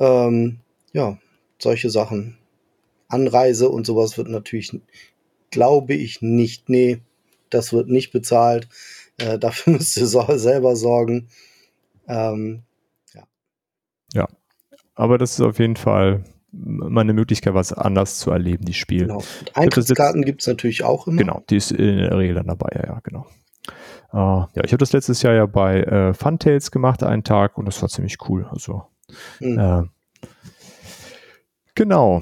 Ähm, 0.00 0.58
ja, 0.92 1.18
solche 1.60 1.88
Sachen. 1.88 2.36
Anreise 3.06 3.68
und 3.68 3.86
sowas 3.86 4.18
wird 4.18 4.28
natürlich, 4.28 4.72
glaube 5.52 5.94
ich, 5.94 6.20
nicht. 6.20 6.68
Nee, 6.68 7.00
das 7.48 7.72
wird 7.72 7.88
nicht 7.88 8.10
bezahlt. 8.10 8.68
Äh, 9.20 9.38
dafür 9.40 9.74
müsst 9.74 9.96
ihr 9.96 10.06
so, 10.06 10.24
selber 10.36 10.76
sorgen. 10.76 11.28
Ähm, 12.08 12.62
ja. 13.14 13.22
ja, 14.14 14.28
aber 14.94 15.18
das 15.18 15.32
ist 15.32 15.40
auf 15.40 15.58
jeden 15.58 15.76
Fall 15.76 16.24
mal 16.52 17.02
eine 17.02 17.12
Möglichkeit, 17.12 17.54
was 17.54 17.72
anders 17.72 18.18
zu 18.18 18.30
erleben, 18.30 18.64
die 18.64 18.74
Spiel. 18.74 19.06
Genau. 19.06 19.22
Eintrittskarten 19.54 20.22
gibt 20.22 20.40
es 20.40 20.48
natürlich 20.48 20.82
auch 20.82 21.06
immer. 21.06 21.18
Genau, 21.18 21.42
die 21.48 21.56
ist 21.56 21.70
in 21.70 21.98
der 21.98 22.18
Regel 22.18 22.34
dann 22.34 22.46
dabei, 22.46 22.70
ja, 22.74 22.94
ja 22.94 23.00
genau. 23.02 23.26
Uh, 24.12 24.46
ja, 24.56 24.64
ich 24.64 24.72
habe 24.72 24.78
das 24.78 24.92
letztes 24.92 25.22
Jahr 25.22 25.34
ja 25.34 25.46
bei 25.46 25.82
äh, 25.82 26.14
Funtails 26.14 26.72
gemacht, 26.72 27.04
einen 27.04 27.22
Tag, 27.22 27.56
und 27.56 27.66
das 27.66 27.80
war 27.80 27.88
ziemlich 27.88 28.16
cool. 28.28 28.48
Also, 28.50 28.82
mhm. 29.38 29.58
äh, 29.58 29.82
genau 31.76 32.20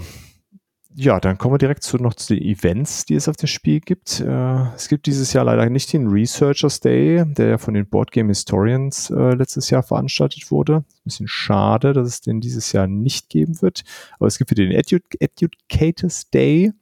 ja, 1.01 1.21
dann 1.21 1.39
kommen 1.39 1.55
wir 1.55 1.59
direkt 1.59 1.85
zu, 1.85 1.97
noch 1.99 2.15
zu 2.15 2.35
den 2.35 2.43
Events, 2.43 3.05
die 3.05 3.15
es 3.15 3.29
auf 3.29 3.37
dem 3.37 3.47
Spiel 3.47 3.79
gibt. 3.79 4.19
Äh, 4.19 4.75
es 4.75 4.89
gibt 4.89 5.07
dieses 5.07 5.33
Jahr 5.33 5.45
leider 5.45 5.71
nicht 5.71 5.93
den 5.93 6.09
Researchers 6.09 6.81
Day, 6.81 7.25
der 7.25 7.51
ja 7.51 7.59
von 7.59 7.75
den 7.75 7.89
Board 7.89 8.11
Game 8.11 8.27
Historians 8.27 9.09
äh, 9.11 9.35
letztes 9.35 9.71
Jahr 9.71 9.85
veranstaltet 9.85 10.51
wurde. 10.51 10.79
Ein 10.79 11.05
bisschen 11.05 11.29
schade, 11.29 11.93
dass 11.93 12.09
es 12.09 12.21
den 12.21 12.41
dieses 12.41 12.73
Jahr 12.73 12.89
nicht 12.89 13.29
geben 13.29 13.63
wird. 13.63 13.85
Aber 14.19 14.27
es 14.27 14.39
gibt 14.39 14.51
wieder 14.51 14.65
den 14.65 14.73
Edu 14.73 14.99
Educators 15.21 16.31
Day, 16.31 16.73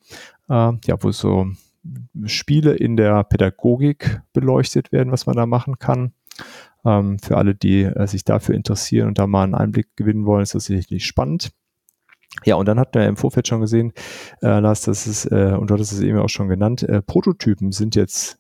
äh, 0.49 0.73
ja, 0.83 0.97
wo 1.01 1.13
so 1.13 1.49
Spiele 2.25 2.73
in 2.73 2.97
der 2.97 3.23
Pädagogik 3.23 4.23
beleuchtet 4.33 4.93
werden, 4.93 5.13
was 5.13 5.27
man 5.27 5.37
da 5.37 5.45
machen 5.45 5.79
kann. 5.79 6.13
Ähm, 6.87 7.19
für 7.19 7.37
alle, 7.37 7.55
die 7.55 7.83
äh, 7.83 8.07
sich 8.07 8.25
dafür 8.25 8.55
interessieren 8.55 9.09
und 9.09 9.19
da 9.19 9.27
mal 9.27 9.45
einen 9.45 9.55
Einblick 9.55 9.95
gewinnen 9.95 10.25
wollen, 10.25 10.43
ist 10.43 10.55
das 10.55 10.65
sicherlich 10.65 11.05
spannend. 11.05 11.51
Ja, 12.45 12.57
und 12.57 12.67
dann 12.67 12.79
hat 12.79 12.95
man 12.95 13.09
im 13.09 13.17
Vorfeld 13.17 13.49
schon 13.49 13.61
gesehen, 13.61 13.93
äh, 14.43 14.61
Lars, 14.61 14.83
dass 14.83 15.07
es, 15.07 15.25
äh, 15.27 15.57
und 15.59 15.71
du 15.71 15.75
hattest 15.75 15.93
es 15.93 16.01
eben 16.01 16.19
auch 16.19 16.29
schon 16.29 16.49
genannt, 16.49 16.83
äh, 16.83 17.03
Prototypen 17.03 17.73
sind 17.73 17.97
jetzt 17.97 18.39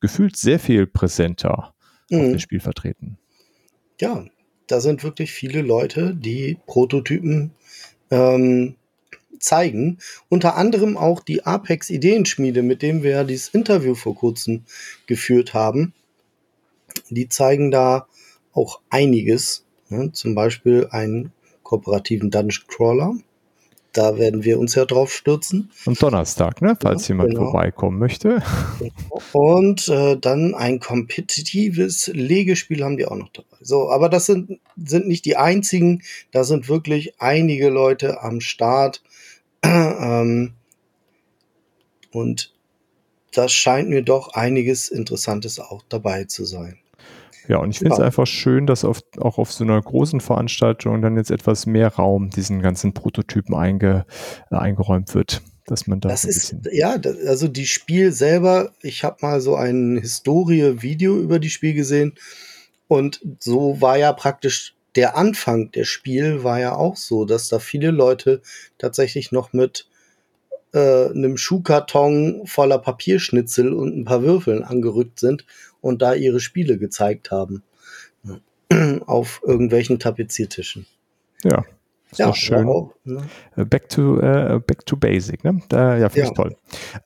gefühlt 0.00 0.36
sehr 0.36 0.58
viel 0.58 0.86
präsenter 0.86 1.74
mhm. 2.10 2.18
auf 2.18 2.26
dem 2.26 2.38
Spiel 2.38 2.60
vertreten. 2.60 3.18
Ja, 4.00 4.24
da 4.66 4.80
sind 4.80 5.04
wirklich 5.04 5.32
viele 5.32 5.62
Leute, 5.62 6.14
die 6.14 6.58
Prototypen 6.66 7.52
ähm, 8.10 8.76
zeigen. 9.38 9.98
Unter 10.28 10.56
anderem 10.56 10.96
auch 10.96 11.20
die 11.20 11.44
Apex 11.44 11.90
Ideenschmiede, 11.90 12.62
mit 12.62 12.82
dem 12.82 13.02
wir 13.02 13.10
ja 13.10 13.24
dieses 13.24 13.48
Interview 13.48 13.94
vor 13.94 14.14
kurzem 14.14 14.64
geführt 15.06 15.52
haben. 15.52 15.94
Die 17.10 17.28
zeigen 17.28 17.70
da 17.70 18.06
auch 18.52 18.80
einiges. 18.90 19.64
Ne? 19.88 20.12
Zum 20.12 20.34
Beispiel 20.34 20.88
einen 20.90 21.32
kooperativen 21.72 22.30
Dungeon 22.30 22.64
Crawler. 22.68 23.14
Da 23.92 24.16
werden 24.18 24.42
wir 24.42 24.58
uns 24.58 24.74
ja 24.74 24.86
drauf 24.86 25.12
stürzen. 25.12 25.70
Am 25.84 25.94
Donnerstag, 25.94 26.62
ne? 26.62 26.76
falls 26.80 27.08
ja, 27.08 27.14
jemand 27.14 27.30
genau. 27.30 27.44
vorbeikommen 27.44 27.98
möchte. 27.98 28.42
Und 29.32 29.88
äh, 29.88 30.16
dann 30.16 30.54
ein 30.54 30.80
kompetitives 30.80 32.06
Legespiel 32.08 32.84
haben 32.84 32.96
die 32.96 33.06
auch 33.06 33.16
noch 33.16 33.30
dabei. 33.30 33.56
So, 33.60 33.90
aber 33.90 34.08
das 34.08 34.26
sind, 34.26 34.60
sind 34.82 35.08
nicht 35.08 35.26
die 35.26 35.36
einzigen. 35.36 36.02
Da 36.30 36.44
sind 36.44 36.68
wirklich 36.70 37.20
einige 37.20 37.68
Leute 37.68 38.22
am 38.22 38.40
Start. 38.40 39.02
ähm, 39.62 40.54
und 42.12 42.54
das 43.32 43.52
scheint 43.52 43.90
mir 43.90 44.02
doch 44.02 44.32
einiges 44.34 44.88
Interessantes 44.88 45.58
auch 45.60 45.82
dabei 45.88 46.24
zu 46.24 46.44
sein. 46.44 46.81
Ja, 47.48 47.58
und 47.58 47.70
ich 47.70 47.78
finde 47.78 47.94
es 47.94 47.98
ja. 47.98 48.04
einfach 48.04 48.26
schön, 48.26 48.66
dass 48.66 48.84
auf, 48.84 49.00
auch 49.18 49.38
auf 49.38 49.52
so 49.52 49.64
einer 49.64 49.80
großen 49.80 50.20
Veranstaltung 50.20 51.02
dann 51.02 51.16
jetzt 51.16 51.30
etwas 51.30 51.66
mehr 51.66 51.88
Raum 51.88 52.30
diesen 52.30 52.62
ganzen 52.62 52.94
Prototypen 52.94 53.54
einge, 53.54 54.06
äh, 54.50 54.56
eingeräumt 54.56 55.14
wird. 55.14 55.42
Dass 55.66 55.86
man 55.86 56.00
da 56.00 56.08
das 56.08 56.24
ist, 56.24 56.56
ja, 56.72 56.96
also 57.26 57.46
die 57.46 57.66
Spiel 57.66 58.10
selber, 58.10 58.72
ich 58.82 59.04
habe 59.04 59.18
mal 59.20 59.40
so 59.40 59.54
ein 59.54 59.98
Historie-Video 59.98 61.16
über 61.16 61.38
die 61.38 61.50
Spiel 61.50 61.72
gesehen 61.72 62.14
und 62.88 63.20
so 63.38 63.80
war 63.80 63.96
ja 63.96 64.12
praktisch 64.12 64.74
der 64.96 65.16
Anfang 65.16 65.70
der 65.70 65.84
Spiel 65.84 66.44
war 66.44 66.60
ja 66.60 66.74
auch 66.74 66.96
so, 66.96 67.24
dass 67.24 67.48
da 67.48 67.58
viele 67.58 67.90
Leute 67.90 68.42
tatsächlich 68.78 69.32
noch 69.32 69.52
mit 69.52 69.86
äh, 70.72 71.10
einem 71.10 71.36
Schuhkarton 71.36 72.46
voller 72.46 72.78
Papierschnitzel 72.78 73.72
und 73.72 73.96
ein 73.96 74.04
paar 74.04 74.22
Würfeln 74.22 74.62
angerückt 74.62 75.20
sind 75.20 75.44
und 75.80 76.02
da 76.02 76.14
ihre 76.14 76.40
Spiele 76.40 76.78
gezeigt 76.78 77.30
haben. 77.30 77.62
Auf 79.06 79.42
irgendwelchen 79.44 79.98
Tapeziertischen. 79.98 80.86
Ja. 81.44 81.64
Ist 82.12 82.18
ja, 82.18 82.34
schön. 82.34 82.66
Ne? 83.04 83.22
Äh, 83.56 83.64
back, 83.64 83.88
to, 83.88 84.16
uh, 84.18 84.60
back 84.60 84.84
to 84.84 84.96
Basic, 84.96 85.42
ne? 85.44 85.62
Da, 85.70 85.96
ja, 85.96 86.10
finde 86.10 86.26
ja. 86.26 86.26
ich 86.26 86.36
toll. 86.36 86.56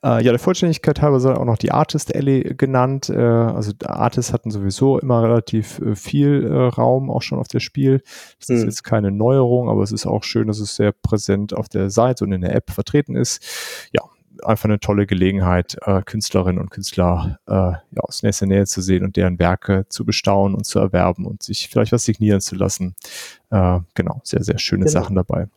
Uh, 0.03 0.19
ja, 0.19 0.31
der 0.31 0.39
Vollständigkeit 0.39 1.01
halber 1.01 1.21
sei 1.21 1.33
auch 1.33 1.45
noch 1.45 1.57
die 1.57 1.71
Artist 1.71 2.13
Alley 2.13 2.53
genannt. 2.57 3.09
Uh, 3.09 3.15
also 3.15 3.71
Artists 3.85 4.33
hatten 4.33 4.51
sowieso 4.51 4.99
immer 4.99 5.23
relativ 5.23 5.81
viel 5.95 6.45
Raum, 6.47 7.09
auch 7.09 7.21
schon 7.21 7.39
auf 7.39 7.47
der 7.47 7.61
Spiel. 7.61 8.01
Das 8.39 8.49
hm. 8.49 8.57
ist 8.57 8.63
jetzt 8.65 8.83
keine 8.83 9.11
Neuerung, 9.11 9.69
aber 9.69 9.81
es 9.81 9.93
ist 9.93 10.05
auch 10.05 10.23
schön, 10.23 10.47
dass 10.47 10.59
es 10.59 10.75
sehr 10.75 10.91
präsent 10.91 11.53
auf 11.55 11.69
der 11.69 11.89
Seite 11.89 12.25
und 12.25 12.33
in 12.33 12.41
der 12.41 12.53
App 12.53 12.69
vertreten 12.69 13.15
ist. 13.15 13.89
Ja, 13.93 14.03
einfach 14.43 14.65
eine 14.65 14.79
tolle 14.79 15.05
Gelegenheit, 15.05 15.77
äh, 15.85 16.01
Künstlerinnen 16.01 16.61
und 16.61 16.69
Künstler 16.69 17.39
äh, 17.47 17.51
ja, 17.51 17.81
aus 17.97 18.23
nächster 18.23 18.45
Nähe 18.45 18.65
zu 18.65 18.81
sehen 18.81 19.03
und 19.03 19.15
deren 19.15 19.39
Werke 19.39 19.85
zu 19.89 20.05
bestaunen 20.05 20.55
und 20.55 20.65
zu 20.65 20.79
erwerben 20.79 21.25
und 21.25 21.43
sich 21.43 21.69
vielleicht 21.69 21.91
was 21.91 22.05
signieren 22.05 22.41
zu 22.41 22.55
lassen. 22.55 22.95
Äh, 23.49 23.79
genau, 23.93 24.21
sehr, 24.23 24.43
sehr 24.43 24.59
schöne 24.59 24.85
genau. 24.85 24.99
Sachen 24.99 25.15
dabei. 25.15 25.47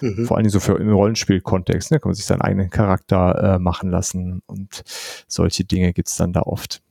Mhm. 0.00 0.26
Vor 0.26 0.36
allen 0.36 0.44
Dingen 0.44 0.52
so 0.52 0.60
für 0.60 0.78
im 0.78 0.92
Rollenspiel-Kontext, 0.92 1.90
ne, 1.90 2.00
kann 2.00 2.10
man 2.10 2.14
sich 2.14 2.24
seinen 2.24 2.42
eigenen 2.42 2.70
Charakter 2.70 3.54
äh, 3.54 3.58
machen 3.58 3.90
lassen 3.90 4.42
und 4.46 4.82
solche 5.28 5.64
Dinge 5.64 5.92
gibt 5.92 6.08
es 6.08 6.16
dann 6.16 6.32
da 6.32 6.42
oft. 6.42 6.82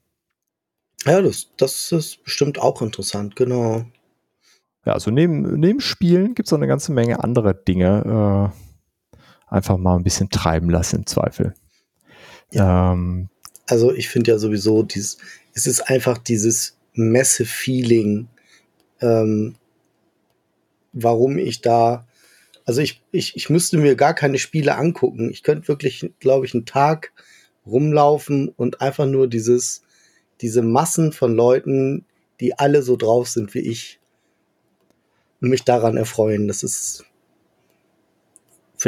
Ja, 1.06 1.22
das, 1.22 1.50
das 1.58 1.92
ist 1.92 2.24
bestimmt 2.24 2.60
auch 2.60 2.82
interessant, 2.82 3.36
genau. 3.36 3.86
Ja, 4.86 4.94
also 4.94 5.12
neben, 5.12 5.60
neben 5.60 5.82
Spielen 5.82 6.36
gibt 6.36 6.48
es 6.48 6.54
auch 6.54 6.58
eine 6.58 6.68
ganze 6.68 6.92
Menge 6.92 7.24
andere 7.24 7.56
Dinge, 7.56 8.52
äh, 8.54 8.65
einfach 9.56 9.78
mal 9.78 9.96
ein 9.96 10.04
bisschen 10.04 10.30
treiben 10.30 10.70
lassen 10.70 10.98
im 10.98 11.06
Zweifel. 11.06 11.56
Ja. 12.52 12.92
Ähm, 12.94 13.30
also 13.68 13.94
ich 13.94 14.10
finde 14.10 14.32
ja 14.32 14.38
sowieso, 14.38 14.84
dieses, 14.84 15.18
es 15.54 15.66
ist 15.66 15.82
einfach 15.90 16.18
dieses 16.18 16.78
Messe-Feeling, 16.94 18.28
ähm, 19.02 19.56
warum 20.94 21.38
ich 21.38 21.62
da, 21.62 22.06
also 22.66 22.82
ich, 22.82 23.02
ich, 23.12 23.36
ich 23.36 23.50
müsste 23.50 23.78
mir 23.78 23.96
gar 23.96 24.14
keine 24.14 24.38
Spiele 24.38 24.76
angucken. 24.76 25.30
Ich 25.30 25.44
könnte 25.44 25.68
wirklich, 25.68 26.12
glaube 26.20 26.46
ich, 26.46 26.54
einen 26.54 26.66
Tag 26.66 27.12
rumlaufen 27.66 28.50
und 28.50 28.82
einfach 28.82 29.06
nur 29.06 29.28
dieses, 29.28 29.84
diese 30.42 30.62
Massen 30.62 31.12
von 31.12 31.34
Leuten, 31.36 32.06
die 32.40 32.58
alle 32.58 32.84
so 32.84 32.96
drauf 32.98 33.30
sind 33.30 33.54
wie 33.54 33.60
ich, 33.60 34.00
mich 35.40 35.64
daran 35.64 35.98
erfreuen. 35.98 36.48
Das 36.48 36.64
ist 36.64 37.06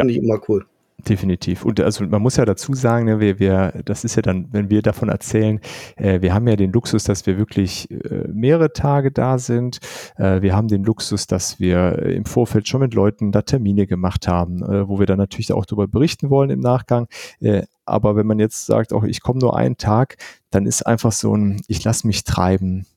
Finde 0.02 0.14
ja. 0.14 0.20
ich 0.20 0.26
immer 0.26 0.40
cool. 0.48 0.66
Definitiv. 1.08 1.64
Und 1.64 1.80
also 1.80 2.06
man 2.06 2.24
muss 2.24 2.38
ja 2.38 2.46
dazu 2.46 2.74
sagen, 2.74 3.06
ne, 3.06 3.20
wir, 3.20 3.38
wir, 3.38 3.84
das 3.86 4.04
ist 4.04 4.16
ja 4.16 4.24
dann, 4.24 4.48
wenn 4.52 4.72
wir 4.72 4.82
davon 4.82 5.10
erzählen, 5.10 5.60
äh, 5.96 6.22
wir 6.22 6.34
haben 6.34 6.48
ja 6.48 6.56
den 6.56 6.72
Luxus, 6.72 7.04
dass 7.04 7.28
wir 7.28 7.38
wirklich 7.38 7.90
äh, 7.92 8.28
mehrere 8.34 8.74
Tage 8.74 9.12
da 9.12 9.38
sind. 9.38 9.78
Äh, 10.18 10.42
wir 10.42 10.56
haben 10.56 10.68
den 10.68 10.84
Luxus, 10.84 11.28
dass 11.28 11.60
wir 11.60 12.00
im 12.00 12.26
Vorfeld 12.26 12.68
schon 12.68 12.82
mit 12.82 12.96
Leuten 12.96 13.32
da 13.32 13.44
Termine 13.44 13.86
gemacht 13.86 14.28
haben, 14.28 14.64
äh, 14.64 14.90
wo 14.90 14.98
wir 14.98 15.06
dann 15.06 15.20
natürlich 15.20 15.54
auch 15.54 15.68
darüber 15.68 15.88
berichten 15.88 16.32
wollen 16.32 16.50
im 16.50 16.62
Nachgang. 16.62 17.08
Äh, 17.42 17.64
aber 17.86 18.16
wenn 18.16 18.26
man 18.26 18.40
jetzt 18.40 18.66
sagt, 18.66 18.92
auch 18.92 19.04
ich 19.04 19.22
komme 19.22 19.40
nur 19.40 19.56
einen 19.56 19.78
Tag, 19.78 20.18
dann 20.50 20.66
ist 20.66 20.82
einfach 20.82 21.12
so 21.12 21.36
ein, 21.36 21.62
ich 21.68 21.84
lasse 21.84 22.08
mich 22.08 22.24
treiben. 22.24 22.88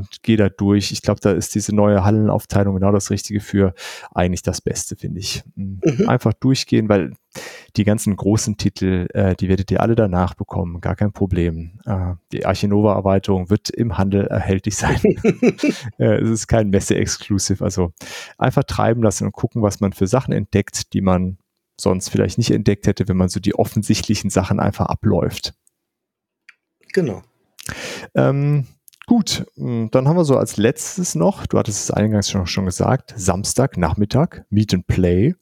Und 0.00 0.22
gehe 0.22 0.36
da 0.36 0.48
durch. 0.48 0.92
Ich 0.92 1.02
glaube, 1.02 1.20
da 1.20 1.32
ist 1.32 1.54
diese 1.54 1.74
neue 1.74 2.04
Hallenaufteilung 2.04 2.74
genau 2.74 2.92
das 2.92 3.10
Richtige 3.10 3.40
für 3.40 3.74
eigentlich 4.14 4.42
das 4.42 4.60
Beste, 4.60 4.96
finde 4.96 5.20
ich. 5.20 5.42
Mhm. 5.54 5.80
mhm. 5.84 6.08
Einfach 6.08 6.32
durchgehen, 6.32 6.88
weil 6.88 7.12
die 7.76 7.84
ganzen 7.84 8.16
großen 8.16 8.56
Titel, 8.56 9.06
äh, 9.14 9.36
die 9.36 9.48
werdet 9.48 9.70
ihr 9.70 9.80
alle 9.80 9.94
danach 9.94 10.34
bekommen, 10.34 10.80
gar 10.80 10.96
kein 10.96 11.12
Problem. 11.12 11.78
Äh, 11.84 12.14
die 12.32 12.46
Archinova-Erweiterung 12.46 13.50
wird 13.50 13.70
im 13.70 13.98
Handel 13.98 14.26
erhältlich 14.26 14.76
sein. 14.76 15.00
äh, 15.98 16.20
es 16.20 16.30
ist 16.30 16.46
kein 16.48 16.70
Messe-Exclusive, 16.70 17.62
also 17.62 17.92
einfach 18.38 18.64
treiben 18.64 19.02
lassen 19.02 19.26
und 19.26 19.32
gucken, 19.32 19.62
was 19.62 19.80
man 19.80 19.92
für 19.92 20.06
Sachen 20.06 20.32
entdeckt, 20.32 20.92
die 20.92 21.02
man 21.02 21.38
sonst 21.80 22.08
vielleicht 22.10 22.38
nicht 22.38 22.50
entdeckt 22.50 22.86
hätte, 22.86 23.08
wenn 23.08 23.16
man 23.16 23.28
so 23.28 23.40
die 23.40 23.54
offensichtlichen 23.54 24.30
Sachen 24.30 24.60
einfach 24.60 24.86
abläuft. 24.86 25.54
Genau. 26.92 27.22
Ähm, 28.14 28.66
Gut, 29.06 29.46
hm, 29.56 29.88
dann 29.90 30.06
haben 30.06 30.16
wir 30.16 30.24
so 30.24 30.36
als 30.36 30.56
letztes 30.56 31.14
noch, 31.14 31.46
du 31.46 31.58
hattest 31.58 31.82
es 31.82 31.90
eingangs 31.90 32.30
schon, 32.30 32.46
schon 32.46 32.66
gesagt, 32.66 33.14
Samstag, 33.16 33.76
Nachmittag, 33.76 34.44
Meet 34.50 34.74
and 34.74 34.86
Play. 34.86 35.34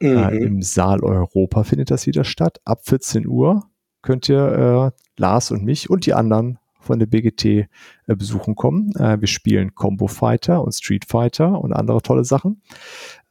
Äh, 0.00 0.08
mhm. 0.08 0.18
Äh, 0.18 0.36
Im 0.38 0.62
Saal 0.62 1.02
Europa 1.02 1.64
findet 1.64 1.90
das 1.90 2.06
wieder 2.06 2.24
statt. 2.24 2.60
Ab 2.64 2.82
14 2.84 3.26
Uhr 3.26 3.64
könnt 4.02 4.28
ihr 4.28 4.92
äh, 4.94 5.02
Lars 5.16 5.50
und 5.50 5.64
mich 5.64 5.88
und 5.88 6.06
die 6.06 6.14
anderen 6.14 6.58
von 6.80 6.98
der 6.98 7.06
BGT 7.06 7.44
äh, 7.44 7.68
besuchen 8.08 8.56
kommen. 8.56 8.92
Äh, 8.96 9.20
wir 9.20 9.28
spielen 9.28 9.74
Combo 9.74 10.08
Fighter 10.08 10.62
und 10.62 10.72
Street 10.72 11.04
Fighter 11.06 11.60
und 11.60 11.72
andere 11.72 12.02
tolle 12.02 12.24
Sachen. 12.24 12.60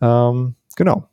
Ähm, 0.02 0.56
genau. 0.76 1.08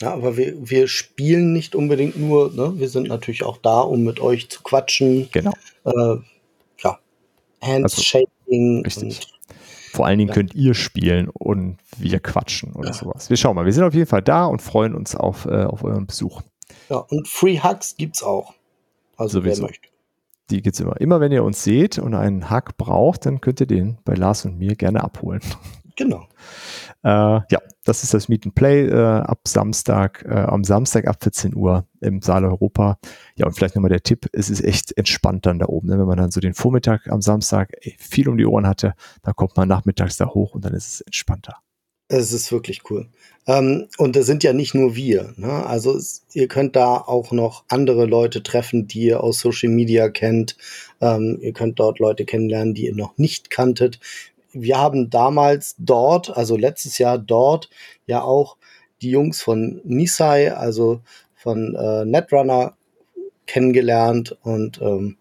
Ja, 0.00 0.12
aber 0.12 0.36
wir, 0.36 0.54
wir 0.68 0.88
spielen 0.88 1.52
nicht 1.52 1.74
unbedingt 1.74 2.18
nur, 2.18 2.52
ne? 2.52 2.74
wir 2.78 2.88
sind 2.88 3.08
natürlich 3.08 3.44
auch 3.44 3.58
da, 3.58 3.80
um 3.80 4.04
mit 4.04 4.20
euch 4.20 4.48
zu 4.48 4.62
quatschen. 4.62 5.28
Genau. 5.32 5.52
Handshaking. 7.64 8.82
Also, 8.84 9.00
richtig. 9.00 9.32
Vor 9.92 10.06
allen 10.06 10.18
Dingen 10.18 10.28
ja. 10.28 10.34
könnt 10.34 10.54
ihr 10.54 10.74
spielen 10.74 11.28
und 11.28 11.78
wir 11.98 12.18
quatschen 12.18 12.72
oder 12.72 12.88
ja. 12.88 12.94
sowas. 12.94 13.30
Wir 13.30 13.36
schauen 13.36 13.54
mal. 13.54 13.64
Wir 13.64 13.72
sind 13.72 13.84
auf 13.84 13.94
jeden 13.94 14.08
Fall 14.08 14.22
da 14.22 14.46
und 14.46 14.60
freuen 14.60 14.94
uns 14.94 15.14
auf, 15.14 15.46
äh, 15.46 15.64
auf 15.64 15.84
euren 15.84 16.06
Besuch. 16.06 16.42
Ja, 16.88 16.96
und 16.96 17.28
Free 17.28 17.60
Hugs 17.60 17.96
gibt's 17.96 18.22
auch. 18.22 18.54
Also 19.16 19.40
Sowieso. 19.40 19.62
wer 19.62 19.68
möchte. 19.68 19.88
Die 20.50 20.62
gibt's 20.62 20.80
immer. 20.80 21.00
Immer 21.00 21.20
wenn 21.20 21.32
ihr 21.32 21.44
uns 21.44 21.62
seht 21.62 21.98
und 21.98 22.14
einen 22.14 22.50
Hack 22.50 22.76
braucht, 22.76 23.24
dann 23.24 23.40
könnt 23.40 23.60
ihr 23.60 23.66
den 23.66 23.98
bei 24.04 24.14
Lars 24.14 24.44
und 24.44 24.58
mir 24.58 24.74
gerne 24.74 25.02
abholen. 25.02 25.40
Genau. 25.96 26.26
Äh, 27.04 27.08
ja, 27.08 27.60
das 27.84 28.02
ist 28.02 28.14
das 28.14 28.28
Meet 28.28 28.46
and 28.46 28.54
Play 28.54 28.86
äh, 28.86 28.94
ab 28.94 29.40
Samstag, 29.46 30.24
äh, 30.28 30.34
am 30.34 30.64
Samstag 30.64 31.06
ab 31.06 31.16
14 31.22 31.54
Uhr 31.54 31.86
im 32.00 32.22
Saal 32.22 32.44
Europa. 32.44 32.98
Ja, 33.36 33.46
und 33.46 33.52
vielleicht 33.52 33.76
nochmal 33.76 33.90
der 33.90 34.02
Tipp, 34.02 34.26
es 34.32 34.50
ist 34.50 34.64
echt 34.64 34.96
entspannt 34.96 35.46
dann 35.46 35.58
da 35.58 35.66
oben. 35.66 35.88
Ne? 35.88 35.98
Wenn 35.98 36.06
man 36.06 36.18
dann 36.18 36.30
so 36.30 36.40
den 36.40 36.54
Vormittag 36.54 37.08
am 37.08 37.20
Samstag 37.20 37.72
ey, 37.80 37.94
viel 37.98 38.28
um 38.28 38.38
die 38.38 38.46
Ohren 38.46 38.66
hatte, 38.66 38.94
dann 39.22 39.36
kommt 39.36 39.56
man 39.56 39.68
nachmittags 39.68 40.16
da 40.16 40.26
hoch 40.26 40.54
und 40.54 40.64
dann 40.64 40.74
ist 40.74 40.88
es 40.88 41.00
entspannter. 41.02 41.58
Es 42.08 42.32
ist 42.32 42.52
wirklich 42.52 42.82
cool. 42.90 43.08
Ähm, 43.46 43.88
und 43.96 44.14
das 44.14 44.26
sind 44.26 44.44
ja 44.44 44.52
nicht 44.52 44.74
nur 44.74 44.94
wir. 44.94 45.32
Ne? 45.36 45.66
Also 45.66 45.96
es, 45.96 46.24
ihr 46.32 46.48
könnt 46.48 46.76
da 46.76 46.96
auch 46.96 47.32
noch 47.32 47.64
andere 47.68 48.04
Leute 48.04 48.42
treffen, 48.42 48.86
die 48.86 49.04
ihr 49.06 49.22
aus 49.22 49.40
Social 49.40 49.70
Media 49.70 50.10
kennt. 50.10 50.56
Ähm, 51.00 51.38
ihr 51.40 51.52
könnt 51.52 51.78
dort 51.78 51.98
Leute 51.98 52.24
kennenlernen, 52.24 52.74
die 52.74 52.86
ihr 52.86 52.94
noch 52.94 53.16
nicht 53.16 53.50
kanntet. 53.50 54.00
Wir 54.54 54.78
haben 54.78 55.10
damals 55.10 55.74
dort, 55.78 56.36
also 56.36 56.56
letztes 56.56 56.98
Jahr 56.98 57.18
dort, 57.18 57.68
ja 58.06 58.22
auch 58.22 58.56
die 59.02 59.10
Jungs 59.10 59.42
von 59.42 59.80
Nisai, 59.84 60.52
also 60.52 61.00
von 61.34 61.74
äh, 61.74 62.04
Netrunner, 62.04 62.76
kennengelernt 63.46 64.36
und 64.42 64.80
ähm, 64.80 65.18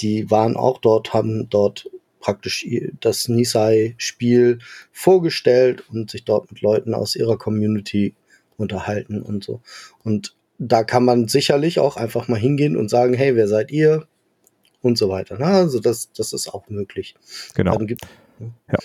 die 0.00 0.30
waren 0.30 0.56
auch 0.56 0.78
dort, 0.78 1.12
haben 1.12 1.50
dort 1.50 1.90
praktisch 2.20 2.66
das 3.00 3.28
Nisai-Spiel 3.28 4.60
vorgestellt 4.92 5.84
und 5.90 6.10
sich 6.10 6.24
dort 6.24 6.50
mit 6.50 6.62
Leuten 6.62 6.94
aus 6.94 7.16
ihrer 7.16 7.36
Community 7.36 8.14
unterhalten 8.56 9.20
und 9.20 9.44
so. 9.44 9.60
Und 10.04 10.34
da 10.58 10.84
kann 10.84 11.04
man 11.04 11.28
sicherlich 11.28 11.80
auch 11.80 11.96
einfach 11.96 12.28
mal 12.28 12.38
hingehen 12.38 12.76
und 12.76 12.88
sagen, 12.88 13.14
hey, 13.14 13.34
wer 13.36 13.48
seid 13.48 13.70
ihr? 13.70 14.06
Und 14.80 14.98
so 14.98 15.08
weiter. 15.08 15.36
Na, 15.38 15.58
also 15.58 15.78
das, 15.78 16.10
das 16.12 16.32
ist 16.32 16.48
auch 16.48 16.68
möglich. 16.68 17.14
Genau. 17.54 17.78
Gibt, 17.78 18.02
ja. 18.70 18.78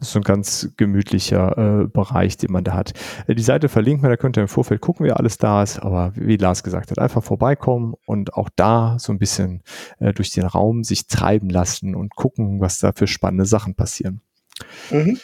Das 0.00 0.08
ist 0.08 0.12
so 0.12 0.18
ein 0.18 0.24
ganz 0.24 0.68
gemütlicher 0.76 1.56
äh, 1.56 1.86
Bereich, 1.86 2.36
den 2.36 2.52
man 2.52 2.64
da 2.64 2.74
hat. 2.74 2.92
Äh, 3.26 3.34
die 3.34 3.42
Seite 3.42 3.68
verlinkt 3.68 4.02
man, 4.02 4.10
da 4.10 4.16
könnt 4.16 4.36
ihr 4.36 4.42
im 4.42 4.48
Vorfeld 4.48 4.80
gucken, 4.80 5.06
wie 5.06 5.12
alles 5.12 5.38
da 5.38 5.62
ist. 5.62 5.78
Aber 5.78 6.12
wie 6.16 6.36
Lars 6.36 6.62
gesagt 6.62 6.90
hat, 6.90 6.98
einfach 6.98 7.22
vorbeikommen 7.22 7.94
und 8.04 8.34
auch 8.34 8.50
da 8.54 8.98
so 8.98 9.12
ein 9.12 9.18
bisschen 9.18 9.62
äh, 10.00 10.12
durch 10.12 10.30
den 10.30 10.44
Raum 10.44 10.84
sich 10.84 11.06
treiben 11.06 11.48
lassen 11.48 11.94
und 11.94 12.16
gucken, 12.16 12.60
was 12.60 12.80
da 12.80 12.92
für 12.92 13.06
spannende 13.06 13.46
Sachen 13.46 13.76
passieren. 13.76 14.20
Mhm. 14.90 15.18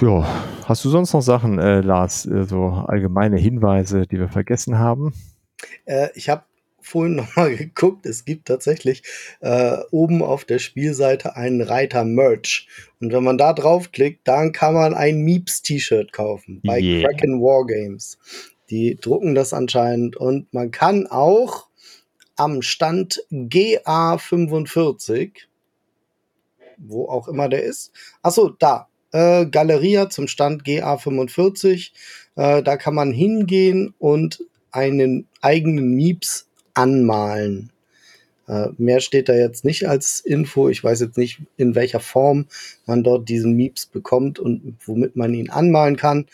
Ja, 0.00 0.26
hast 0.66 0.84
du 0.84 0.90
sonst 0.90 1.14
noch 1.14 1.22
Sachen, 1.22 1.58
äh, 1.58 1.80
Lars, 1.80 2.26
äh, 2.26 2.44
so 2.44 2.66
allgemeine 2.66 3.38
Hinweise, 3.38 4.06
die 4.06 4.18
wir 4.18 4.28
vergessen 4.28 4.78
haben? 4.78 5.14
Äh, 5.86 6.08
ich 6.14 6.28
habe 6.28 6.42
vorhin 6.86 7.16
nochmal 7.16 7.56
geguckt. 7.56 8.06
Es 8.06 8.24
gibt 8.24 8.48
tatsächlich 8.48 9.02
äh, 9.40 9.78
oben 9.90 10.22
auf 10.22 10.44
der 10.44 10.58
Spielseite 10.58 11.36
einen 11.36 11.60
Reiter 11.60 12.04
Merch. 12.04 12.68
Und 13.00 13.12
wenn 13.12 13.24
man 13.24 13.38
da 13.38 13.52
draufklickt, 13.52 14.26
dann 14.26 14.52
kann 14.52 14.74
man 14.74 14.94
ein 14.94 15.20
Meeps-T-Shirt 15.20 16.12
kaufen 16.12 16.60
bei 16.64 16.80
yeah. 16.80 17.08
Kraken 17.08 17.42
Wargames. 17.42 18.18
Die 18.70 18.96
drucken 18.96 19.34
das 19.34 19.52
anscheinend 19.52 20.16
und 20.16 20.52
man 20.52 20.70
kann 20.70 21.06
auch 21.06 21.68
am 22.36 22.62
Stand 22.62 23.22
GA45, 23.30 25.32
wo 26.78 27.08
auch 27.08 27.28
immer 27.28 27.48
der 27.48 27.62
ist, 27.62 27.92
achso, 28.22 28.50
da, 28.50 28.88
äh, 29.12 29.46
Galeria 29.46 30.10
zum 30.10 30.28
Stand 30.28 30.64
GA45, 30.64 31.92
äh, 32.36 32.62
da 32.62 32.76
kann 32.76 32.94
man 32.94 33.12
hingehen 33.12 33.94
und 33.98 34.44
einen 34.72 35.26
eigenen 35.40 35.94
Meeps 35.94 36.46
anmalen. 36.76 37.70
Äh, 38.48 38.68
mehr 38.78 39.00
steht 39.00 39.28
da 39.28 39.34
jetzt 39.34 39.64
nicht 39.64 39.88
als 39.88 40.20
Info. 40.20 40.68
Ich 40.68 40.84
weiß 40.84 41.00
jetzt 41.00 41.18
nicht, 41.18 41.40
in 41.56 41.74
welcher 41.74 42.00
Form 42.00 42.46
man 42.86 43.02
dort 43.02 43.28
diesen 43.28 43.54
Meeps 43.54 43.86
bekommt 43.86 44.38
und 44.38 44.76
womit 44.84 45.16
man 45.16 45.34
ihn 45.34 45.50
anmalen 45.50 45.96
kann. 45.96 46.26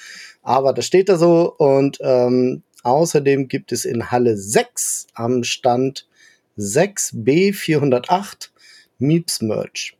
Aber 0.43 0.73
das 0.73 0.87
steht 0.87 1.09
da 1.09 1.17
so. 1.17 1.55
Und 1.57 1.99
ähm, 2.03 2.63
außerdem 2.83 3.49
gibt 3.49 3.73
es 3.73 3.85
in 3.85 4.11
Halle 4.11 4.37
6 4.37 5.07
am 5.15 5.43
Stand 5.45 6.07
6B408 6.59 8.51
Meeps 8.99 9.41
Merch. 9.41 9.97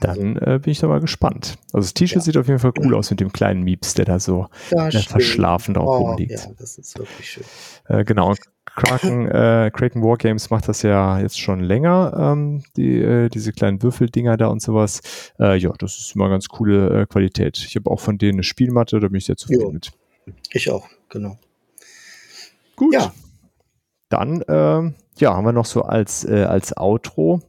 Dann 0.00 0.36
äh, 0.36 0.58
bin 0.62 0.72
ich 0.72 0.78
da 0.80 0.88
mal 0.88 1.00
gespannt. 1.00 1.58
Also 1.72 1.84
das 1.84 1.94
T-Shirt 1.94 2.16
ja. 2.16 2.22
sieht 2.22 2.36
auf 2.38 2.48
jeden 2.48 2.58
Fall 2.58 2.72
cool 2.78 2.94
aus 2.94 3.10
mit 3.10 3.20
dem 3.20 3.32
kleinen 3.32 3.62
Mieps, 3.62 3.92
der 3.94 4.06
da 4.06 4.18
so 4.18 4.48
äh, 4.70 4.90
verschlafen 4.90 5.74
drauf 5.74 5.86
oh, 5.88 6.08
rumliegt. 6.08 6.32
Ja, 6.32 6.52
das 6.58 6.78
ist 6.78 6.98
wirklich 6.98 7.30
schön. 7.30 7.44
Äh, 7.86 8.04
genau. 8.04 8.34
Kraken, 8.80 9.28
äh, 9.28 9.70
Kraken 9.74 10.02
Wargames 10.02 10.48
macht 10.48 10.66
das 10.66 10.80
ja 10.82 11.20
jetzt 11.20 11.38
schon 11.38 11.60
länger, 11.60 12.14
ähm, 12.16 12.62
die, 12.76 12.98
äh, 12.98 13.28
diese 13.28 13.52
kleinen 13.52 13.82
Würfeldinger 13.82 14.38
da 14.38 14.46
und 14.46 14.62
sowas. 14.62 15.02
Äh, 15.38 15.58
ja, 15.58 15.70
das 15.78 15.98
ist 15.98 16.14
immer 16.14 16.30
ganz 16.30 16.48
coole 16.48 17.02
äh, 17.02 17.06
Qualität. 17.06 17.58
Ich 17.58 17.76
habe 17.76 17.90
auch 17.90 18.00
von 18.00 18.16
denen 18.16 18.36
eine 18.36 18.42
Spielmatte, 18.42 18.98
da 18.98 19.08
bin 19.08 19.16
ich 19.16 19.26
sehr 19.26 19.36
zufrieden 19.36 19.62
jo. 19.62 19.70
mit. 19.70 19.92
Ich 20.52 20.70
auch, 20.70 20.88
genau. 21.10 21.38
Gut. 22.76 22.94
Ja. 22.94 23.12
Dann 24.08 24.42
ähm, 24.48 24.94
ja, 25.18 25.34
haben 25.36 25.44
wir 25.44 25.52
noch 25.52 25.66
so 25.66 25.82
als, 25.82 26.24
äh, 26.24 26.44
als 26.44 26.74
Outro 26.74 27.42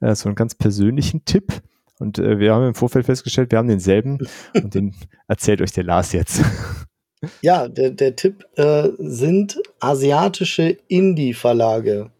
äh, 0.00 0.14
so 0.14 0.30
einen 0.30 0.36
ganz 0.36 0.54
persönlichen 0.54 1.26
Tipp. 1.26 1.60
Und 1.98 2.16
wir 2.16 2.54
haben 2.54 2.66
im 2.66 2.74
Vorfeld 2.74 3.04
festgestellt, 3.04 3.50
wir 3.50 3.58
haben 3.58 3.68
denselben 3.68 4.20
und 4.54 4.74
den 4.74 4.94
erzählt 5.28 5.60
euch 5.60 5.72
der 5.72 5.84
Lars 5.84 6.12
jetzt. 6.12 6.42
Ja, 7.42 7.68
der, 7.68 7.90
der 7.90 8.16
Tipp 8.16 8.46
äh, 8.56 8.88
sind 8.98 9.60
asiatische 9.78 10.78
Indie-Verlage. 10.88 12.10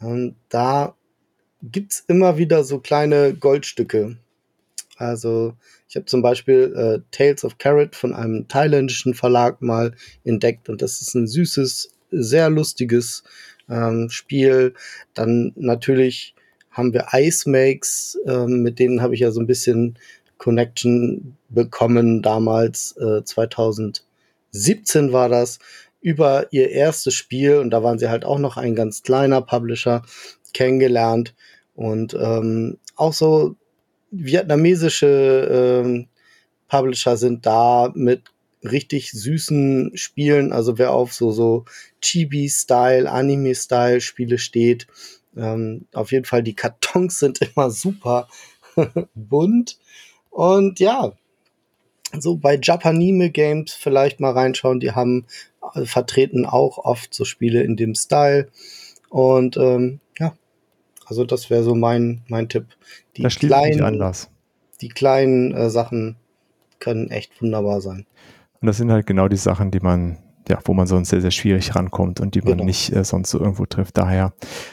Und 0.00 0.36
da 0.50 0.94
gibt 1.62 1.92
es 1.92 2.04
immer 2.08 2.36
wieder 2.36 2.62
so 2.62 2.78
kleine 2.78 3.34
Goldstücke. 3.34 4.18
Also 4.96 5.54
ich 5.88 5.96
habe 5.96 6.06
zum 6.06 6.22
Beispiel 6.22 6.74
äh, 6.76 7.00
Tales 7.10 7.44
of 7.44 7.58
Carrot 7.58 7.96
von 7.96 8.14
einem 8.14 8.48
thailändischen 8.48 9.14
Verlag 9.14 9.62
mal 9.62 9.94
entdeckt 10.24 10.68
und 10.68 10.82
das 10.82 11.00
ist 11.00 11.14
ein 11.14 11.26
süßes, 11.26 11.94
sehr 12.10 12.50
lustiges 12.50 13.22
ähm, 13.68 14.08
Spiel. 14.10 14.74
Dann 15.14 15.52
natürlich 15.56 16.34
haben 16.70 16.92
wir 16.92 17.06
Ice 17.14 17.48
Makes, 17.48 18.18
ähm, 18.26 18.62
mit 18.62 18.78
denen 18.78 19.00
habe 19.00 19.14
ich 19.14 19.20
ja 19.20 19.30
so 19.30 19.40
ein 19.40 19.46
bisschen 19.46 19.98
Connection 20.36 21.36
bekommen 21.48 22.22
damals, 22.22 22.96
äh, 22.98 23.24
2017 24.52 25.12
war 25.12 25.28
das, 25.28 25.58
über 26.00 26.46
ihr 26.52 26.70
erstes 26.70 27.14
Spiel. 27.14 27.56
Und 27.56 27.70
da 27.70 27.82
waren 27.82 27.98
sie 27.98 28.08
halt 28.08 28.24
auch 28.24 28.38
noch 28.38 28.56
ein 28.56 28.74
ganz 28.74 29.02
kleiner 29.02 29.42
Publisher 29.42 30.02
kennengelernt. 30.52 31.34
Und 31.74 32.14
ähm, 32.14 32.78
auch 32.96 33.12
so 33.12 33.56
vietnamesische 34.10 35.82
ähm, 35.84 36.08
Publisher 36.68 37.16
sind 37.16 37.46
da 37.46 37.92
mit 37.94 38.22
richtig 38.64 39.12
süßen 39.12 39.92
Spielen, 39.96 40.52
also 40.52 40.78
wer 40.78 40.92
auf 40.92 41.12
so 41.12 41.30
so 41.30 41.64
Chibi-Style, 42.00 43.08
Anime-Style 43.08 44.00
Spiele 44.00 44.38
steht, 44.38 44.88
ähm, 45.36 45.86
auf 45.92 46.12
jeden 46.12 46.24
Fall, 46.24 46.42
die 46.42 46.54
Kartons 46.54 47.18
sind 47.20 47.40
immer 47.40 47.70
super 47.70 48.28
bunt. 49.14 49.78
Und 50.30 50.80
ja, 50.80 51.12
so 52.18 52.36
bei 52.36 52.58
Japanime 52.60 53.30
Games 53.30 53.72
vielleicht 53.72 54.20
mal 54.20 54.32
reinschauen. 54.32 54.80
Die 54.80 54.92
haben 54.92 55.26
äh, 55.74 55.84
vertreten 55.84 56.46
auch 56.46 56.78
oft 56.78 57.12
so 57.14 57.24
Spiele 57.24 57.62
in 57.62 57.76
dem 57.76 57.94
Style. 57.94 58.48
Und 59.10 59.56
ähm, 59.56 60.00
ja, 60.18 60.34
also 61.06 61.24
das 61.24 61.50
wäre 61.50 61.62
so 61.62 61.74
mein, 61.74 62.22
mein 62.28 62.48
Tipp. 62.48 62.66
Die 63.16 63.22
da 63.22 63.28
kleinen, 63.28 64.14
die 64.80 64.88
kleinen 64.88 65.54
äh, 65.54 65.70
Sachen 65.70 66.16
können 66.78 67.10
echt 67.10 67.40
wunderbar 67.42 67.80
sein. 67.80 68.06
Und 68.60 68.66
das 68.66 68.76
sind 68.76 68.90
halt 68.90 69.06
genau 69.06 69.28
die 69.28 69.36
Sachen, 69.36 69.70
die 69.70 69.80
man 69.80 70.18
ja, 70.48 70.58
wo 70.64 70.72
man 70.72 70.86
sonst 70.86 71.10
sehr, 71.10 71.20
sehr 71.20 71.30
schwierig 71.30 71.74
rankommt 71.74 72.20
und 72.20 72.34
die 72.34 72.40
man 72.40 72.52
genau. 72.52 72.64
nicht 72.64 72.90
äh, 72.92 73.04
sonst 73.04 73.30
so 73.30 73.38
irgendwo 73.38 73.66
trifft. 73.66 73.98
Daher 73.98 74.32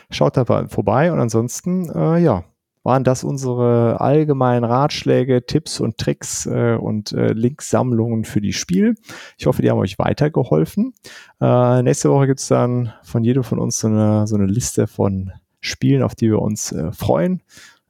schaut 0.09 0.37
da 0.37 0.45
vorbei 0.67 1.11
und 1.11 1.19
ansonsten, 1.19 1.89
äh, 1.89 2.17
ja, 2.19 2.45
waren 2.85 3.03
das 3.03 3.23
unsere 3.23 3.99
allgemeinen 3.99 4.63
Ratschläge, 4.63 5.45
Tipps 5.45 5.79
und 5.79 5.97
Tricks 5.97 6.45
äh, 6.45 6.77
und 6.79 7.11
äh, 7.11 7.33
Linksammlungen 7.33 8.23
für 8.23 8.41
die 8.41 8.53
Spiel. 8.53 8.95
Ich 9.37 9.47
hoffe, 9.47 9.61
die 9.61 9.69
haben 9.69 9.79
euch 9.79 9.97
weitergeholfen. 9.97 10.93
Äh, 11.41 11.81
nächste 11.81 12.11
Woche 12.11 12.27
gibt's 12.27 12.47
dann 12.47 12.93
von 13.03 13.23
jedem 13.23 13.43
von 13.43 13.59
uns 13.59 13.79
so 13.79 13.87
eine, 13.87 14.27
so 14.27 14.35
eine 14.35 14.45
Liste 14.45 14.87
von 14.87 15.31
Spielen, 15.59 16.03
auf 16.03 16.13
die 16.13 16.29
wir 16.29 16.39
uns 16.39 16.71
äh, 16.71 16.91
freuen. 16.91 17.41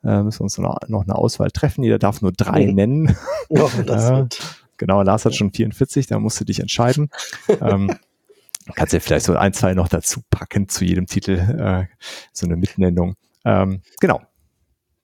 Äh, 0.03 0.23
müssen 0.23 0.39
wir 0.39 0.43
uns 0.45 0.57
noch, 0.57 0.77
eine 0.77 1.15
Auswahl 1.15 1.51
treffen. 1.51 1.83
Jeder 1.83 1.99
darf 1.99 2.21
nur 2.21 2.31
drei 2.31 2.65
mhm. 2.67 2.75
nennen. 2.75 3.17
Oh, 3.49 3.69
das 3.85 4.09
wird 4.09 4.65
Genau, 4.77 5.01
Lars 5.01 5.25
hat 5.25 5.35
schon 5.35 5.51
44, 5.51 6.07
da 6.07 6.19
musst 6.19 6.39
du 6.39 6.45
dich 6.45 6.59
entscheiden. 6.59 7.09
ähm, 7.61 7.91
kannst 8.75 8.93
ja 8.93 8.99
vielleicht 8.99 9.25
so 9.25 9.35
ein, 9.35 9.53
zwei 9.53 9.73
noch 9.73 9.87
dazu 9.87 10.21
packen 10.29 10.67
zu 10.69 10.85
jedem 10.85 11.05
Titel, 11.05 11.33
äh, 11.33 11.85
so 12.33 12.45
eine 12.45 12.57
Mitnennung. 12.57 13.15
Ähm, 13.45 13.81
genau. 13.99 14.21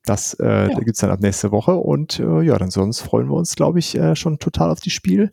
Das 0.06 0.34
äh, 0.40 0.70
ja. 0.70 0.80
gibt's 0.80 1.00
dann 1.00 1.12
ab 1.12 1.20
nächste 1.22 1.52
Woche 1.52 1.76
und 1.76 2.20
äh, 2.20 2.42
ja, 2.42 2.58
dann 2.58 2.72
sonst 2.72 3.02
freuen 3.02 3.28
wir 3.28 3.36
uns, 3.36 3.56
glaube 3.56 3.80
ich, 3.80 3.96
äh, 3.96 4.16
schon 4.16 4.40
total 4.40 4.72
auf 4.72 4.80
die 4.80 4.90
Spiel. 4.90 5.32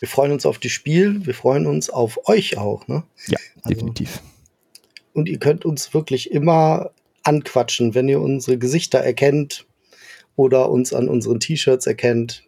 Wir 0.00 0.08
freuen 0.08 0.32
uns 0.32 0.46
auf 0.46 0.58
die 0.58 0.70
Spiel, 0.70 1.26
wir 1.26 1.34
freuen 1.34 1.66
uns 1.66 1.90
auf 1.90 2.28
euch 2.28 2.56
auch, 2.56 2.86
ne? 2.88 3.02
Ja, 3.26 3.38
also, 3.62 3.68
definitiv. 3.68 4.22
Und 5.12 5.28
ihr 5.28 5.38
könnt 5.38 5.64
uns 5.64 5.92
wirklich 5.94 6.30
immer 6.30 6.90
anquatschen, 7.22 7.94
wenn 7.94 8.08
ihr 8.08 8.20
unsere 8.20 8.58
Gesichter 8.58 8.98
erkennt 8.98 9.66
oder 10.36 10.70
uns 10.70 10.92
an 10.92 11.08
unseren 11.08 11.40
T-Shirts 11.40 11.86
erkennt, 11.86 12.44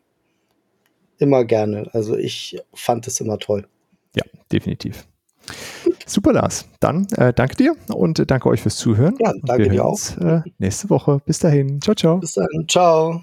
immer 1.18 1.44
gerne. 1.44 1.88
Also 1.92 2.16
ich 2.16 2.58
fand 2.74 3.06
es 3.06 3.20
immer 3.20 3.38
toll. 3.38 3.66
Ja, 4.14 4.24
definitiv. 4.52 5.06
Super, 6.06 6.32
Lars. 6.32 6.66
Dann 6.80 7.06
äh, 7.16 7.32
danke 7.32 7.56
dir 7.56 7.74
und 7.92 8.18
äh, 8.18 8.26
danke 8.26 8.48
euch 8.48 8.62
fürs 8.62 8.76
Zuhören. 8.76 9.16
Ja, 9.20 9.32
danke 9.42 9.68
dir 9.68 9.84
auch. 9.84 9.90
Uns, 9.90 10.16
äh, 10.16 10.40
nächste 10.58 10.88
Woche. 10.90 11.20
Bis 11.26 11.38
dahin. 11.38 11.80
Ciao, 11.80 11.94
ciao. 11.94 12.18
Bis 12.18 12.32
dann. 12.32 12.46
Ciao. 12.66 13.22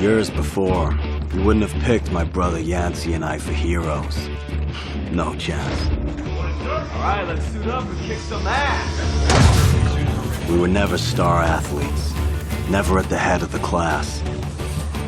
Years 0.00 0.30
before, 0.30 0.98
you 1.34 1.44
wouldn't 1.44 1.68
have 1.68 1.82
picked 1.82 2.10
my 2.10 2.24
brother 2.24 2.58
Yancey 2.58 3.12
and 3.12 3.22
I 3.22 3.36
for 3.36 3.52
heroes. 3.52 4.30
No 5.12 5.34
chance. 5.34 5.88
Alright, 6.66 7.28
let's 7.28 7.44
suit 7.48 7.66
up 7.66 7.84
and 7.84 8.00
kick 8.00 8.16
some 8.16 8.42
ass. 8.46 10.48
We 10.48 10.58
were 10.58 10.68
never 10.68 10.96
star 10.96 11.42
athletes, 11.42 12.14
never 12.70 12.98
at 12.98 13.10
the 13.10 13.18
head 13.18 13.42
of 13.42 13.52
the 13.52 13.58
class. 13.58 14.22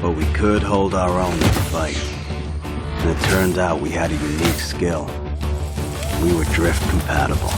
But 0.03 0.11
we 0.11 0.26
could 0.34 0.62
hold 0.62 0.93
our 0.93 1.18
own 1.18 1.32
in 1.32 1.38
the 1.38 1.68
fight. 1.72 1.97
And 3.01 3.18
it 3.18 3.22
turned 3.30 3.57
out 3.57 3.80
we 3.80 3.88
had 3.88 4.11
a 4.11 4.16
unique 4.16 4.61
skill. 4.61 5.09
We 6.22 6.34
were 6.34 6.45
drift 6.53 6.86
compatible. 6.90 7.49